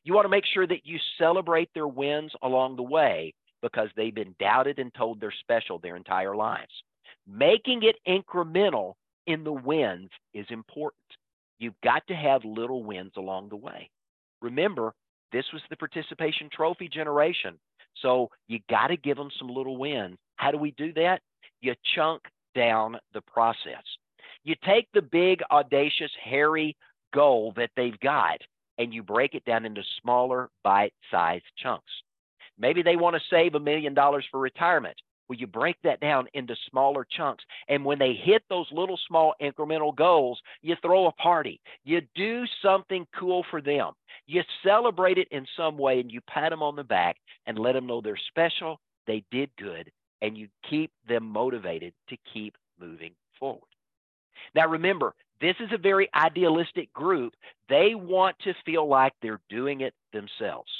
You 0.03 0.13
want 0.13 0.25
to 0.25 0.29
make 0.29 0.45
sure 0.45 0.65
that 0.65 0.85
you 0.85 0.97
celebrate 1.19 1.69
their 1.73 1.87
wins 1.87 2.31
along 2.41 2.77
the 2.77 2.83
way 2.83 3.33
because 3.61 3.89
they've 3.95 4.13
been 4.15 4.35
doubted 4.39 4.79
and 4.79 4.93
told 4.93 5.19
they're 5.19 5.33
special 5.41 5.79
their 5.79 5.95
entire 5.95 6.35
lives. 6.35 6.71
Making 7.27 7.81
it 7.83 7.95
incremental 8.07 8.93
in 9.27 9.43
the 9.43 9.51
wins 9.51 10.09
is 10.33 10.45
important. 10.49 11.01
You've 11.59 11.79
got 11.83 12.05
to 12.07 12.13
have 12.13 12.45
little 12.45 12.83
wins 12.83 13.13
along 13.17 13.49
the 13.49 13.55
way. 13.55 13.89
Remember, 14.41 14.93
this 15.31 15.45
was 15.51 15.61
the 15.69 15.77
participation 15.77 16.49
trophy 16.51 16.87
generation. 16.87 17.57
So 18.01 18.29
you 18.47 18.59
got 18.69 18.87
to 18.87 18.97
give 18.97 19.17
them 19.17 19.29
some 19.39 19.47
little 19.49 19.77
wins. 19.77 20.17
How 20.35 20.51
do 20.51 20.57
we 20.57 20.71
do 20.71 20.93
that? 20.93 21.21
You 21.61 21.73
chunk 21.95 22.21
down 22.53 22.97
the 23.13 23.21
process. 23.21 23.83
You 24.45 24.55
take 24.63 24.87
the 24.93 25.01
big, 25.01 25.41
audacious, 25.51 26.11
hairy 26.23 26.77
goal 27.13 27.51
that 27.57 27.71
they've 27.75 27.99
got 27.99 28.39
and 28.77 28.93
you 28.93 29.01
break 29.01 29.33
it 29.33 29.43
down 29.45 29.65
into 29.65 29.81
smaller, 30.01 30.49
bite 30.63 30.93
sized 31.09 31.45
chunks. 31.57 31.91
Maybe 32.57 32.83
they 32.83 32.95
want 32.95 33.15
to 33.15 33.21
save 33.29 33.55
a 33.55 33.59
million 33.59 33.93
dollars 33.93 34.25
for 34.31 34.39
retirement. 34.39 34.95
Well, 35.27 35.39
you 35.39 35.47
break 35.47 35.77
that 35.83 35.99
down 35.99 36.27
into 36.35 36.55
smaller 36.69 37.07
chunks. 37.09 37.43
And 37.67 37.83
when 37.83 37.97
they 37.97 38.13
hit 38.13 38.43
those 38.47 38.67
little 38.71 38.99
small 39.07 39.33
incremental 39.41 39.95
goals, 39.95 40.39
you 40.61 40.75
throw 40.81 41.07
a 41.07 41.11
party. 41.13 41.59
You 41.83 42.01
do 42.13 42.43
something 42.61 43.07
cool 43.17 43.43
for 43.49 43.61
them. 43.61 43.93
You 44.27 44.43
celebrate 44.63 45.17
it 45.17 45.27
in 45.31 45.47
some 45.57 45.77
way 45.77 45.99
and 45.99 46.11
you 46.11 46.21
pat 46.29 46.51
them 46.51 46.61
on 46.61 46.75
the 46.75 46.83
back 46.83 47.17
and 47.47 47.57
let 47.57 47.73
them 47.73 47.87
know 47.87 48.01
they're 48.01 48.19
special, 48.27 48.79
they 49.07 49.23
did 49.31 49.49
good, 49.57 49.91
and 50.21 50.37
you 50.37 50.47
keep 50.69 50.91
them 51.07 51.25
motivated 51.25 51.93
to 52.09 52.17
keep 52.31 52.55
moving 52.79 53.13
forward. 53.39 53.74
Now, 54.53 54.67
remember, 54.67 55.13
this 55.41 55.55
is 55.59 55.69
a 55.73 55.77
very 55.77 56.09
idealistic 56.15 56.91
group. 56.93 57.33
They 57.69 57.93
want 57.95 58.37
to 58.39 58.53
feel 58.65 58.87
like 58.87 59.13
they're 59.21 59.41
doing 59.49 59.81
it 59.81 59.93
themselves. 60.13 60.71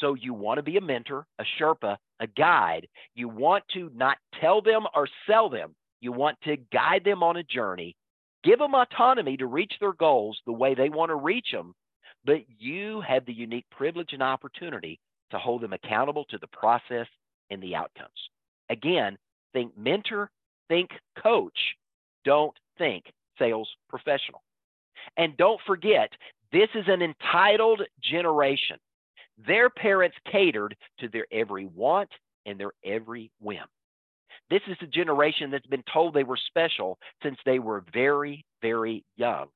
So 0.00 0.14
you 0.14 0.34
want 0.34 0.58
to 0.58 0.62
be 0.62 0.76
a 0.76 0.80
mentor, 0.80 1.26
a 1.38 1.44
Sherpa, 1.58 1.96
a 2.20 2.26
guide. 2.26 2.88
You 3.14 3.28
want 3.28 3.64
to 3.74 3.90
not 3.94 4.18
tell 4.40 4.60
them 4.60 4.86
or 4.94 5.08
sell 5.28 5.48
them. 5.48 5.74
You 6.00 6.12
want 6.12 6.36
to 6.42 6.56
guide 6.72 7.04
them 7.04 7.22
on 7.22 7.36
a 7.36 7.42
journey, 7.42 7.96
give 8.42 8.58
them 8.58 8.74
autonomy 8.74 9.36
to 9.38 9.46
reach 9.46 9.72
their 9.80 9.94
goals 9.94 10.38
the 10.44 10.52
way 10.52 10.74
they 10.74 10.88
want 10.90 11.10
to 11.10 11.16
reach 11.16 11.48
them, 11.50 11.74
but 12.24 12.40
you 12.58 13.00
have 13.00 13.24
the 13.24 13.32
unique 13.32 13.66
privilege 13.70 14.12
and 14.12 14.22
opportunity 14.22 14.98
to 15.30 15.38
hold 15.38 15.62
them 15.62 15.72
accountable 15.72 16.24
to 16.26 16.38
the 16.38 16.46
process 16.48 17.06
and 17.50 17.62
the 17.62 17.74
outcomes. 17.74 18.10
Again, 18.68 19.16
think 19.52 19.76
mentor, 19.78 20.30
think 20.68 20.90
coach, 21.22 21.58
don't 22.24 22.54
think 22.78 23.04
sales 23.38 23.68
professional. 23.88 24.42
And 25.16 25.36
don't 25.36 25.60
forget, 25.66 26.10
this 26.52 26.68
is 26.74 26.84
an 26.86 27.02
entitled 27.02 27.82
generation. 28.02 28.76
Their 29.46 29.68
parents 29.68 30.16
catered 30.30 30.76
to 31.00 31.08
their 31.08 31.26
every 31.32 31.66
want 31.66 32.10
and 32.46 32.58
their 32.58 32.72
every 32.84 33.30
whim. 33.40 33.66
This 34.50 34.62
is 34.68 34.76
a 34.82 34.86
generation 34.86 35.50
that's 35.50 35.66
been 35.66 35.82
told 35.92 36.14
they 36.14 36.22
were 36.22 36.38
special 36.48 36.98
since 37.22 37.38
they 37.44 37.58
were 37.58 37.84
very, 37.92 38.44
very 38.62 39.04
young. 39.16 39.46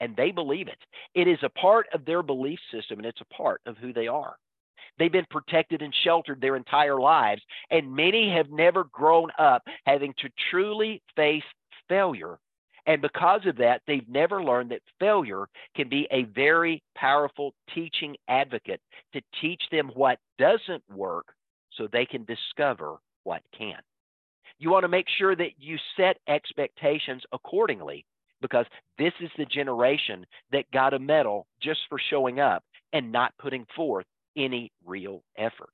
And 0.00 0.16
they 0.16 0.30
believe 0.30 0.66
it. 0.66 0.78
It 1.14 1.28
is 1.28 1.38
a 1.42 1.50
part 1.50 1.86
of 1.92 2.04
their 2.04 2.22
belief 2.22 2.58
system 2.72 2.98
and 2.98 3.06
it's 3.06 3.20
a 3.20 3.34
part 3.34 3.60
of 3.66 3.76
who 3.76 3.92
they 3.92 4.08
are. 4.08 4.34
They've 4.98 5.12
been 5.12 5.26
protected 5.30 5.82
and 5.82 5.94
sheltered 6.04 6.40
their 6.40 6.56
entire 6.56 6.98
lives, 7.00 7.42
and 7.70 7.94
many 7.94 8.30
have 8.34 8.50
never 8.50 8.84
grown 8.84 9.30
up 9.38 9.62
having 9.86 10.12
to 10.18 10.28
truly 10.50 11.02
face 11.16 11.44
failure. 11.88 12.38
And 12.86 13.02
because 13.02 13.42
of 13.46 13.56
that, 13.56 13.82
they've 13.86 14.08
never 14.08 14.42
learned 14.42 14.70
that 14.70 14.82
failure 14.98 15.46
can 15.76 15.88
be 15.88 16.06
a 16.10 16.24
very 16.24 16.82
powerful 16.96 17.54
teaching 17.74 18.16
advocate 18.28 18.80
to 19.12 19.20
teach 19.40 19.62
them 19.70 19.90
what 19.94 20.18
doesn't 20.38 20.82
work 20.94 21.26
so 21.76 21.86
they 21.86 22.06
can 22.06 22.24
discover 22.24 22.96
what 23.24 23.42
can. 23.56 23.78
You 24.58 24.70
want 24.70 24.84
to 24.84 24.88
make 24.88 25.06
sure 25.18 25.34
that 25.36 25.52
you 25.58 25.78
set 25.96 26.18
expectations 26.28 27.22
accordingly 27.32 28.04
because 28.42 28.66
this 28.98 29.12
is 29.20 29.30
the 29.36 29.46
generation 29.46 30.26
that 30.52 30.70
got 30.70 30.94
a 30.94 30.98
medal 30.98 31.46
just 31.62 31.80
for 31.88 31.98
showing 32.10 32.40
up 32.40 32.62
and 32.92 33.12
not 33.12 33.34
putting 33.38 33.66
forth 33.76 34.06
any 34.36 34.72
real 34.84 35.22
effort. 35.36 35.70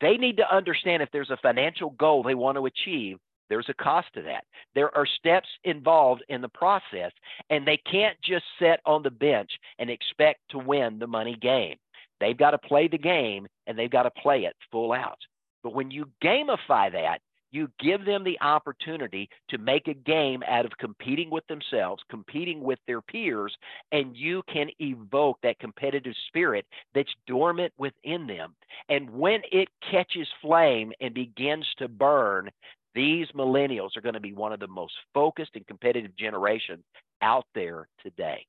They 0.00 0.16
need 0.16 0.36
to 0.38 0.54
understand 0.54 1.02
if 1.02 1.10
there's 1.12 1.30
a 1.30 1.38
financial 1.42 1.90
goal 1.90 2.22
they 2.22 2.34
want 2.34 2.58
to 2.58 2.66
achieve, 2.66 3.18
there's 3.52 3.68
a 3.68 3.74
cost 3.74 4.06
to 4.14 4.22
that. 4.22 4.44
There 4.74 4.96
are 4.96 5.04
steps 5.04 5.48
involved 5.64 6.24
in 6.30 6.40
the 6.40 6.48
process, 6.48 7.12
and 7.50 7.66
they 7.68 7.76
can't 7.76 8.16
just 8.24 8.46
sit 8.58 8.80
on 8.86 9.02
the 9.02 9.10
bench 9.10 9.50
and 9.78 9.90
expect 9.90 10.40
to 10.52 10.58
win 10.58 10.98
the 10.98 11.06
money 11.06 11.36
game. 11.36 11.76
They've 12.18 12.34
got 12.34 12.52
to 12.52 12.58
play 12.58 12.88
the 12.88 12.96
game 12.96 13.46
and 13.66 13.78
they've 13.78 13.90
got 13.90 14.04
to 14.04 14.10
play 14.22 14.44
it 14.44 14.56
full 14.70 14.92
out. 14.92 15.18
But 15.62 15.74
when 15.74 15.90
you 15.90 16.08
gamify 16.24 16.90
that, 16.92 17.18
you 17.50 17.70
give 17.78 18.06
them 18.06 18.24
the 18.24 18.40
opportunity 18.40 19.28
to 19.50 19.58
make 19.58 19.86
a 19.86 19.92
game 19.92 20.42
out 20.48 20.64
of 20.64 20.72
competing 20.78 21.28
with 21.28 21.46
themselves, 21.46 22.02
competing 22.08 22.62
with 22.62 22.78
their 22.86 23.02
peers, 23.02 23.54
and 23.92 24.16
you 24.16 24.42
can 24.50 24.70
evoke 24.78 25.36
that 25.42 25.58
competitive 25.58 26.14
spirit 26.28 26.64
that's 26.94 27.12
dormant 27.26 27.74
within 27.76 28.26
them. 28.26 28.54
And 28.88 29.10
when 29.10 29.42
it 29.52 29.68
catches 29.90 30.28
flame 30.40 30.92
and 31.02 31.12
begins 31.12 31.66
to 31.76 31.88
burn, 31.88 32.48
these 32.94 33.26
millennials 33.34 33.96
are 33.96 34.02
going 34.02 34.14
to 34.14 34.20
be 34.20 34.32
one 34.32 34.52
of 34.52 34.60
the 34.60 34.66
most 34.66 34.94
focused 35.14 35.52
and 35.54 35.66
competitive 35.66 36.16
generations 36.16 36.84
out 37.22 37.46
there 37.54 37.88
today. 38.02 38.46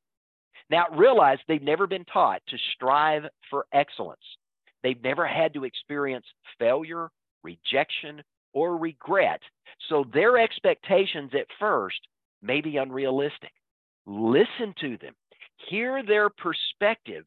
Now, 0.70 0.86
realize 0.92 1.38
they've 1.48 1.62
never 1.62 1.88
been 1.88 2.06
taught 2.06 2.42
to 2.48 2.58
strive 2.74 3.24
for 3.50 3.66
excellence. 3.74 4.22
They've 4.82 5.02
never 5.04 5.26
had 5.26 5.54
to 5.54 5.66
experience 5.66 6.26
failure, 6.60 7.10
rejection, 7.44 8.22
or 8.54 8.78
regret. 8.78 9.42
So 9.90 10.06
their 10.14 10.38
expectations 10.38 11.32
at 11.34 11.48
first 11.60 12.00
may 12.42 12.62
be 12.62 12.78
unrealistic. 12.78 13.52
Listen 14.06 14.74
to 14.82 14.98
them, 14.98 15.14
hear 15.70 16.04
their 16.04 16.30
perspective, 16.30 17.24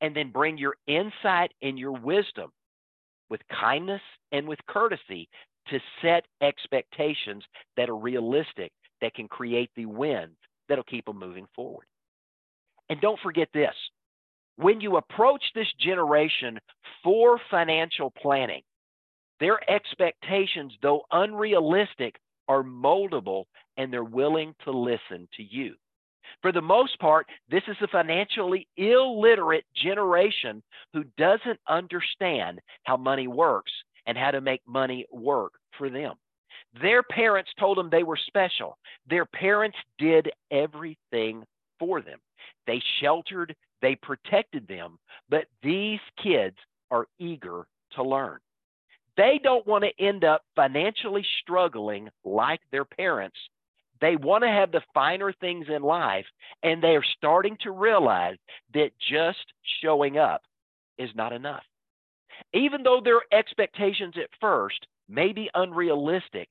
and 0.00 0.14
then 0.14 0.30
bring 0.30 0.56
your 0.56 0.76
insight 0.86 1.52
and 1.62 1.78
your 1.78 1.92
wisdom 1.92 2.50
with 3.28 3.40
kindness 3.48 4.00
and 4.32 4.46
with 4.46 4.58
courtesy 4.68 5.28
to 5.70 5.80
set 6.02 6.24
expectations 6.42 7.44
that 7.76 7.88
are 7.88 7.96
realistic, 7.96 8.72
that 9.00 9.14
can 9.14 9.28
create 9.28 9.70
the 9.76 9.86
wind 9.86 10.32
that'll 10.68 10.84
keep 10.84 11.06
them 11.06 11.18
moving 11.18 11.46
forward. 11.54 11.86
And 12.88 13.00
don't 13.00 13.20
forget 13.20 13.48
this 13.54 13.74
when 14.56 14.80
you 14.80 14.96
approach 14.96 15.42
this 15.54 15.72
generation 15.80 16.58
for 17.02 17.40
financial 17.50 18.10
planning, 18.10 18.62
their 19.38 19.58
expectations, 19.70 20.72
though 20.82 21.02
unrealistic, 21.10 22.16
are 22.46 22.62
moldable 22.62 23.44
and 23.76 23.92
they're 23.92 24.04
willing 24.04 24.54
to 24.64 24.70
listen 24.70 25.28
to 25.36 25.42
you. 25.42 25.74
For 26.42 26.52
the 26.52 26.60
most 26.60 26.98
part, 27.00 27.26
this 27.48 27.62
is 27.68 27.76
a 27.82 27.88
financially 27.88 28.68
illiterate 28.76 29.64
generation 29.74 30.62
who 30.92 31.04
doesn't 31.16 31.58
understand 31.68 32.60
how 32.84 32.96
money 32.96 33.28
works 33.28 33.72
and 34.06 34.16
how 34.16 34.30
to 34.30 34.40
make 34.40 34.62
money 34.66 35.06
work 35.12 35.52
for 35.78 35.90
them. 35.90 36.14
Their 36.80 37.02
parents 37.02 37.50
told 37.58 37.78
them 37.78 37.90
they 37.90 38.02
were 38.02 38.18
special. 38.26 38.78
Their 39.08 39.26
parents 39.26 39.76
did 39.98 40.30
everything 40.50 41.44
for 41.78 42.00
them. 42.00 42.18
They 42.66 42.82
sheltered, 43.00 43.54
they 43.82 43.96
protected 43.96 44.68
them, 44.68 44.98
but 45.28 45.46
these 45.62 46.00
kids 46.22 46.56
are 46.90 47.06
eager 47.18 47.66
to 47.92 48.02
learn. 48.02 48.38
They 49.16 49.40
don't 49.42 49.66
want 49.66 49.84
to 49.84 50.04
end 50.04 50.24
up 50.24 50.42
financially 50.54 51.26
struggling 51.42 52.08
like 52.24 52.60
their 52.70 52.84
parents. 52.84 53.36
They 54.00 54.16
want 54.16 54.44
to 54.44 54.48
have 54.48 54.72
the 54.72 54.82
finer 54.94 55.32
things 55.32 55.66
in 55.68 55.82
life, 55.82 56.24
and 56.62 56.82
they 56.82 56.96
are 56.96 57.04
starting 57.16 57.56
to 57.62 57.70
realize 57.70 58.36
that 58.72 58.92
just 59.10 59.44
showing 59.82 60.16
up 60.16 60.42
is 60.96 61.10
not 61.14 61.32
enough. 61.32 61.64
Even 62.52 62.82
though 62.82 63.00
their 63.02 63.20
expectations 63.32 64.14
at 64.16 64.30
first 64.40 64.86
may 65.08 65.32
be 65.32 65.50
unrealistic, 65.54 66.48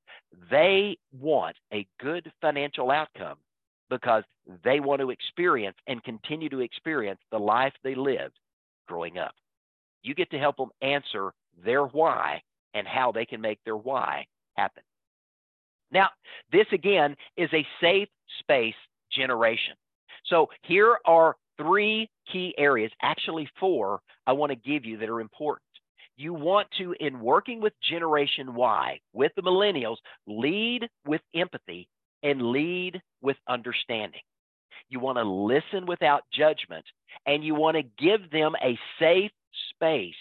they 0.49 0.97
want 1.11 1.55
a 1.73 1.87
good 1.99 2.31
financial 2.41 2.91
outcome 2.91 3.37
because 3.89 4.23
they 4.63 4.79
want 4.79 5.01
to 5.01 5.09
experience 5.09 5.77
and 5.87 6.03
continue 6.03 6.49
to 6.49 6.59
experience 6.59 7.19
the 7.31 7.39
life 7.39 7.73
they 7.83 7.95
lived 7.95 8.37
growing 8.87 9.17
up. 9.17 9.33
You 10.03 10.15
get 10.15 10.31
to 10.31 10.39
help 10.39 10.57
them 10.57 10.69
answer 10.81 11.31
their 11.63 11.83
why 11.83 12.41
and 12.73 12.87
how 12.87 13.11
they 13.11 13.25
can 13.25 13.41
make 13.41 13.59
their 13.65 13.77
why 13.77 14.25
happen. 14.55 14.83
Now, 15.91 16.09
this 16.51 16.67
again 16.71 17.15
is 17.35 17.49
a 17.53 17.65
safe 17.81 18.07
space 18.39 18.75
generation. 19.11 19.73
So 20.25 20.49
here 20.61 20.97
are 21.05 21.35
three 21.57 22.09
key 22.31 22.53
areas, 22.57 22.91
actually 23.01 23.49
four, 23.59 23.99
I 24.27 24.33
want 24.33 24.51
to 24.51 24.55
give 24.55 24.85
you 24.85 24.97
that 24.97 25.09
are 25.09 25.19
important. 25.19 25.63
You 26.19 26.33
want 26.33 26.67
to, 26.77 26.93
in 26.99 27.21
working 27.21 27.61
with 27.61 27.71
Generation 27.81 28.53
Y, 28.53 28.99
with 29.13 29.31
the 29.37 29.41
millennials, 29.41 29.95
lead 30.27 30.89
with 31.07 31.21
empathy 31.33 31.87
and 32.23 32.51
lead 32.51 33.01
with 33.21 33.37
understanding. 33.47 34.19
You 34.89 34.99
want 34.99 35.17
to 35.17 35.23
listen 35.23 35.85
without 35.85 36.23
judgment, 36.33 36.83
and 37.25 37.41
you 37.41 37.55
want 37.55 37.77
to 37.77 37.83
give 37.97 38.29
them 38.31 38.53
a 38.61 38.77
safe 38.99 39.31
space 39.73 40.13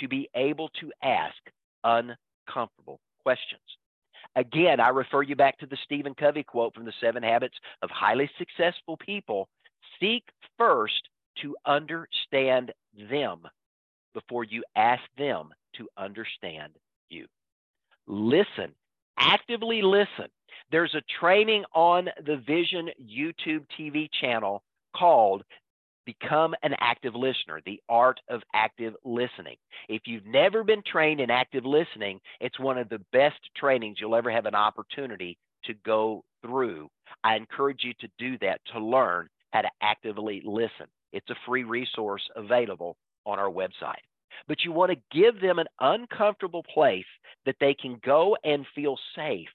to 0.00 0.06
be 0.06 0.28
able 0.34 0.68
to 0.80 0.92
ask 1.02 1.38
uncomfortable 1.82 3.00
questions. 3.22 3.62
Again, 4.36 4.80
I 4.80 4.90
refer 4.90 5.22
you 5.22 5.34
back 5.34 5.56
to 5.60 5.66
the 5.66 5.78
Stephen 5.82 6.14
Covey 6.14 6.42
quote 6.42 6.74
from 6.74 6.84
the 6.84 6.92
Seven 7.00 7.22
Habits 7.22 7.56
of 7.80 7.88
Highly 7.88 8.30
Successful 8.36 8.98
People 8.98 9.48
seek 9.98 10.24
first 10.58 11.08
to 11.40 11.56
understand 11.64 12.70
them 13.10 13.48
before 14.14 14.44
you 14.44 14.62
ask 14.76 15.02
them 15.16 15.50
to 15.76 15.88
understand 15.96 16.72
you. 17.08 17.26
Listen, 18.06 18.74
actively 19.18 19.82
listen. 19.82 20.28
There's 20.70 20.94
a 20.94 21.02
training 21.20 21.64
on 21.74 22.08
the 22.24 22.36
Vision 22.46 22.88
YouTube 23.02 23.64
TV 23.78 24.08
channel 24.20 24.62
called 24.96 25.42
Become 26.04 26.54
an 26.62 26.74
Active 26.80 27.14
Listener, 27.14 27.60
the 27.64 27.80
art 27.88 28.20
of 28.28 28.42
active 28.54 28.94
listening. 29.04 29.56
If 29.88 30.02
you've 30.06 30.26
never 30.26 30.64
been 30.64 30.82
trained 30.90 31.20
in 31.20 31.30
active 31.30 31.64
listening, 31.64 32.20
it's 32.40 32.58
one 32.58 32.78
of 32.78 32.88
the 32.88 33.00
best 33.12 33.38
trainings 33.56 33.98
you'll 34.00 34.16
ever 34.16 34.30
have 34.30 34.46
an 34.46 34.54
opportunity 34.54 35.36
to 35.64 35.74
go 35.84 36.24
through. 36.42 36.88
I 37.24 37.36
encourage 37.36 37.80
you 37.82 37.92
to 38.00 38.08
do 38.18 38.38
that 38.38 38.60
to 38.72 38.80
learn 38.80 39.28
how 39.52 39.62
to 39.62 39.70
actively 39.82 40.42
listen. 40.44 40.86
It's 41.12 41.28
a 41.30 41.36
free 41.46 41.64
resource 41.64 42.22
available 42.36 42.96
on 43.28 43.38
our 43.38 43.50
website. 43.50 44.02
But 44.46 44.64
you 44.64 44.72
want 44.72 44.92
to 44.92 45.16
give 45.16 45.40
them 45.40 45.58
an 45.58 45.66
uncomfortable 45.80 46.64
place 46.72 47.04
that 47.44 47.56
they 47.60 47.74
can 47.74 48.00
go 48.04 48.36
and 48.44 48.66
feel 48.74 48.96
safe 49.14 49.48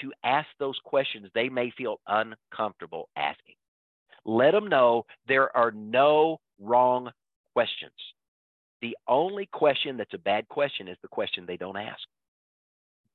to 0.00 0.12
ask 0.24 0.48
those 0.58 0.78
questions 0.84 1.28
they 1.34 1.48
may 1.48 1.70
feel 1.76 2.00
uncomfortable 2.06 3.08
asking. 3.16 3.54
Let 4.24 4.52
them 4.52 4.66
know 4.68 5.06
there 5.28 5.54
are 5.56 5.70
no 5.70 6.38
wrong 6.60 7.10
questions. 7.54 7.92
The 8.82 8.96
only 9.08 9.46
question 9.46 9.96
that's 9.96 10.14
a 10.14 10.18
bad 10.18 10.48
question 10.48 10.88
is 10.88 10.96
the 11.00 11.08
question 11.08 11.44
they 11.46 11.56
don't 11.56 11.76
ask. 11.76 12.02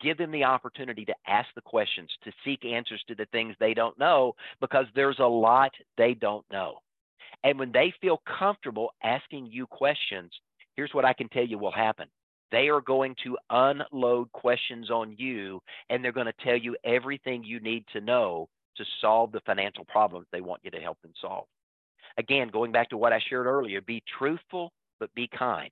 Give 0.02 0.18
them 0.18 0.32
the 0.32 0.46
opportunity 0.46 1.04
to 1.06 1.16
ask 1.28 1.50
the 1.56 1.62
questions, 1.62 2.10
to 2.24 2.32
seek 2.46 2.64
answers 2.64 3.04
to 3.08 3.16
the 3.16 3.28
things 3.32 3.56
they 3.60 3.74
don't 3.74 4.00
know, 4.00 4.34
because 4.62 4.86
there's 4.96 5.20
a 5.20 5.26
lot 5.26 5.72
they 5.98 6.14
don't 6.14 6.46
know. 6.52 6.80
And 7.44 7.60
when 7.60 7.72
they 7.72 7.94
feel 8.02 8.22
comfortable 8.40 8.92
asking 9.04 9.48
you 9.48 9.68
questions, 9.68 10.32
here's 10.76 10.94
what 10.94 11.06
I 11.06 11.14
can 11.14 11.30
tell 11.30 11.46
you 11.46 11.58
will 11.58 11.72
happen. 11.72 12.08
They 12.52 12.70
are 12.70 12.82
going 12.82 13.16
to 13.24 13.38
unload 13.50 14.32
questions 14.32 14.90
on 14.90 15.16
you, 15.18 15.62
and 15.90 16.04
they're 16.04 16.12
going 16.12 16.26
to 16.26 16.44
tell 16.44 16.58
you 16.58 16.76
everything 16.84 17.44
you 17.44 17.60
need 17.60 17.86
to 17.94 18.02
know 18.02 18.50
to 18.78 18.86
solve 19.02 19.32
the 19.32 19.42
financial 19.42 19.86
problems 19.86 20.26
they 20.32 20.42
want 20.42 20.62
you 20.64 20.72
to 20.72 20.80
help 20.80 21.00
them 21.02 21.14
solve. 21.22 21.46
Again, 22.18 22.50
going 22.50 22.72
back 22.72 22.90
to 22.90 22.98
what 22.98 23.14
I 23.14 23.20
shared 23.30 23.46
earlier, 23.46 23.82
be 23.82 24.04
truthful, 24.18 24.72
but 25.00 25.14
be 25.14 25.28
kind. 25.28 25.70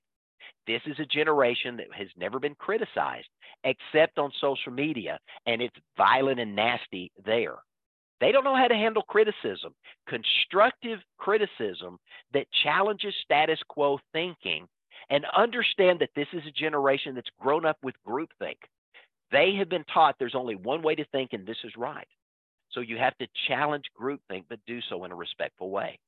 This 0.66 0.82
is 0.86 0.98
a 1.00 1.06
generation 1.06 1.76
that 1.78 1.92
has 1.92 2.08
never 2.16 2.38
been 2.38 2.54
criticized 2.54 3.28
except 3.64 4.18
on 4.18 4.30
social 4.40 4.72
media, 4.72 5.18
and 5.46 5.60
it's 5.60 5.76
violent 5.96 6.38
and 6.38 6.54
nasty 6.54 7.10
there. 7.24 7.56
They 8.20 8.32
don't 8.32 8.44
know 8.44 8.56
how 8.56 8.68
to 8.68 8.74
handle 8.74 9.02
criticism, 9.02 9.74
constructive 10.08 10.98
criticism 11.18 11.98
that 12.32 12.46
challenges 12.62 13.14
status 13.22 13.60
quo 13.68 13.98
thinking, 14.12 14.66
and 15.10 15.24
understand 15.36 16.00
that 16.00 16.10
this 16.16 16.26
is 16.32 16.42
a 16.46 16.50
generation 16.50 17.14
that's 17.14 17.30
grown 17.40 17.64
up 17.64 17.78
with 17.82 17.94
groupthink. 18.06 18.56
They 19.30 19.54
have 19.58 19.68
been 19.68 19.84
taught 19.84 20.16
there's 20.18 20.34
only 20.34 20.56
one 20.56 20.82
way 20.82 20.94
to 20.94 21.04
think, 21.06 21.32
and 21.32 21.46
this 21.46 21.58
is 21.64 21.72
right. 21.76 22.08
So 22.72 22.80
you 22.80 22.98
have 22.98 23.16
to 23.18 23.26
challenge 23.46 23.84
groupthink, 23.98 24.44
but 24.48 24.58
do 24.66 24.80
so 24.88 25.04
in 25.04 25.12
a 25.12 25.16
respectful 25.16 25.70
way. 25.70 25.98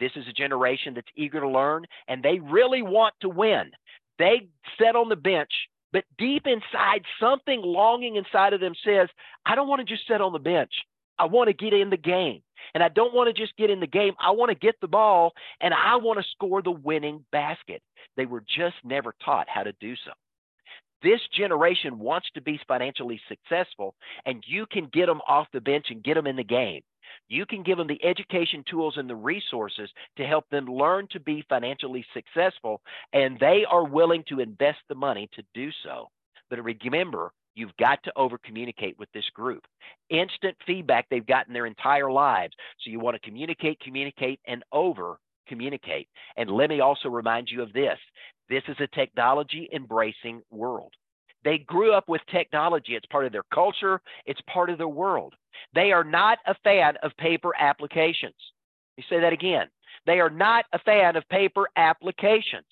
This 0.00 0.12
is 0.16 0.26
a 0.28 0.32
generation 0.32 0.94
that's 0.94 1.08
eager 1.16 1.40
to 1.40 1.48
learn, 1.48 1.84
and 2.08 2.22
they 2.22 2.38
really 2.38 2.82
want 2.82 3.14
to 3.20 3.28
win. 3.28 3.70
They 4.18 4.48
sit 4.78 4.96
on 4.96 5.08
the 5.08 5.16
bench, 5.16 5.50
but 5.92 6.04
deep 6.18 6.46
inside, 6.46 7.02
something 7.20 7.60
longing 7.62 8.16
inside 8.16 8.52
of 8.52 8.60
them 8.60 8.74
says, 8.84 9.08
I 9.46 9.54
don't 9.54 9.68
want 9.68 9.86
to 9.86 9.94
just 9.94 10.06
sit 10.08 10.20
on 10.20 10.32
the 10.32 10.38
bench. 10.38 10.72
I 11.18 11.26
want 11.26 11.48
to 11.48 11.54
get 11.54 11.72
in 11.72 11.90
the 11.90 11.96
game. 11.96 12.42
And 12.74 12.82
I 12.82 12.88
don't 12.88 13.14
want 13.14 13.34
to 13.34 13.40
just 13.40 13.56
get 13.56 13.70
in 13.70 13.80
the 13.80 13.86
game. 13.86 14.14
I 14.18 14.30
want 14.30 14.50
to 14.50 14.54
get 14.54 14.80
the 14.80 14.88
ball 14.88 15.32
and 15.60 15.74
I 15.74 15.96
want 15.96 16.18
to 16.18 16.30
score 16.30 16.62
the 16.62 16.70
winning 16.70 17.24
basket. 17.30 17.82
They 18.16 18.26
were 18.26 18.42
just 18.46 18.76
never 18.84 19.14
taught 19.24 19.48
how 19.48 19.62
to 19.62 19.72
do 19.80 19.94
so. 19.96 20.12
This 21.02 21.20
generation 21.36 21.98
wants 21.98 22.28
to 22.34 22.40
be 22.40 22.58
financially 22.66 23.20
successful, 23.28 23.94
and 24.24 24.42
you 24.46 24.64
can 24.64 24.88
get 24.90 25.04
them 25.04 25.20
off 25.28 25.46
the 25.52 25.60
bench 25.60 25.86
and 25.90 26.02
get 26.02 26.14
them 26.14 26.26
in 26.26 26.36
the 26.36 26.42
game. 26.42 26.80
You 27.28 27.44
can 27.44 27.62
give 27.62 27.76
them 27.76 27.86
the 27.86 28.02
education 28.02 28.64
tools 28.68 28.94
and 28.96 29.08
the 29.08 29.14
resources 29.14 29.90
to 30.16 30.26
help 30.26 30.48
them 30.48 30.64
learn 30.64 31.06
to 31.10 31.20
be 31.20 31.44
financially 31.46 32.06
successful, 32.14 32.80
and 33.12 33.38
they 33.38 33.66
are 33.70 33.84
willing 33.84 34.24
to 34.28 34.40
invest 34.40 34.78
the 34.88 34.94
money 34.94 35.28
to 35.34 35.42
do 35.52 35.70
so. 35.84 36.08
But 36.48 36.64
remember, 36.64 37.32
You've 37.54 37.76
got 37.76 38.02
to 38.04 38.12
over 38.16 38.38
communicate 38.38 38.98
with 38.98 39.08
this 39.12 39.28
group. 39.34 39.64
Instant 40.10 40.56
feedback 40.66 41.06
they've 41.08 41.26
gotten 41.26 41.52
their 41.52 41.66
entire 41.66 42.10
lives. 42.10 42.54
So 42.80 42.90
you 42.90 43.00
want 43.00 43.14
to 43.14 43.20
communicate, 43.20 43.80
communicate, 43.80 44.40
and 44.46 44.62
over 44.72 45.18
communicate. 45.46 46.08
And 46.36 46.50
let 46.50 46.70
me 46.70 46.80
also 46.80 47.08
remind 47.08 47.50
you 47.50 47.62
of 47.62 47.72
this 47.72 47.98
this 48.48 48.62
is 48.68 48.76
a 48.80 48.86
technology 48.88 49.68
embracing 49.72 50.42
world. 50.50 50.92
They 51.44 51.58
grew 51.58 51.92
up 51.92 52.08
with 52.08 52.22
technology. 52.30 52.94
It's 52.94 53.06
part 53.06 53.26
of 53.26 53.32
their 53.32 53.44
culture, 53.52 54.00
it's 54.26 54.40
part 54.52 54.70
of 54.70 54.78
their 54.78 54.88
world. 54.88 55.34
They 55.74 55.92
are 55.92 56.04
not 56.04 56.38
a 56.46 56.54
fan 56.64 56.96
of 57.02 57.16
paper 57.18 57.52
applications. 57.58 58.34
Let 58.96 59.02
me 59.02 59.04
say 59.08 59.20
that 59.20 59.32
again. 59.32 59.68
They 60.06 60.20
are 60.20 60.30
not 60.30 60.64
a 60.72 60.78
fan 60.80 61.16
of 61.16 61.28
paper 61.28 61.68
applications. 61.76 62.66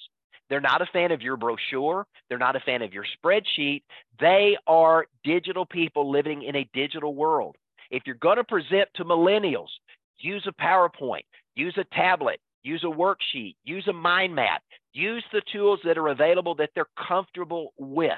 They're 0.52 0.60
not 0.60 0.82
a 0.82 0.86
fan 0.92 1.12
of 1.12 1.22
your 1.22 1.38
brochure. 1.38 2.06
They're 2.28 2.36
not 2.36 2.56
a 2.56 2.60
fan 2.60 2.82
of 2.82 2.92
your 2.92 3.06
spreadsheet. 3.16 3.84
They 4.20 4.54
are 4.66 5.06
digital 5.24 5.64
people 5.64 6.10
living 6.10 6.42
in 6.42 6.56
a 6.56 6.68
digital 6.74 7.14
world. 7.14 7.56
If 7.90 8.02
you're 8.04 8.16
going 8.16 8.36
to 8.36 8.44
present 8.44 8.90
to 8.96 9.04
millennials, 9.06 9.70
use 10.18 10.46
a 10.46 10.62
PowerPoint, 10.62 11.22
use 11.54 11.74
a 11.78 11.84
tablet, 11.94 12.38
use 12.62 12.84
a 12.84 12.86
worksheet, 12.86 13.54
use 13.64 13.88
a 13.88 13.94
mind 13.94 14.34
map, 14.34 14.60
use 14.92 15.24
the 15.32 15.40
tools 15.50 15.80
that 15.84 15.96
are 15.96 16.08
available 16.08 16.54
that 16.56 16.68
they're 16.74 16.84
comfortable 17.08 17.72
with. 17.78 18.12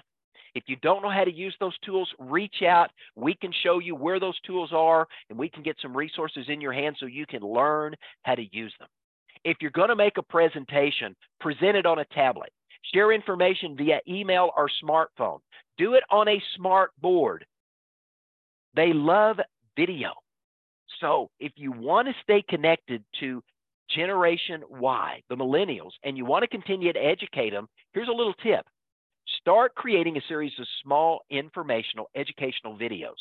If 0.57 0.64
you 0.66 0.74
don't 0.82 1.03
know 1.03 1.11
how 1.11 1.22
to 1.22 1.32
use 1.32 1.55
those 1.61 1.78
tools, 1.87 2.12
reach 2.18 2.62
out. 2.66 2.91
We 3.14 3.35
can 3.35 3.53
show 3.62 3.78
you 3.78 3.95
where 3.95 4.18
those 4.18 4.41
tools 4.41 4.70
are, 4.72 5.07
and 5.30 5.39
we 5.39 5.49
can 5.49 5.62
get 5.62 5.76
some 5.80 5.97
resources 5.97 6.47
in 6.49 6.61
your 6.61 6.72
hand 6.72 6.97
so 6.99 7.07
you 7.07 7.26
can 7.26 7.43
learn 7.43 7.95
how 8.24 8.35
to 8.35 8.43
use 8.51 8.74
them 8.80 8.89
if 9.45 9.59
you're 9.61 9.71
going 9.71 9.91
to 9.91 9.97
make 9.97 10.19
a 10.19 10.23
presentation, 10.23 11.15
present 11.41 11.77
it 11.77 11.87
on 11.87 11.99
a 11.99 12.05
tablet. 12.07 12.51
Share 12.93 13.13
information 13.13 13.77
via 13.77 14.01
email 14.09 14.51
or 14.57 14.69
smartphone. 14.83 15.39
Do 15.79 15.95
it 15.95 16.05
on 16.11 16.29
a 16.29 16.43
smart 16.57 16.91
board. 17.01 17.45
They 18.75 18.93
love 18.93 19.37
video. 19.77 20.13
So 21.01 21.31
if 21.41 21.53
you 21.57 21.73
want 21.73 22.09
to 22.09 22.15
stay 22.23 22.43
connected 22.49 23.03
to 23.21 23.43
Generation 23.91 24.63
Y, 24.69 25.23
the 25.29 25.37
millennials, 25.37 25.93
and 26.03 26.17
you 26.17 26.25
want 26.25 26.43
to 26.43 26.49
continue 26.49 26.93
to 26.93 26.99
educate 26.99 27.51
them, 27.51 27.69
here's 27.93 28.09
a 28.09 28.13
little 28.13 28.35
tip. 28.35 28.65
Start 29.41 29.75
creating 29.75 30.17
a 30.17 30.23
series 30.29 30.53
of 30.59 30.67
small 30.83 31.21
informational 31.31 32.09
educational 32.15 32.77
videos, 32.77 33.17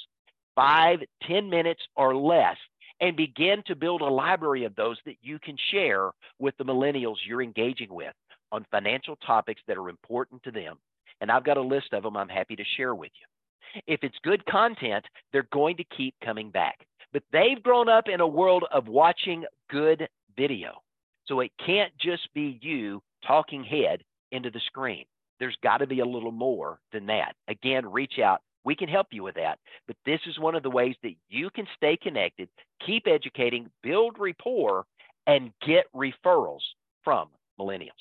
five, 0.56 1.00
ten 1.28 1.50
minutes 1.50 1.82
or 1.96 2.16
less 2.16 2.58
and 3.04 3.18
begin 3.18 3.62
to 3.68 3.76
build 3.76 4.00
a 4.00 4.06
library 4.06 4.64
of 4.64 4.74
those 4.78 4.98
that 5.06 5.18
you 5.22 5.38
can 5.38 5.58
share 5.72 6.12
with 6.40 6.56
the 6.58 6.64
millennials 6.64 7.18
you're 7.28 7.42
engaging 7.42 7.94
with 7.94 8.14
on 8.54 8.66
financial 8.72 9.18
topics 9.18 9.62
that 9.68 9.78
are 9.78 9.90
important 9.90 10.42
to 10.44 10.52
them. 10.52 10.78
And 11.20 11.30
I've 11.30 11.44
got 11.44 11.58
a 11.58 11.62
list 11.62 11.92
of 11.92 12.04
them 12.04 12.16
I'm 12.16 12.30
happy 12.30 12.56
to 12.56 12.64
share 12.78 12.96
with 12.96 13.12
you. 13.20 13.82
If 13.88 14.04
it's 14.04 14.16
good 14.24 14.46
content, 14.46 15.04
they're 15.34 15.50
going 15.52 15.76
to 15.78 15.84
keep 15.98 16.16
coming 16.24 16.50
back. 16.50 16.80
But 17.12 17.24
they've 17.34 17.62
grown 17.62 17.90
up 17.90 18.06
in 18.08 18.22
a 18.22 18.28
world 18.28 18.64
of 18.72 18.88
watching 18.88 19.44
good 19.70 20.08
video. 20.38 20.72
So 21.26 21.42
it 21.42 21.52
can't 21.66 21.92
just 22.00 22.34
be 22.34 22.58
you 22.62 23.02
talking 23.28 23.66
head 23.66 24.02
into 24.32 24.50
the 24.50 24.62
screen. 24.68 25.04
There's 25.42 25.58
got 25.62 25.80
to 25.80 25.88
be 25.88 26.00
a 26.00 26.06
little 26.06 26.32
more 26.32 26.80
than 26.94 27.08
that. 27.08 27.34
Again, 27.50 27.92
reach 27.92 28.20
out 28.24 28.40
we 28.66 28.76
can 28.76 28.90
help 28.90 29.08
you 29.12 29.24
with 29.24 29.36
that. 29.36 29.60
But 29.88 29.98
this 30.06 30.22
is 30.28 30.40
one 30.40 30.56
of 30.56 30.64
the 30.64 30.70
ways 30.70 30.96
that 31.04 31.16
you 31.30 31.50
can 31.50 31.68
stay 31.76 31.98
connected, 31.98 32.50
keep 32.86 33.08
educating, 33.08 33.70
build 33.82 34.18
rapport, 34.20 34.86
and 35.28 35.52
get 35.66 35.86
referrals 35.96 36.62
from 37.04 37.30
millennials. 37.60 37.92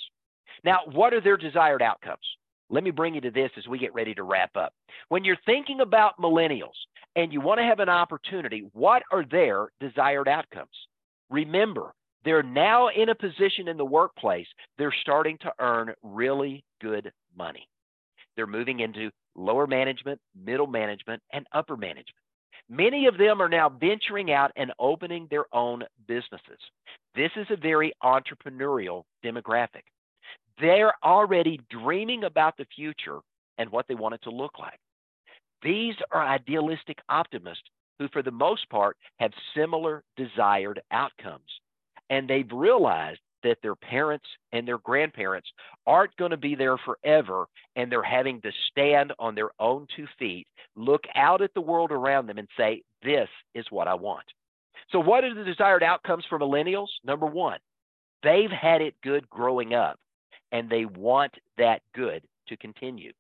Now, 0.65 0.81
what 0.93 1.13
are 1.15 1.21
their 1.21 1.37
desired 1.37 1.83
outcomes? 1.83 2.25
Let 2.71 2.85
me 2.85 2.91
bring 2.91 3.15
you 3.15 3.21
to 3.21 3.31
this 3.31 3.51
as 3.59 3.69
we 3.69 3.79
get 3.79 3.95
ready 3.95 4.15
to 4.15 4.23
wrap 4.23 4.57
up. 4.57 4.73
When 5.09 5.25
you're 5.25 5.37
thinking 5.45 5.81
about 5.81 6.19
millennials 6.19 6.77
and 7.17 7.33
you 7.33 7.41
want 7.41 7.59
to 7.59 7.65
have 7.65 7.81
an 7.81 7.89
opportunity, 7.89 8.71
what 8.73 9.03
are 9.13 9.25
their 9.25 9.69
desired 9.81 10.29
outcomes? 10.29 10.71
Remember, 11.29 11.93
they're 12.25 12.43
now 12.43 12.89
in 12.89 13.09
a 13.09 13.15
position 13.15 13.69
in 13.69 13.77
the 13.77 13.85
workplace, 13.85 14.47
they're 14.79 14.95
starting 15.03 15.37
to 15.39 15.53
earn 15.59 15.93
really 16.03 16.65
good 16.81 17.13
money. 17.37 17.69
They're 18.37 18.47
moving 18.47 18.81
into 18.81 19.11
lower 19.35 19.67
management, 19.67 20.21
middle 20.45 20.67
management, 20.67 21.23
and 21.33 21.47
upper 21.53 21.77
management. 21.77 22.17
Many 22.69 23.07
of 23.07 23.19
them 23.19 23.41
are 23.43 23.49
now 23.49 23.69
venturing 23.69 24.33
out 24.33 24.53
and 24.57 24.73
opening 24.79 25.27
their 25.31 25.45
own 25.53 25.83
businesses. 26.07 26.59
This 27.15 27.31
is 27.37 27.47
a 27.51 27.57
very 27.57 27.93
entrepreneurial 28.03 29.05
demographic. 29.25 29.83
They're 30.61 30.95
already 31.05 31.61
dreaming 31.71 32.25
about 32.25 32.57
the 32.57 32.67
future 32.75 33.19
and 33.59 33.71
what 33.71 33.87
they 33.89 33.95
want 33.95 34.15
it 34.15 34.23
to 34.23 34.31
look 34.31 34.59
like. 34.59 34.79
These 35.63 35.95
are 36.11 36.27
idealistic 36.27 36.99
optimists 37.09 37.65
who, 37.99 38.09
for 38.13 38.23
the 38.23 38.31
most 38.31 38.69
part, 38.71 38.97
have 39.19 39.33
similar 39.57 40.03
desired 40.17 40.81
outcomes. 40.91 41.61
And 42.11 42.29
they've 42.29 42.51
realized 42.51 43.21
that 43.43 43.59
their 43.63 43.75
parents 43.75 44.27
and 44.53 44.67
their 44.67 44.79
grandparents 44.79 45.49
aren't 45.87 46.17
going 46.17 46.31
to 46.31 46.37
be 46.37 46.55
there 46.55 46.77
forever 46.79 47.47
and 47.77 47.91
they're 47.91 48.03
having 48.03 48.41
to 48.43 48.53
stand 48.71 49.13
on 49.19 49.35
their 49.35 49.51
own 49.59 49.87
two 49.97 50.07
feet, 50.19 50.47
look 50.77 51.05
out 51.15 51.43
at 51.43 51.53
the 51.55 51.61
world 51.61 51.91
around 51.91 52.27
them 52.27 52.39
and 52.39 52.49
say, 52.57 52.83
This 53.03 53.29
is 53.55 53.67
what 53.71 53.89
I 53.89 53.95
want. 53.95 54.25
So, 54.91 55.01
what 55.01 55.25
are 55.25 55.35
the 55.35 55.45
desired 55.45 55.83
outcomes 55.83 56.25
for 56.29 56.39
millennials? 56.39 56.89
Number 57.05 57.27
one, 57.27 57.59
they've 58.23 58.51
had 58.51 58.81
it 58.81 58.95
good 59.03 59.29
growing 59.31 59.75
up 59.75 59.99
and 60.53 60.69
they 60.69 60.85
want 60.85 61.35
that 61.59 61.81
good 61.95 62.23
to 62.49 62.57
continue. 62.57 63.13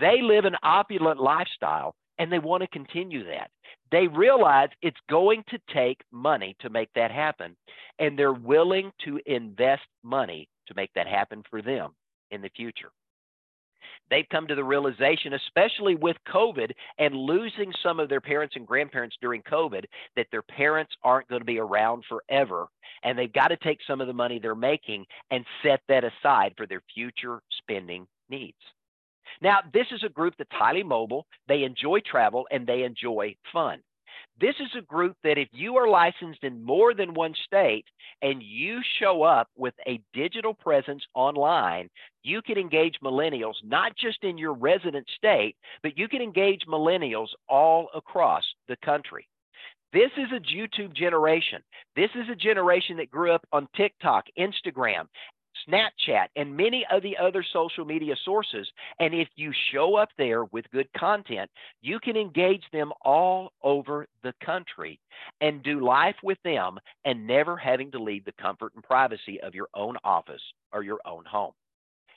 They 0.00 0.20
live 0.20 0.44
an 0.44 0.56
opulent 0.62 1.20
lifestyle 1.20 1.94
and 2.18 2.32
they 2.32 2.38
want 2.38 2.62
to 2.62 2.68
continue 2.68 3.24
that. 3.24 3.50
They 3.90 4.08
realize 4.08 4.68
it's 4.82 4.96
going 5.08 5.44
to 5.48 5.58
take 5.72 6.02
money 6.10 6.56
to 6.60 6.70
make 6.70 6.90
that 6.94 7.10
happen, 7.10 7.56
and 7.98 8.18
they're 8.18 8.32
willing 8.32 8.92
to 9.04 9.20
invest 9.26 9.86
money 10.02 10.48
to 10.66 10.74
make 10.74 10.92
that 10.94 11.06
happen 11.06 11.42
for 11.50 11.62
them 11.62 11.92
in 12.30 12.42
the 12.42 12.50
future. 12.56 12.90
They've 14.10 14.28
come 14.30 14.46
to 14.46 14.54
the 14.54 14.64
realization, 14.64 15.34
especially 15.34 15.94
with 15.94 16.16
COVID 16.28 16.72
and 16.98 17.14
losing 17.14 17.72
some 17.82 17.98
of 17.98 18.08
their 18.08 18.20
parents 18.20 18.54
and 18.56 18.66
grandparents 18.66 19.16
during 19.20 19.42
COVID, 19.42 19.84
that 20.16 20.26
their 20.30 20.42
parents 20.42 20.92
aren't 21.02 21.28
going 21.28 21.40
to 21.40 21.46
be 21.46 21.58
around 21.58 22.04
forever. 22.08 22.68
And 23.02 23.18
they've 23.18 23.32
got 23.32 23.48
to 23.48 23.56
take 23.56 23.78
some 23.86 24.00
of 24.00 24.06
the 24.06 24.12
money 24.12 24.38
they're 24.38 24.54
making 24.54 25.06
and 25.30 25.44
set 25.62 25.80
that 25.88 26.04
aside 26.04 26.54
for 26.56 26.66
their 26.66 26.82
future 26.94 27.40
spending 27.58 28.06
needs. 28.28 28.56
Now, 29.40 29.58
this 29.72 29.86
is 29.92 30.02
a 30.04 30.08
group 30.08 30.34
that's 30.38 30.50
highly 30.52 30.82
mobile, 30.82 31.26
they 31.48 31.64
enjoy 31.64 32.00
travel, 32.00 32.46
and 32.50 32.66
they 32.66 32.82
enjoy 32.82 33.34
fun. 33.52 33.80
This 34.38 34.54
is 34.60 34.68
a 34.76 34.82
group 34.82 35.16
that 35.24 35.38
if 35.38 35.48
you 35.52 35.76
are 35.76 35.88
licensed 35.88 36.44
in 36.44 36.62
more 36.62 36.92
than 36.92 37.14
one 37.14 37.34
state 37.46 37.86
and 38.20 38.42
you 38.42 38.80
show 38.98 39.22
up 39.22 39.48
with 39.56 39.74
a 39.86 40.00
digital 40.12 40.52
presence 40.52 41.02
online, 41.14 41.88
you 42.22 42.42
can 42.42 42.58
engage 42.58 42.96
millennials 43.02 43.54
not 43.64 43.96
just 43.96 44.22
in 44.24 44.36
your 44.36 44.52
resident 44.52 45.06
state, 45.16 45.56
but 45.82 45.96
you 45.96 46.06
can 46.08 46.20
engage 46.20 46.62
millennials 46.68 47.28
all 47.48 47.88
across 47.94 48.44
the 48.68 48.76
country. 48.84 49.26
This 49.92 50.10
is 50.18 50.30
a 50.32 50.40
YouTube 50.40 50.94
generation. 50.94 51.62
This 51.94 52.10
is 52.14 52.28
a 52.30 52.36
generation 52.36 52.98
that 52.98 53.10
grew 53.10 53.32
up 53.32 53.46
on 53.52 53.68
TikTok, 53.74 54.24
Instagram, 54.38 55.06
Snapchat, 55.68 56.26
and 56.36 56.56
many 56.56 56.86
of 56.90 57.02
the 57.02 57.16
other 57.16 57.44
social 57.52 57.84
media 57.84 58.14
sources. 58.24 58.68
And 59.00 59.14
if 59.14 59.28
you 59.36 59.52
show 59.72 59.96
up 59.96 60.10
there 60.16 60.44
with 60.46 60.70
good 60.70 60.88
content, 60.96 61.50
you 61.82 61.98
can 61.98 62.16
engage 62.16 62.64
them 62.72 62.92
all 63.02 63.52
over 63.62 64.06
the 64.22 64.34
country 64.44 65.00
and 65.40 65.62
do 65.62 65.84
life 65.84 66.16
with 66.22 66.38
them 66.44 66.78
and 67.04 67.26
never 67.26 67.56
having 67.56 67.90
to 67.92 68.02
leave 68.02 68.24
the 68.24 68.32
comfort 68.40 68.72
and 68.74 68.84
privacy 68.84 69.40
of 69.40 69.54
your 69.54 69.68
own 69.74 69.96
office 70.04 70.42
or 70.72 70.82
your 70.82 71.00
own 71.04 71.24
home. 71.24 71.52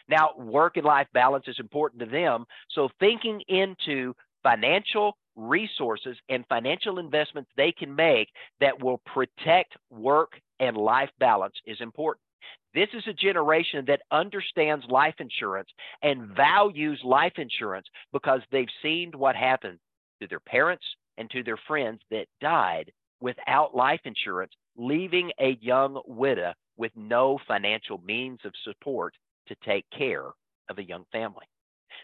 Now, 0.07 0.31
work 0.37 0.77
and 0.77 0.85
life 0.85 1.07
balance 1.13 1.45
is 1.47 1.59
important 1.59 2.01
to 2.01 2.07
them. 2.07 2.45
So, 2.71 2.89
thinking 2.99 3.41
into 3.47 4.15
financial 4.41 5.17
resources 5.35 6.17
and 6.29 6.45
financial 6.49 6.99
investments 6.99 7.49
they 7.55 7.71
can 7.71 7.95
make 7.95 8.29
that 8.59 8.81
will 8.83 8.99
protect 9.05 9.75
work 9.89 10.33
and 10.59 10.75
life 10.75 11.09
balance 11.19 11.55
is 11.65 11.79
important. 11.79 12.21
This 12.73 12.89
is 12.93 13.03
a 13.07 13.13
generation 13.13 13.85
that 13.87 14.01
understands 14.11 14.85
life 14.89 15.15
insurance 15.19 15.69
and 16.03 16.27
values 16.35 16.99
life 17.03 17.33
insurance 17.37 17.87
because 18.13 18.41
they've 18.51 18.67
seen 18.81 19.11
what 19.15 19.35
happened 19.35 19.79
to 20.21 20.27
their 20.27 20.39
parents 20.39 20.83
and 21.17 21.29
to 21.31 21.43
their 21.43 21.57
friends 21.67 21.99
that 22.11 22.27
died 22.41 22.91
without 23.21 23.75
life 23.75 24.01
insurance, 24.05 24.53
leaving 24.77 25.31
a 25.39 25.57
young 25.61 26.01
widow 26.05 26.53
with 26.77 26.91
no 26.95 27.39
financial 27.47 27.99
means 28.05 28.39
of 28.45 28.53
support 28.63 29.13
to 29.47 29.55
take 29.65 29.85
care 29.95 30.27
of 30.69 30.77
a 30.77 30.83
young 30.83 31.05
family. 31.11 31.45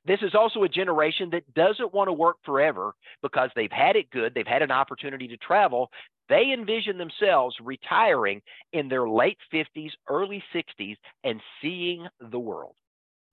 This 0.05 0.19
is 0.21 0.35
also 0.35 0.63
a 0.63 0.69
generation 0.69 1.29
that 1.31 1.53
doesn't 1.53 1.93
want 1.93 2.07
to 2.07 2.13
work 2.13 2.37
forever 2.45 2.93
because 3.21 3.49
they've 3.55 3.71
had 3.71 3.95
it 3.95 4.09
good, 4.11 4.33
they've 4.33 4.45
had 4.45 4.61
an 4.61 4.71
opportunity 4.71 5.27
to 5.27 5.37
travel. 5.37 5.89
They 6.27 6.51
envision 6.53 6.97
themselves 6.97 7.55
retiring 7.61 8.41
in 8.73 8.89
their 8.89 9.07
late 9.07 9.37
50s, 9.53 9.91
early 10.09 10.43
60s, 10.53 10.95
and 11.23 11.39
seeing 11.61 12.07
the 12.31 12.39
world, 12.39 12.73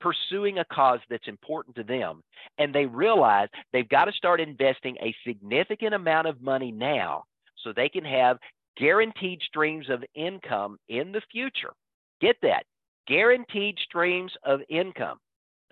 pursuing 0.01 0.59
a 0.59 0.65
cause 0.67 1.01
that's 1.09 1.29
important 1.29 1.75
to 1.77 1.85
them. 1.85 2.23
And 2.59 2.75
they 2.75 2.85
realize 2.85 3.49
they've 3.73 3.89
got 3.89 4.05
to 4.07 4.13
start 4.13 4.41
investing 4.41 4.97
a 5.01 5.15
significant 5.27 5.95
amount 5.95 6.27
of 6.27 6.43
money 6.43 6.71
now 6.71 7.25
so 7.57 7.73
they 7.73 7.89
can 7.89 8.05
have 8.05 8.39
guaranteed 8.77 9.41
streams 9.43 9.89
of 9.89 10.05
income 10.15 10.79
in 10.89 11.13
the 11.13 11.23
future. 11.33 11.73
Get 12.21 12.37
that 12.43 12.65
guaranteed 13.07 13.79
streams 13.85 14.33
of 14.45 14.61
income. 14.69 15.19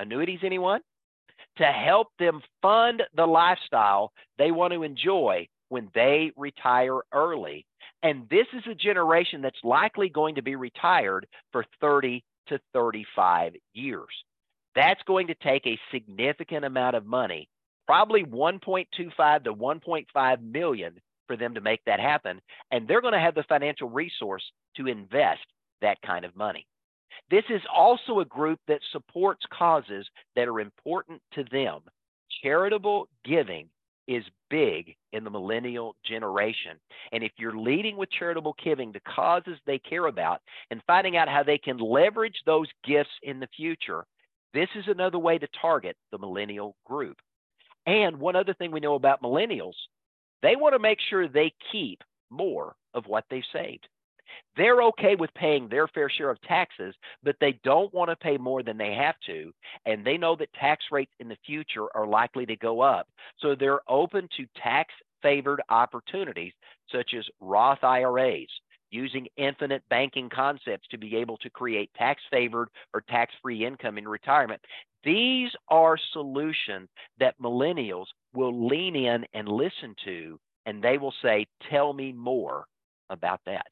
Annuities, 0.01 0.41
anyone? 0.43 0.81
To 1.59 1.65
help 1.65 2.09
them 2.19 2.41
fund 2.63 3.03
the 3.15 3.27
lifestyle 3.27 4.13
they 4.39 4.51
want 4.51 4.73
to 4.73 4.83
enjoy 4.83 5.47
when 5.69 5.91
they 5.95 6.33
retire 6.37 7.01
early. 7.13 7.67
And 8.03 8.27
this 8.31 8.47
is 8.55 8.63
a 8.67 8.75
generation 8.75 9.43
that's 9.43 9.63
likely 9.63 10.09
going 10.09 10.37
to 10.37 10.43
be 10.43 10.57
retired 10.57 11.27
for 11.53 11.67
30 11.83 12.25
to 12.49 12.59
35 12.73 13.55
years. 13.75 14.09
That's 14.75 15.03
going 15.07 15.27
to 15.27 15.35
take 15.35 15.67
a 15.67 15.79
significant 15.93 16.65
amount 16.65 16.97
of 16.97 17.05
money, 17.05 17.49
probably 17.87 18.25
1.25 18.25 19.45
to 19.45 19.55
1.5 19.55 20.43
million 20.43 20.95
for 21.27 21.37
them 21.37 21.55
to 21.55 21.61
make 21.61 21.81
that 21.85 22.01
happen. 22.01 22.41
And 22.71 22.89
they're 22.89 23.03
going 23.03 23.13
to 23.13 23.21
have 23.21 23.35
the 23.35 23.45
financial 23.49 23.91
resource 23.91 24.45
to 24.77 24.87
invest 24.87 25.45
that 25.83 26.01
kind 26.01 26.25
of 26.25 26.35
money. 26.35 26.67
This 27.31 27.45
is 27.49 27.63
also 27.75 28.21
a 28.21 28.25
group 28.25 28.61
that 28.69 28.81
supports 28.93 29.45
causes 29.53 30.07
that 30.37 30.49
are 30.49 30.61
important 30.61 31.21
to 31.35 31.45
them. 31.51 31.81
Charitable 32.43 33.09
giving 33.25 33.69
is 34.09 34.25
big 34.49 34.97
in 35.13 35.23
the 35.23 35.31
millennial 35.31 35.95
generation. 36.05 36.77
And 37.13 37.23
if 37.23 37.31
you're 37.39 37.57
leading 37.57 37.97
with 37.97 38.11
charitable 38.11 38.57
giving 38.63 38.93
to 38.93 39.01
causes 39.01 39.59
they 39.67 39.79
care 39.79 40.07
about 40.07 40.41
and 40.71 40.83
finding 40.87 41.17
out 41.17 41.29
how 41.29 41.45
they 41.45 41.59
can 41.59 41.79
leverage 41.79 42.35
those 42.45 42.67
gifts 42.85 43.11
in 43.23 43.39
the 43.39 43.49
future, 43.57 44.05
this 44.53 44.69
is 44.75 44.85
another 44.89 45.19
way 45.19 45.39
to 45.39 45.47
target 45.61 45.97
the 46.11 46.19
millennial 46.19 46.75
group. 46.85 47.19
And 47.87 48.19
one 48.19 48.37
other 48.37 48.55
thing 48.55 48.73
we 48.73 48.81
know 48.81 48.95
about 48.95 49.23
millennials, 49.23 49.75
they 50.43 50.57
want 50.57 50.75
to 50.75 50.81
make 50.81 50.99
sure 51.09 51.29
they 51.29 51.53
keep 51.71 52.03
more 52.31 52.75
of 52.95 53.07
what 53.07 53.25
they've 53.31 53.43
saved. 53.53 53.87
They're 54.57 54.83
okay 54.83 55.17
with 55.17 55.33
paying 55.35 55.69
their 55.69 55.89
fair 55.89 56.09
share 56.11 56.31
of 56.31 56.41
taxes, 56.43 56.95
but 57.23 57.37
they 57.41 57.59
don't 57.65 57.93
want 57.95 58.11
to 58.11 58.17
pay 58.17 58.37
more 58.37 58.63
than 58.63 58.77
they 58.77 58.95
have 58.95 59.17
to. 59.27 59.53
And 59.87 60.05
they 60.05 60.17
know 60.17 60.37
that 60.37 60.53
tax 60.55 60.85
rates 60.91 61.13
in 61.21 61.29
the 61.29 61.39
future 61.47 61.87
are 61.95 62.07
likely 62.07 62.47
to 62.47 62.57
go 62.57 62.81
up. 62.81 63.09
So 63.39 63.55
they're 63.55 63.81
open 63.89 64.29
to 64.37 64.47
tax 64.63 64.93
favored 65.23 65.63
opportunities 65.69 66.53
such 66.91 67.15
as 67.17 67.25
Roth 67.41 67.85
IRAs, 67.85 68.49
using 68.91 69.27
infinite 69.37 69.83
banking 69.89 70.29
concepts 70.29 70.89
to 70.89 70.99
be 70.99 71.17
able 71.17 71.37
to 71.39 71.51
create 71.51 71.91
tax 71.97 72.21
favored 72.31 72.69
or 72.93 73.03
tax 73.03 73.33
free 73.43 73.65
income 73.65 73.99
in 73.99 74.09
retirement. 74.09 74.61
These 75.05 75.51
are 75.69 75.97
solutions 76.13 76.89
that 77.19 77.41
millennials 77.41 78.07
will 78.35 78.69
lean 78.69 78.97
in 78.97 79.25
and 79.33 79.49
listen 79.49 79.95
to, 80.05 80.39
and 80.67 80.83
they 80.83 80.99
will 80.99 81.15
say, 81.23 81.47
Tell 81.71 81.93
me 81.93 82.13
more 82.13 82.67
about 83.09 83.41
that. 83.47 83.67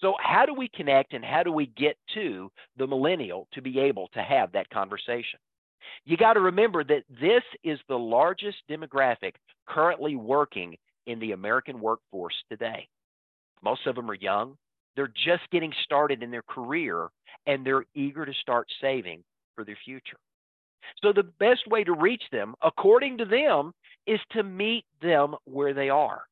So, 0.00 0.14
how 0.20 0.44
do 0.46 0.54
we 0.54 0.68
connect 0.68 1.12
and 1.12 1.24
how 1.24 1.42
do 1.42 1.52
we 1.52 1.66
get 1.66 1.96
to 2.14 2.50
the 2.76 2.86
millennial 2.86 3.48
to 3.52 3.62
be 3.62 3.78
able 3.80 4.08
to 4.14 4.22
have 4.22 4.52
that 4.52 4.70
conversation? 4.70 5.38
You 6.04 6.16
got 6.16 6.34
to 6.34 6.40
remember 6.40 6.82
that 6.84 7.04
this 7.08 7.42
is 7.62 7.78
the 7.88 7.98
largest 7.98 8.58
demographic 8.68 9.34
currently 9.66 10.16
working 10.16 10.76
in 11.06 11.18
the 11.20 11.32
American 11.32 11.80
workforce 11.80 12.34
today. 12.50 12.88
Most 13.62 13.86
of 13.86 13.94
them 13.94 14.10
are 14.10 14.14
young, 14.14 14.56
they're 14.96 15.12
just 15.24 15.48
getting 15.50 15.72
started 15.84 16.22
in 16.22 16.30
their 16.30 16.42
career, 16.42 17.08
and 17.46 17.64
they're 17.64 17.84
eager 17.94 18.24
to 18.24 18.32
start 18.34 18.68
saving 18.80 19.22
for 19.54 19.64
their 19.64 19.78
future. 19.84 20.18
So, 21.02 21.12
the 21.12 21.22
best 21.22 21.66
way 21.66 21.84
to 21.84 21.92
reach 21.92 22.22
them, 22.30 22.54
according 22.62 23.18
to 23.18 23.24
them, 23.24 23.72
is 24.06 24.20
to 24.32 24.42
meet 24.42 24.84
them 25.00 25.34
where 25.44 25.72
they 25.72 25.88
are, 25.88 26.22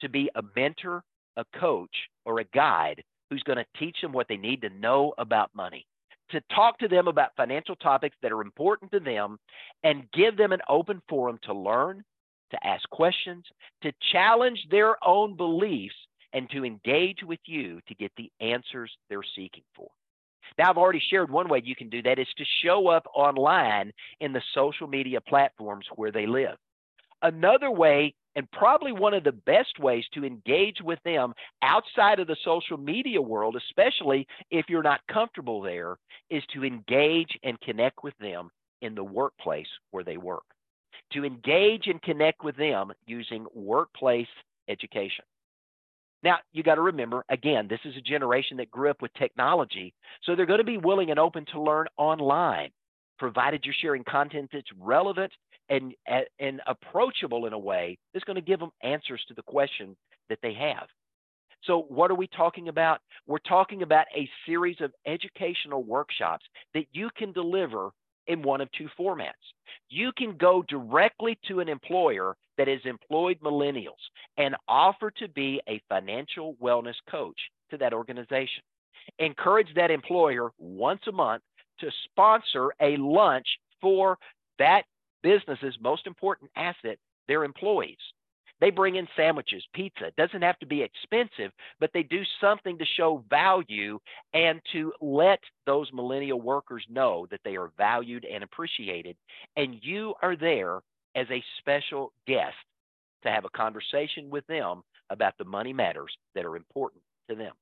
to 0.00 0.08
be 0.08 0.30
a 0.34 0.42
mentor, 0.56 1.04
a 1.36 1.44
coach 1.58 1.94
or 2.24 2.40
a 2.40 2.44
guide 2.44 3.02
who's 3.30 3.42
going 3.42 3.58
to 3.58 3.78
teach 3.78 3.96
them 4.00 4.12
what 4.12 4.28
they 4.28 4.36
need 4.36 4.62
to 4.62 4.68
know 4.70 5.12
about 5.18 5.50
money, 5.54 5.86
to 6.30 6.40
talk 6.54 6.78
to 6.78 6.88
them 6.88 7.08
about 7.08 7.36
financial 7.36 7.76
topics 7.76 8.16
that 8.22 8.32
are 8.32 8.42
important 8.42 8.90
to 8.92 9.00
them, 9.00 9.38
and 9.82 10.10
give 10.12 10.36
them 10.36 10.52
an 10.52 10.60
open 10.68 11.02
forum 11.08 11.38
to 11.42 11.54
learn, 11.54 12.04
to 12.50 12.66
ask 12.66 12.88
questions, 12.90 13.44
to 13.82 13.92
challenge 14.12 14.58
their 14.70 14.96
own 15.06 15.36
beliefs, 15.36 15.94
and 16.32 16.50
to 16.50 16.64
engage 16.64 17.22
with 17.22 17.40
you 17.46 17.80
to 17.88 17.94
get 17.94 18.12
the 18.16 18.30
answers 18.40 18.90
they're 19.08 19.22
seeking 19.36 19.62
for. 19.74 19.88
Now, 20.58 20.70
I've 20.70 20.78
already 20.78 21.02
shared 21.10 21.30
one 21.30 21.48
way 21.48 21.62
you 21.64 21.74
can 21.74 21.88
do 21.88 22.02
that 22.02 22.18
is 22.18 22.28
to 22.36 22.44
show 22.62 22.88
up 22.88 23.06
online 23.14 23.92
in 24.20 24.32
the 24.32 24.42
social 24.54 24.86
media 24.86 25.20
platforms 25.20 25.86
where 25.96 26.12
they 26.12 26.26
live. 26.26 26.56
Another 27.22 27.70
way 27.70 28.14
and 28.36 28.50
probably 28.50 28.92
one 28.92 29.14
of 29.14 29.24
the 29.24 29.32
best 29.32 29.78
ways 29.78 30.04
to 30.12 30.24
engage 30.24 30.78
with 30.82 30.98
them 31.04 31.34
outside 31.62 32.18
of 32.18 32.26
the 32.26 32.36
social 32.44 32.76
media 32.76 33.20
world, 33.20 33.56
especially 33.56 34.26
if 34.50 34.66
you're 34.68 34.82
not 34.82 35.00
comfortable 35.10 35.60
there, 35.60 35.96
is 36.30 36.42
to 36.52 36.64
engage 36.64 37.38
and 37.42 37.60
connect 37.60 38.02
with 38.02 38.14
them 38.18 38.50
in 38.82 38.94
the 38.94 39.04
workplace 39.04 39.68
where 39.90 40.04
they 40.04 40.16
work. 40.16 40.44
To 41.12 41.24
engage 41.24 41.86
and 41.86 42.02
connect 42.02 42.42
with 42.42 42.56
them 42.56 42.92
using 43.06 43.46
workplace 43.54 44.26
education. 44.68 45.24
Now, 46.22 46.38
you 46.52 46.62
got 46.62 46.76
to 46.76 46.80
remember, 46.80 47.24
again, 47.28 47.68
this 47.68 47.80
is 47.84 47.96
a 47.96 48.00
generation 48.00 48.56
that 48.56 48.70
grew 48.70 48.88
up 48.88 49.02
with 49.02 49.12
technology, 49.14 49.92
so 50.22 50.34
they're 50.34 50.46
going 50.46 50.58
to 50.58 50.64
be 50.64 50.78
willing 50.78 51.10
and 51.10 51.18
open 51.18 51.44
to 51.52 51.60
learn 51.60 51.86
online, 51.98 52.70
provided 53.18 53.62
you're 53.64 53.74
sharing 53.80 54.04
content 54.04 54.48
that's 54.50 54.70
relevant 54.80 55.30
and 55.68 55.94
and 56.38 56.60
approachable 56.66 57.46
in 57.46 57.52
a 57.52 57.58
way 57.58 57.98
that's 58.12 58.24
going 58.24 58.36
to 58.36 58.42
give 58.42 58.60
them 58.60 58.70
answers 58.82 59.24
to 59.28 59.34
the 59.34 59.42
question 59.42 59.96
that 60.28 60.38
they 60.42 60.54
have. 60.54 60.86
So, 61.64 61.86
what 61.88 62.10
are 62.10 62.14
we 62.14 62.26
talking 62.26 62.68
about? 62.68 63.00
We're 63.26 63.38
talking 63.38 63.82
about 63.82 64.06
a 64.14 64.28
series 64.46 64.76
of 64.80 64.92
educational 65.06 65.82
workshops 65.82 66.44
that 66.74 66.86
you 66.92 67.08
can 67.16 67.32
deliver 67.32 67.90
in 68.26 68.42
one 68.42 68.60
of 68.60 68.70
two 68.72 68.88
formats. 68.98 69.32
You 69.88 70.12
can 70.16 70.36
go 70.36 70.64
directly 70.68 71.38
to 71.48 71.60
an 71.60 71.68
employer 71.68 72.36
that 72.56 72.68
has 72.68 72.80
employed 72.84 73.38
millennials 73.40 74.00
and 74.36 74.56
offer 74.68 75.10
to 75.12 75.28
be 75.28 75.60
a 75.68 75.80
financial 75.88 76.54
wellness 76.62 76.94
coach 77.10 77.38
to 77.70 77.78
that 77.78 77.92
organization. 77.92 78.62
Encourage 79.18 79.68
that 79.74 79.90
employer 79.90 80.50
once 80.58 81.00
a 81.08 81.12
month 81.12 81.42
to 81.80 81.90
sponsor 82.04 82.72
a 82.80 82.96
lunch 82.96 83.46
for 83.80 84.16
that 84.58 84.84
business's 85.24 85.76
most 85.80 86.06
important 86.06 86.50
asset, 86.54 86.98
their 87.26 87.42
employees. 87.42 87.96
They 88.60 88.70
bring 88.70 88.96
in 88.96 89.08
sandwiches, 89.16 89.64
pizza. 89.74 90.06
It 90.06 90.16
doesn't 90.16 90.42
have 90.42 90.58
to 90.60 90.66
be 90.66 90.82
expensive, 90.82 91.50
but 91.80 91.90
they 91.92 92.04
do 92.04 92.22
something 92.40 92.78
to 92.78 92.84
show 92.96 93.24
value 93.28 93.98
and 94.32 94.60
to 94.72 94.92
let 95.00 95.40
those 95.66 95.90
millennial 95.92 96.40
workers 96.40 96.84
know 96.88 97.26
that 97.30 97.40
they 97.44 97.56
are 97.56 97.72
valued 97.76 98.24
and 98.24 98.44
appreciated. 98.44 99.16
And 99.56 99.78
you 99.82 100.14
are 100.22 100.36
there 100.36 100.80
as 101.16 101.26
a 101.30 101.42
special 101.58 102.12
guest 102.26 102.54
to 103.24 103.30
have 103.30 103.44
a 103.44 103.56
conversation 103.56 104.30
with 104.30 104.46
them 104.46 104.82
about 105.10 105.34
the 105.38 105.44
money 105.44 105.72
matters 105.72 106.12
that 106.34 106.44
are 106.44 106.56
important 106.56 107.02
to 107.28 107.34
them. 107.34 107.52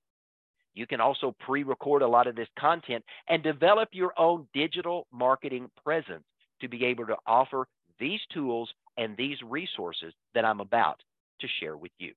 You 0.75 0.87
can 0.87 1.01
also 1.01 1.35
pre 1.41 1.63
record 1.63 2.03
a 2.03 2.09
lot 2.09 2.27
of 2.27 2.35
this 2.37 2.49
content 2.59 3.05
and 3.29 3.43
develop 3.43 3.91
your 3.93 4.13
own 4.19 4.47
digital 4.55 5.07
marketing 5.13 5.71
presence 5.85 6.25
to 6.63 6.69
be 6.69 6.85
able 6.87 7.07
to 7.07 7.17
offer 7.27 7.67
these 8.01 8.21
tools 8.33 8.73
and 8.97 9.17
these 9.17 9.37
resources 9.45 10.15
that 10.35 10.45
I'm 10.45 10.61
about 10.61 11.01
to 11.41 11.47
share 11.61 11.77
with 11.77 11.93
you. 11.99 12.13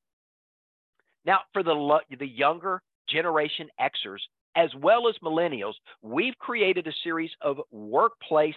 Now, 1.25 1.39
for 1.53 1.63
the, 1.63 1.99
the 2.17 2.27
younger 2.27 2.81
generation 3.09 3.67
Xers, 3.79 4.19
as 4.55 4.69
well 4.81 5.09
as 5.09 5.15
millennials, 5.23 5.73
we've 6.01 6.37
created 6.37 6.87
a 6.87 6.93
series 7.03 7.31
of 7.41 7.57
workplace 7.71 8.55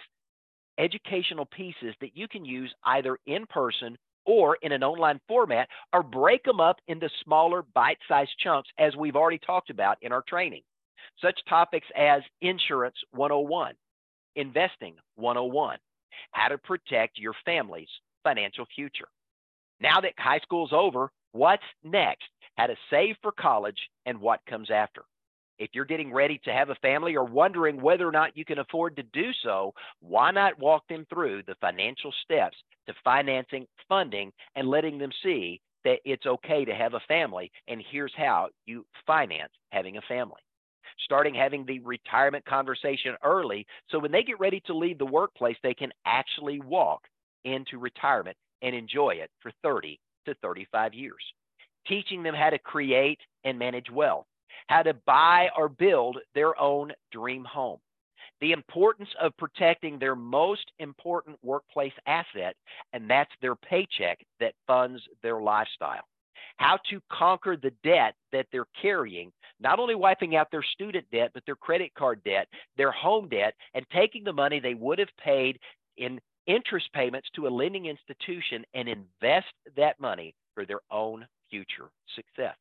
educational 0.77 1.45
pieces 1.45 1.93
that 1.99 2.15
you 2.15 2.27
can 2.27 2.45
use 2.45 2.73
either 2.85 3.19
in 3.27 3.45
person 3.47 3.97
or 4.25 4.57
in 4.61 4.71
an 4.71 4.83
online 4.83 5.19
format, 5.27 5.67
or 5.91 6.03
break 6.03 6.43
them 6.43 6.59
up 6.59 6.77
into 6.87 7.09
smaller 7.23 7.63
bite 7.73 7.97
sized 8.07 8.31
chunks, 8.39 8.69
as 8.77 8.95
we've 8.95 9.15
already 9.15 9.39
talked 9.39 9.71
about 9.71 9.97
in 10.01 10.11
our 10.11 10.23
training. 10.27 10.61
Such 11.21 11.39
topics 11.49 11.87
as 11.97 12.21
Insurance 12.41 12.95
101, 13.11 13.73
Investing 14.35 14.95
101, 15.15 15.77
How 16.31 16.47
to 16.49 16.57
Protect 16.57 17.17
Your 17.17 17.33
Family's 17.45 17.89
Financial 18.23 18.65
Future. 18.75 19.07
Now 19.79 20.01
that 20.01 20.13
high 20.17 20.39
school's 20.39 20.73
over, 20.73 21.11
what's 21.31 21.63
next? 21.83 22.27
How 22.57 22.67
to 22.67 22.75
save 22.89 23.15
for 23.21 23.31
college 23.31 23.79
and 24.05 24.19
what 24.19 24.45
comes 24.47 24.69
after. 24.71 25.03
If 25.57 25.71
you're 25.73 25.85
getting 25.85 26.13
ready 26.13 26.39
to 26.45 26.53
have 26.53 26.69
a 26.69 26.75
family 26.75 27.15
or 27.15 27.25
wondering 27.25 27.81
whether 27.81 28.07
or 28.07 28.11
not 28.11 28.35
you 28.37 28.45
can 28.45 28.59
afford 28.59 28.95
to 28.95 29.03
do 29.03 29.31
so, 29.43 29.73
why 29.99 30.31
not 30.31 30.59
walk 30.59 30.83
them 30.87 31.05
through 31.09 31.43
the 31.47 31.55
financial 31.59 32.13
steps 32.23 32.55
to 32.87 32.93
financing, 33.03 33.67
funding, 33.87 34.31
and 34.55 34.69
letting 34.69 34.97
them 34.97 35.11
see 35.21 35.59
that 35.83 35.99
it's 36.05 36.25
okay 36.25 36.65
to 36.65 36.73
have 36.73 36.93
a 36.93 37.01
family 37.07 37.51
and 37.67 37.83
here's 37.91 38.13
how 38.15 38.49
you 38.65 38.85
finance 39.05 39.51
having 39.71 39.97
a 39.97 40.01
family. 40.01 40.41
Starting 41.03 41.33
having 41.33 41.65
the 41.65 41.79
retirement 41.79 42.45
conversation 42.45 43.15
early 43.23 43.65
so 43.89 43.99
when 43.99 44.11
they 44.11 44.23
get 44.23 44.39
ready 44.39 44.61
to 44.65 44.73
leave 44.77 44.97
the 44.97 45.05
workplace, 45.05 45.57
they 45.63 45.73
can 45.73 45.91
actually 46.05 46.59
walk 46.59 47.01
into 47.45 47.77
retirement 47.77 48.37
and 48.61 48.75
enjoy 48.75 49.11
it 49.11 49.29
for 49.41 49.51
30 49.63 49.99
to 50.25 50.35
35 50.41 50.93
years. 50.93 51.23
Teaching 51.87 52.21
them 52.21 52.35
how 52.35 52.49
to 52.49 52.59
create 52.59 53.19
and 53.45 53.57
manage 53.57 53.89
wealth 53.89 54.25
how 54.69 54.83
to 54.83 54.93
buy 55.05 55.49
or 55.57 55.67
build 55.67 56.17
their 56.35 56.59
own 56.59 56.91
dream 57.11 57.43
home, 57.43 57.79
the 58.39 58.51
importance 58.51 59.09
of 59.19 59.35
protecting 59.37 59.97
their 59.97 60.15
most 60.15 60.71
important 60.77 61.37
workplace 61.43 61.93
asset, 62.05 62.55
and 62.93 63.09
that's 63.09 63.31
their 63.41 63.55
paycheck 63.55 64.19
that 64.39 64.53
funds 64.67 65.01
their 65.23 65.41
lifestyle. 65.41 66.03
How 66.57 66.77
to 66.89 67.01
conquer 67.11 67.57
the 67.57 67.73
debt 67.83 68.15
that 68.31 68.45
they're 68.51 68.67
carrying, 68.81 69.31
not 69.59 69.79
only 69.79 69.95
wiping 69.95 70.35
out 70.35 70.51
their 70.51 70.63
student 70.63 71.05
debt, 71.11 71.31
but 71.33 71.45
their 71.45 71.55
credit 71.55 71.93
card 71.93 72.23
debt, 72.23 72.47
their 72.77 72.91
home 72.91 73.29
debt, 73.29 73.53
and 73.73 73.85
taking 73.93 74.23
the 74.23 74.33
money 74.33 74.59
they 74.59 74.73
would 74.73 74.99
have 74.99 75.09
paid 75.23 75.59
in 75.97 76.19
interest 76.47 76.91
payments 76.93 77.29
to 77.35 77.47
a 77.47 77.49
lending 77.49 77.85
institution 77.85 78.63
and 78.73 78.87
invest 78.87 79.53
that 79.75 79.99
money 79.99 80.33
for 80.55 80.65
their 80.65 80.81
own 80.91 81.25
future 81.49 81.89
success 82.15 82.55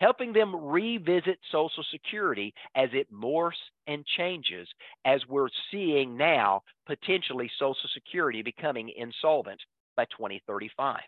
helping 0.00 0.32
them 0.32 0.54
revisit 0.54 1.38
Social 1.50 1.84
Security 1.90 2.52
as 2.74 2.88
it 2.92 3.12
morphs 3.12 3.52
and 3.86 4.04
changes, 4.16 4.68
as 5.04 5.20
we're 5.28 5.48
seeing 5.70 6.16
now 6.16 6.62
potentially 6.86 7.50
Social 7.58 7.88
Security 7.92 8.42
becoming 8.42 8.90
insolvent 8.96 9.60
by 9.96 10.04
2035. 10.06 10.98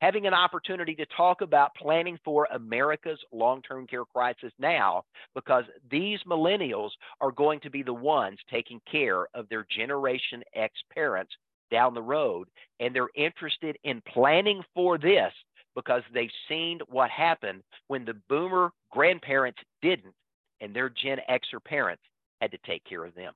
Having 0.00 0.26
an 0.26 0.34
opportunity 0.34 0.94
to 0.94 1.06
talk 1.16 1.40
about 1.40 1.74
planning 1.74 2.18
for 2.24 2.46
America's 2.52 3.18
long 3.32 3.62
term 3.62 3.86
care 3.86 4.04
crisis 4.04 4.52
now, 4.58 5.02
because 5.34 5.64
these 5.90 6.18
millennials 6.28 6.90
are 7.20 7.32
going 7.32 7.60
to 7.60 7.70
be 7.70 7.82
the 7.82 7.94
ones 7.94 8.38
taking 8.50 8.80
care 8.90 9.26
of 9.34 9.48
their 9.48 9.66
Generation 9.70 10.42
X 10.54 10.74
parents 10.94 11.32
down 11.70 11.94
the 11.94 12.02
road, 12.02 12.48
and 12.80 12.94
they're 12.94 13.08
interested 13.14 13.76
in 13.84 14.02
planning 14.12 14.62
for 14.74 14.98
this 14.98 15.32
because 15.74 16.02
they've 16.12 16.30
seen 16.48 16.80
what 16.88 17.10
happened 17.10 17.62
when 17.88 18.04
the 18.04 18.16
boomer 18.28 18.72
grandparents 18.90 19.58
didn't 19.82 20.14
and 20.60 20.74
their 20.74 20.88
Gen 20.88 21.18
Xer 21.28 21.62
parents 21.64 22.02
had 22.40 22.50
to 22.50 22.58
take 22.66 22.84
care 22.84 23.04
of 23.04 23.14
them. 23.14 23.32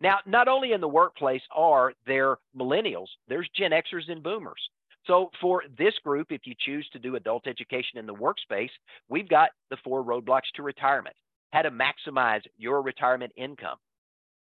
Now, 0.00 0.18
not 0.26 0.48
only 0.48 0.72
in 0.72 0.80
the 0.80 0.88
workplace 0.88 1.42
are 1.54 1.92
there 2.06 2.36
millennials, 2.56 3.08
there's 3.28 3.48
Gen 3.54 3.72
Xers 3.72 4.10
and 4.10 4.22
boomers. 4.22 4.60
So, 5.08 5.30
for 5.40 5.64
this 5.76 5.94
group, 6.04 6.28
if 6.30 6.42
you 6.44 6.54
choose 6.60 6.88
to 6.92 6.98
do 7.00 7.16
adult 7.16 7.48
education 7.48 7.98
in 7.98 8.06
the 8.06 8.14
workspace, 8.14 8.70
we've 9.08 9.28
got 9.28 9.50
the 9.70 9.78
four 9.82 10.04
roadblocks 10.04 10.50
to 10.54 10.62
retirement 10.62 11.16
how 11.52 11.62
to 11.62 11.70
maximize 11.70 12.42
your 12.56 12.82
retirement 12.82 13.32
income. 13.36 13.78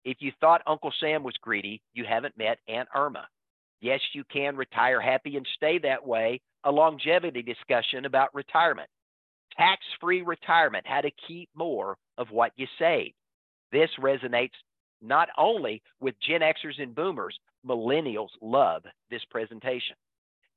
If 0.04 0.18
you 0.20 0.32
thought 0.40 0.62
Uncle 0.66 0.92
Sam 1.00 1.22
was 1.22 1.34
greedy, 1.40 1.80
you 1.94 2.04
haven't 2.04 2.36
met 2.36 2.58
Aunt 2.68 2.88
IRMAA. 2.94 3.24
Yes, 3.80 4.00
you 4.12 4.24
can 4.32 4.56
retire 4.56 5.00
happy 5.00 5.36
and 5.36 5.46
stay 5.54 5.78
that 5.78 6.04
way, 6.04 6.40
a 6.64 6.72
longevity 6.72 7.42
discussion 7.42 8.04
about 8.04 8.34
retirement. 8.34 8.88
Tax 9.56 9.80
free 10.00 10.22
retirement, 10.22 10.86
how 10.86 11.00
to 11.00 11.10
keep 11.26 11.48
more 11.54 11.96
of 12.16 12.30
what 12.30 12.52
you 12.56 12.66
save. 12.78 13.12
This 13.70 13.90
resonates 14.00 14.50
not 15.00 15.28
only 15.36 15.82
with 16.00 16.14
Gen 16.20 16.40
Xers 16.40 16.82
and 16.82 16.94
boomers, 16.94 17.38
millennials 17.64 18.30
love 18.40 18.82
this 19.10 19.22
presentation. 19.30 19.94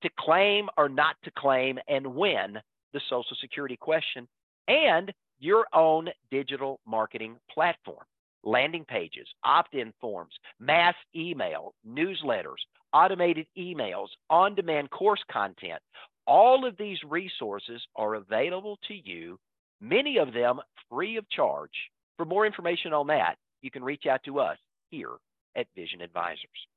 To 0.04 0.10
claim 0.20 0.68
or 0.78 0.90
not 0.90 1.16
to 1.24 1.32
claim 1.38 1.78
and 1.88 2.16
when 2.16 2.58
the 2.94 3.02
Social 3.10 3.38
Security 3.40 3.78
question, 3.78 4.28
and 4.68 5.12
your 5.40 5.66
own 5.74 6.10
digital 6.30 6.80
marketing 6.86 7.38
platform 7.52 8.06
landing 8.44 8.86
pages, 8.86 9.28
opt 9.44 9.74
in 9.74 9.94
forms, 10.02 10.34
mass 10.60 10.96
email, 11.16 11.74
newsletters, 11.88 12.62
automated 12.94 13.46
emails, 13.58 14.08
on 14.30 14.56
demand 14.56 14.90
course 14.90 15.24
content. 15.32 15.82
All 16.28 16.66
of 16.66 16.78
these 16.78 16.98
resources 17.08 17.82
are 17.96 18.16
available 18.16 18.78
to 18.88 18.94
you, 18.94 19.38
many 19.80 20.18
of 20.18 20.34
them 20.34 20.60
free 20.90 21.18
of 21.18 21.30
charge. 21.30 21.72
For 22.18 22.26
more 22.26 22.46
information 22.46 22.94
on 22.94 23.08
that, 23.08 23.36
you 23.62 23.72
can 23.72 23.84
reach 23.84 24.06
out 24.06 24.22
to 24.26 24.40
us 24.40 24.58
here 24.90 25.18
at 25.56 25.68
Vision 25.76 26.02
Advisors. 26.02 26.68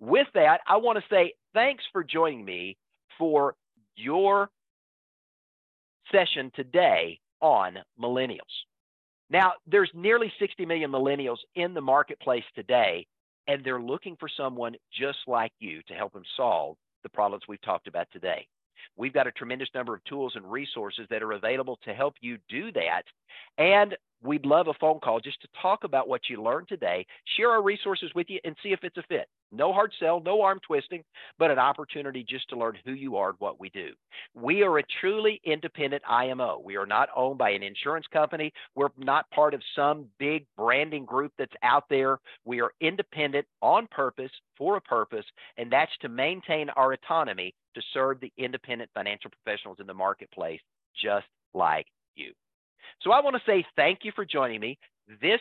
With 0.00 0.26
that, 0.34 0.60
I 0.66 0.76
want 0.76 0.98
to 0.98 1.04
say 1.14 1.34
thanks 1.54 1.84
for 1.92 2.04
joining 2.04 2.44
me 2.44 2.76
for 3.18 3.54
your 3.96 4.50
session 6.12 6.50
today 6.54 7.18
on 7.40 7.78
millennials. 8.00 8.40
Now, 9.30 9.52
there's 9.66 9.90
nearly 9.94 10.32
60 10.38 10.66
million 10.66 10.90
millennials 10.90 11.38
in 11.54 11.74
the 11.74 11.80
marketplace 11.80 12.44
today, 12.54 13.06
and 13.48 13.64
they're 13.64 13.80
looking 13.80 14.16
for 14.18 14.28
someone 14.28 14.76
just 14.92 15.18
like 15.26 15.52
you 15.58 15.82
to 15.88 15.94
help 15.94 16.12
them 16.12 16.22
solve 16.36 16.76
the 17.02 17.08
problems 17.08 17.44
we've 17.48 17.62
talked 17.62 17.88
about 17.88 18.06
today. 18.12 18.46
We've 18.96 19.12
got 19.12 19.26
a 19.26 19.32
tremendous 19.32 19.68
number 19.74 19.94
of 19.94 20.04
tools 20.04 20.34
and 20.36 20.50
resources 20.50 21.06
that 21.10 21.22
are 21.22 21.32
available 21.32 21.78
to 21.84 21.92
help 21.92 22.14
you 22.20 22.38
do 22.48 22.72
that. 22.72 23.02
And 23.58 23.96
we'd 24.22 24.46
love 24.46 24.68
a 24.68 24.74
phone 24.74 25.00
call 25.00 25.20
just 25.20 25.40
to 25.42 25.48
talk 25.60 25.84
about 25.84 26.08
what 26.08 26.28
you 26.28 26.42
learned 26.42 26.68
today, 26.68 27.06
share 27.36 27.50
our 27.50 27.62
resources 27.62 28.10
with 28.14 28.28
you, 28.28 28.40
and 28.44 28.56
see 28.62 28.70
if 28.70 28.80
it's 28.82 28.96
a 28.96 29.02
fit. 29.02 29.28
No 29.52 29.72
hard 29.72 29.92
sell, 30.00 30.20
no 30.20 30.42
arm 30.42 30.60
twisting, 30.66 31.04
but 31.38 31.50
an 31.50 31.58
opportunity 31.58 32.24
just 32.28 32.48
to 32.48 32.56
learn 32.56 32.76
who 32.84 32.92
you 32.92 33.16
are 33.16 33.30
and 33.30 33.38
what 33.38 33.60
we 33.60 33.70
do. 33.70 33.90
We 34.34 34.62
are 34.62 34.78
a 34.78 34.84
truly 35.00 35.40
independent 35.44 36.02
IMO. 36.08 36.60
We 36.64 36.76
are 36.76 36.86
not 36.86 37.08
owned 37.14 37.38
by 37.38 37.50
an 37.50 37.62
insurance 37.62 38.06
company. 38.12 38.52
We're 38.74 38.88
not 38.98 39.30
part 39.30 39.54
of 39.54 39.62
some 39.74 40.06
big 40.18 40.46
branding 40.56 41.04
group 41.04 41.32
that's 41.38 41.54
out 41.62 41.84
there. 41.88 42.18
We 42.44 42.60
are 42.60 42.72
independent 42.80 43.46
on 43.62 43.86
purpose 43.88 44.32
for 44.58 44.76
a 44.76 44.80
purpose, 44.80 45.26
and 45.56 45.70
that's 45.70 45.96
to 46.00 46.08
maintain 46.08 46.68
our 46.70 46.92
autonomy 46.92 47.54
to 47.74 47.82
serve 47.92 48.20
the 48.20 48.32
independent 48.36 48.90
financial 48.94 49.30
professionals 49.30 49.78
in 49.80 49.86
the 49.86 49.94
marketplace 49.94 50.60
just 51.00 51.26
like 51.54 51.86
you. 52.14 52.32
So 53.02 53.12
I 53.12 53.20
want 53.20 53.36
to 53.36 53.42
say 53.46 53.64
thank 53.76 54.00
you 54.02 54.12
for 54.14 54.24
joining 54.24 54.60
me. 54.60 54.78
This 55.20 55.40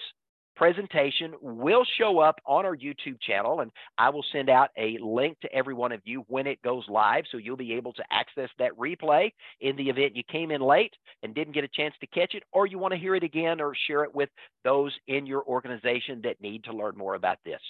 presentation 0.56 1.34
will 1.42 1.84
show 1.98 2.20
up 2.20 2.40
on 2.46 2.66
our 2.66 2.76
YouTube 2.76 3.20
channel, 3.22 3.60
and 3.60 3.72
I 3.98 4.10
will 4.10 4.24
send 4.32 4.50
out 4.50 4.70
a 4.78 4.98
link 5.02 5.38
to 5.42 5.54
every 5.54 5.74
one 5.74 5.92
of 5.92 6.02
you 6.06 6.24
when 6.28 6.48
it 6.48 6.62
goes 6.62 6.86
live. 6.88 7.26
So 7.32 7.38
you'll 7.38 7.58
be 7.58 7.74
able 7.74 7.94
to 7.94 8.04
access 8.10 8.50
that 8.58 8.72
replay 8.78 9.32
in 9.60 9.76
the 9.76 9.90
event 9.90 10.16
you 10.16 10.24
came 10.32 10.52
in 10.52 10.62
late 10.62 10.94
and 11.24 11.36
didn't 11.36 11.54
get 11.54 11.64
a 11.64 11.70
chance 11.70 11.94
to 12.00 12.08
catch 12.08 12.36
it, 12.36 12.44
or 12.54 12.68
you 12.68 12.80
want 12.80 12.94
to 12.94 13.00
hear 13.00 13.16
it 13.16 13.24
again 13.24 13.60
or 13.60 13.76
share 13.88 14.04
it 14.04 14.16
with 14.16 14.30
those 14.64 14.94
in 15.08 15.26
your 15.26 15.44
organization 15.44 16.22
that 16.24 16.40
need 16.40 16.64
to 16.64 16.74
learn 16.74 16.96
more 16.98 17.16
about 17.16 17.38
this. 17.44 17.62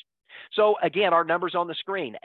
So 0.54 0.76
again, 0.82 1.14
our 1.14 1.24
numbers 1.24 1.56
on 1.56 1.68
the 1.68 1.76
screen, 1.76 2.16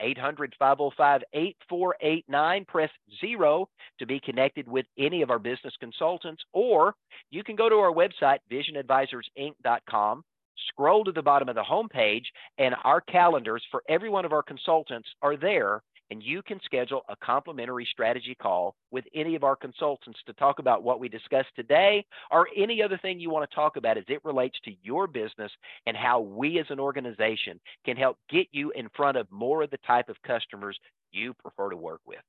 800-505-8489. 0.61 2.67
Press 2.67 2.89
zero 3.19 3.69
to 3.99 4.05
be 4.05 4.19
connected 4.19 4.67
with 4.67 4.85
any 4.97 5.21
of 5.21 5.29
our 5.29 5.39
business 5.39 5.73
consultants, 5.79 6.43
or 6.53 6.95
you 7.29 7.43
can 7.43 7.55
go 7.55 7.69
to 7.69 7.75
our 7.75 7.93
website, 7.93 8.39
visionadvisorsinc.com, 8.51 10.23
scroll 10.67 11.03
to 11.03 11.11
the 11.11 11.21
bottom 11.21 11.49
of 11.49 11.55
the 11.55 11.63
homepage, 11.63 12.25
and 12.57 12.75
our 12.83 13.01
calendars 13.01 13.63
for 13.71 13.83
every 13.89 14.09
one 14.09 14.25
of 14.25 14.33
our 14.33 14.43
consultants 14.43 15.09
are 15.21 15.37
there 15.37 15.81
and 16.11 16.21
you 16.21 16.43
can 16.43 16.59
schedule 16.65 17.03
a 17.07 17.15
complimentary 17.15 17.87
strategy 17.89 18.35
call 18.39 18.75
with 18.91 19.05
any 19.15 19.33
of 19.33 19.45
our 19.45 19.55
consultants 19.55 20.19
to 20.25 20.33
talk 20.33 20.59
about 20.59 20.83
what 20.83 20.99
we 20.99 21.07
discussed 21.07 21.47
today 21.55 22.05
or 22.29 22.47
any 22.55 22.83
other 22.83 22.97
thing 22.97 23.17
you 23.17 23.29
want 23.29 23.49
to 23.49 23.55
talk 23.55 23.77
about 23.77 23.97
as 23.97 24.03
it 24.09 24.23
relates 24.25 24.57
to 24.65 24.71
your 24.83 25.07
business 25.07 25.51
and 25.87 25.95
how 25.95 26.19
we 26.19 26.59
as 26.59 26.65
an 26.69 26.81
organization 26.81 27.59
can 27.85 27.95
help 27.95 28.17
get 28.29 28.45
you 28.51 28.71
in 28.71 28.89
front 28.95 29.17
of 29.17 29.25
more 29.31 29.63
of 29.63 29.71
the 29.71 29.79
type 29.87 30.09
of 30.09 30.21
customers 30.27 30.77
you 31.13 31.33
prefer 31.33 31.69
to 31.69 31.77
work 31.77 32.01
with. 32.05 32.19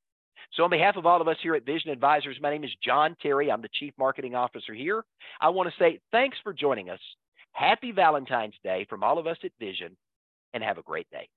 So, 0.55 0.65
on 0.65 0.71
behalf 0.71 0.97
of 0.97 1.07
all 1.07 1.21
of 1.21 1.29
us 1.29 1.37
here 1.43 1.55
at 1.55 1.67
Vision 1.67 1.91
Advisors, 1.91 2.39
my 2.41 2.51
name 2.51 2.65
is 2.65 2.71
John 2.85 3.17
Terry. 3.21 3.51
I'm 3.51 3.63
the 3.63 3.69
Chief 3.73 3.95
Marketing 3.99 4.35
Officer 4.35 4.75
here. 4.75 5.05
I 5.41 5.49
want 5.49 5.69
to 5.69 5.75
say 5.79 6.01
thanks 6.13 6.37
for 6.43 6.53
joining 6.53 6.91
us. 6.91 7.01
Happy 7.53 7.91
Valentine's 7.91 8.55
Day 8.63 8.87
from 8.89 9.03
all 9.03 9.19
of 9.19 9.27
us 9.27 9.39
at 9.45 9.53
Vision, 9.59 9.97
and 10.53 10.63
have 10.63 10.79
a 10.79 10.83
great 10.83 11.09
day. 11.11 11.29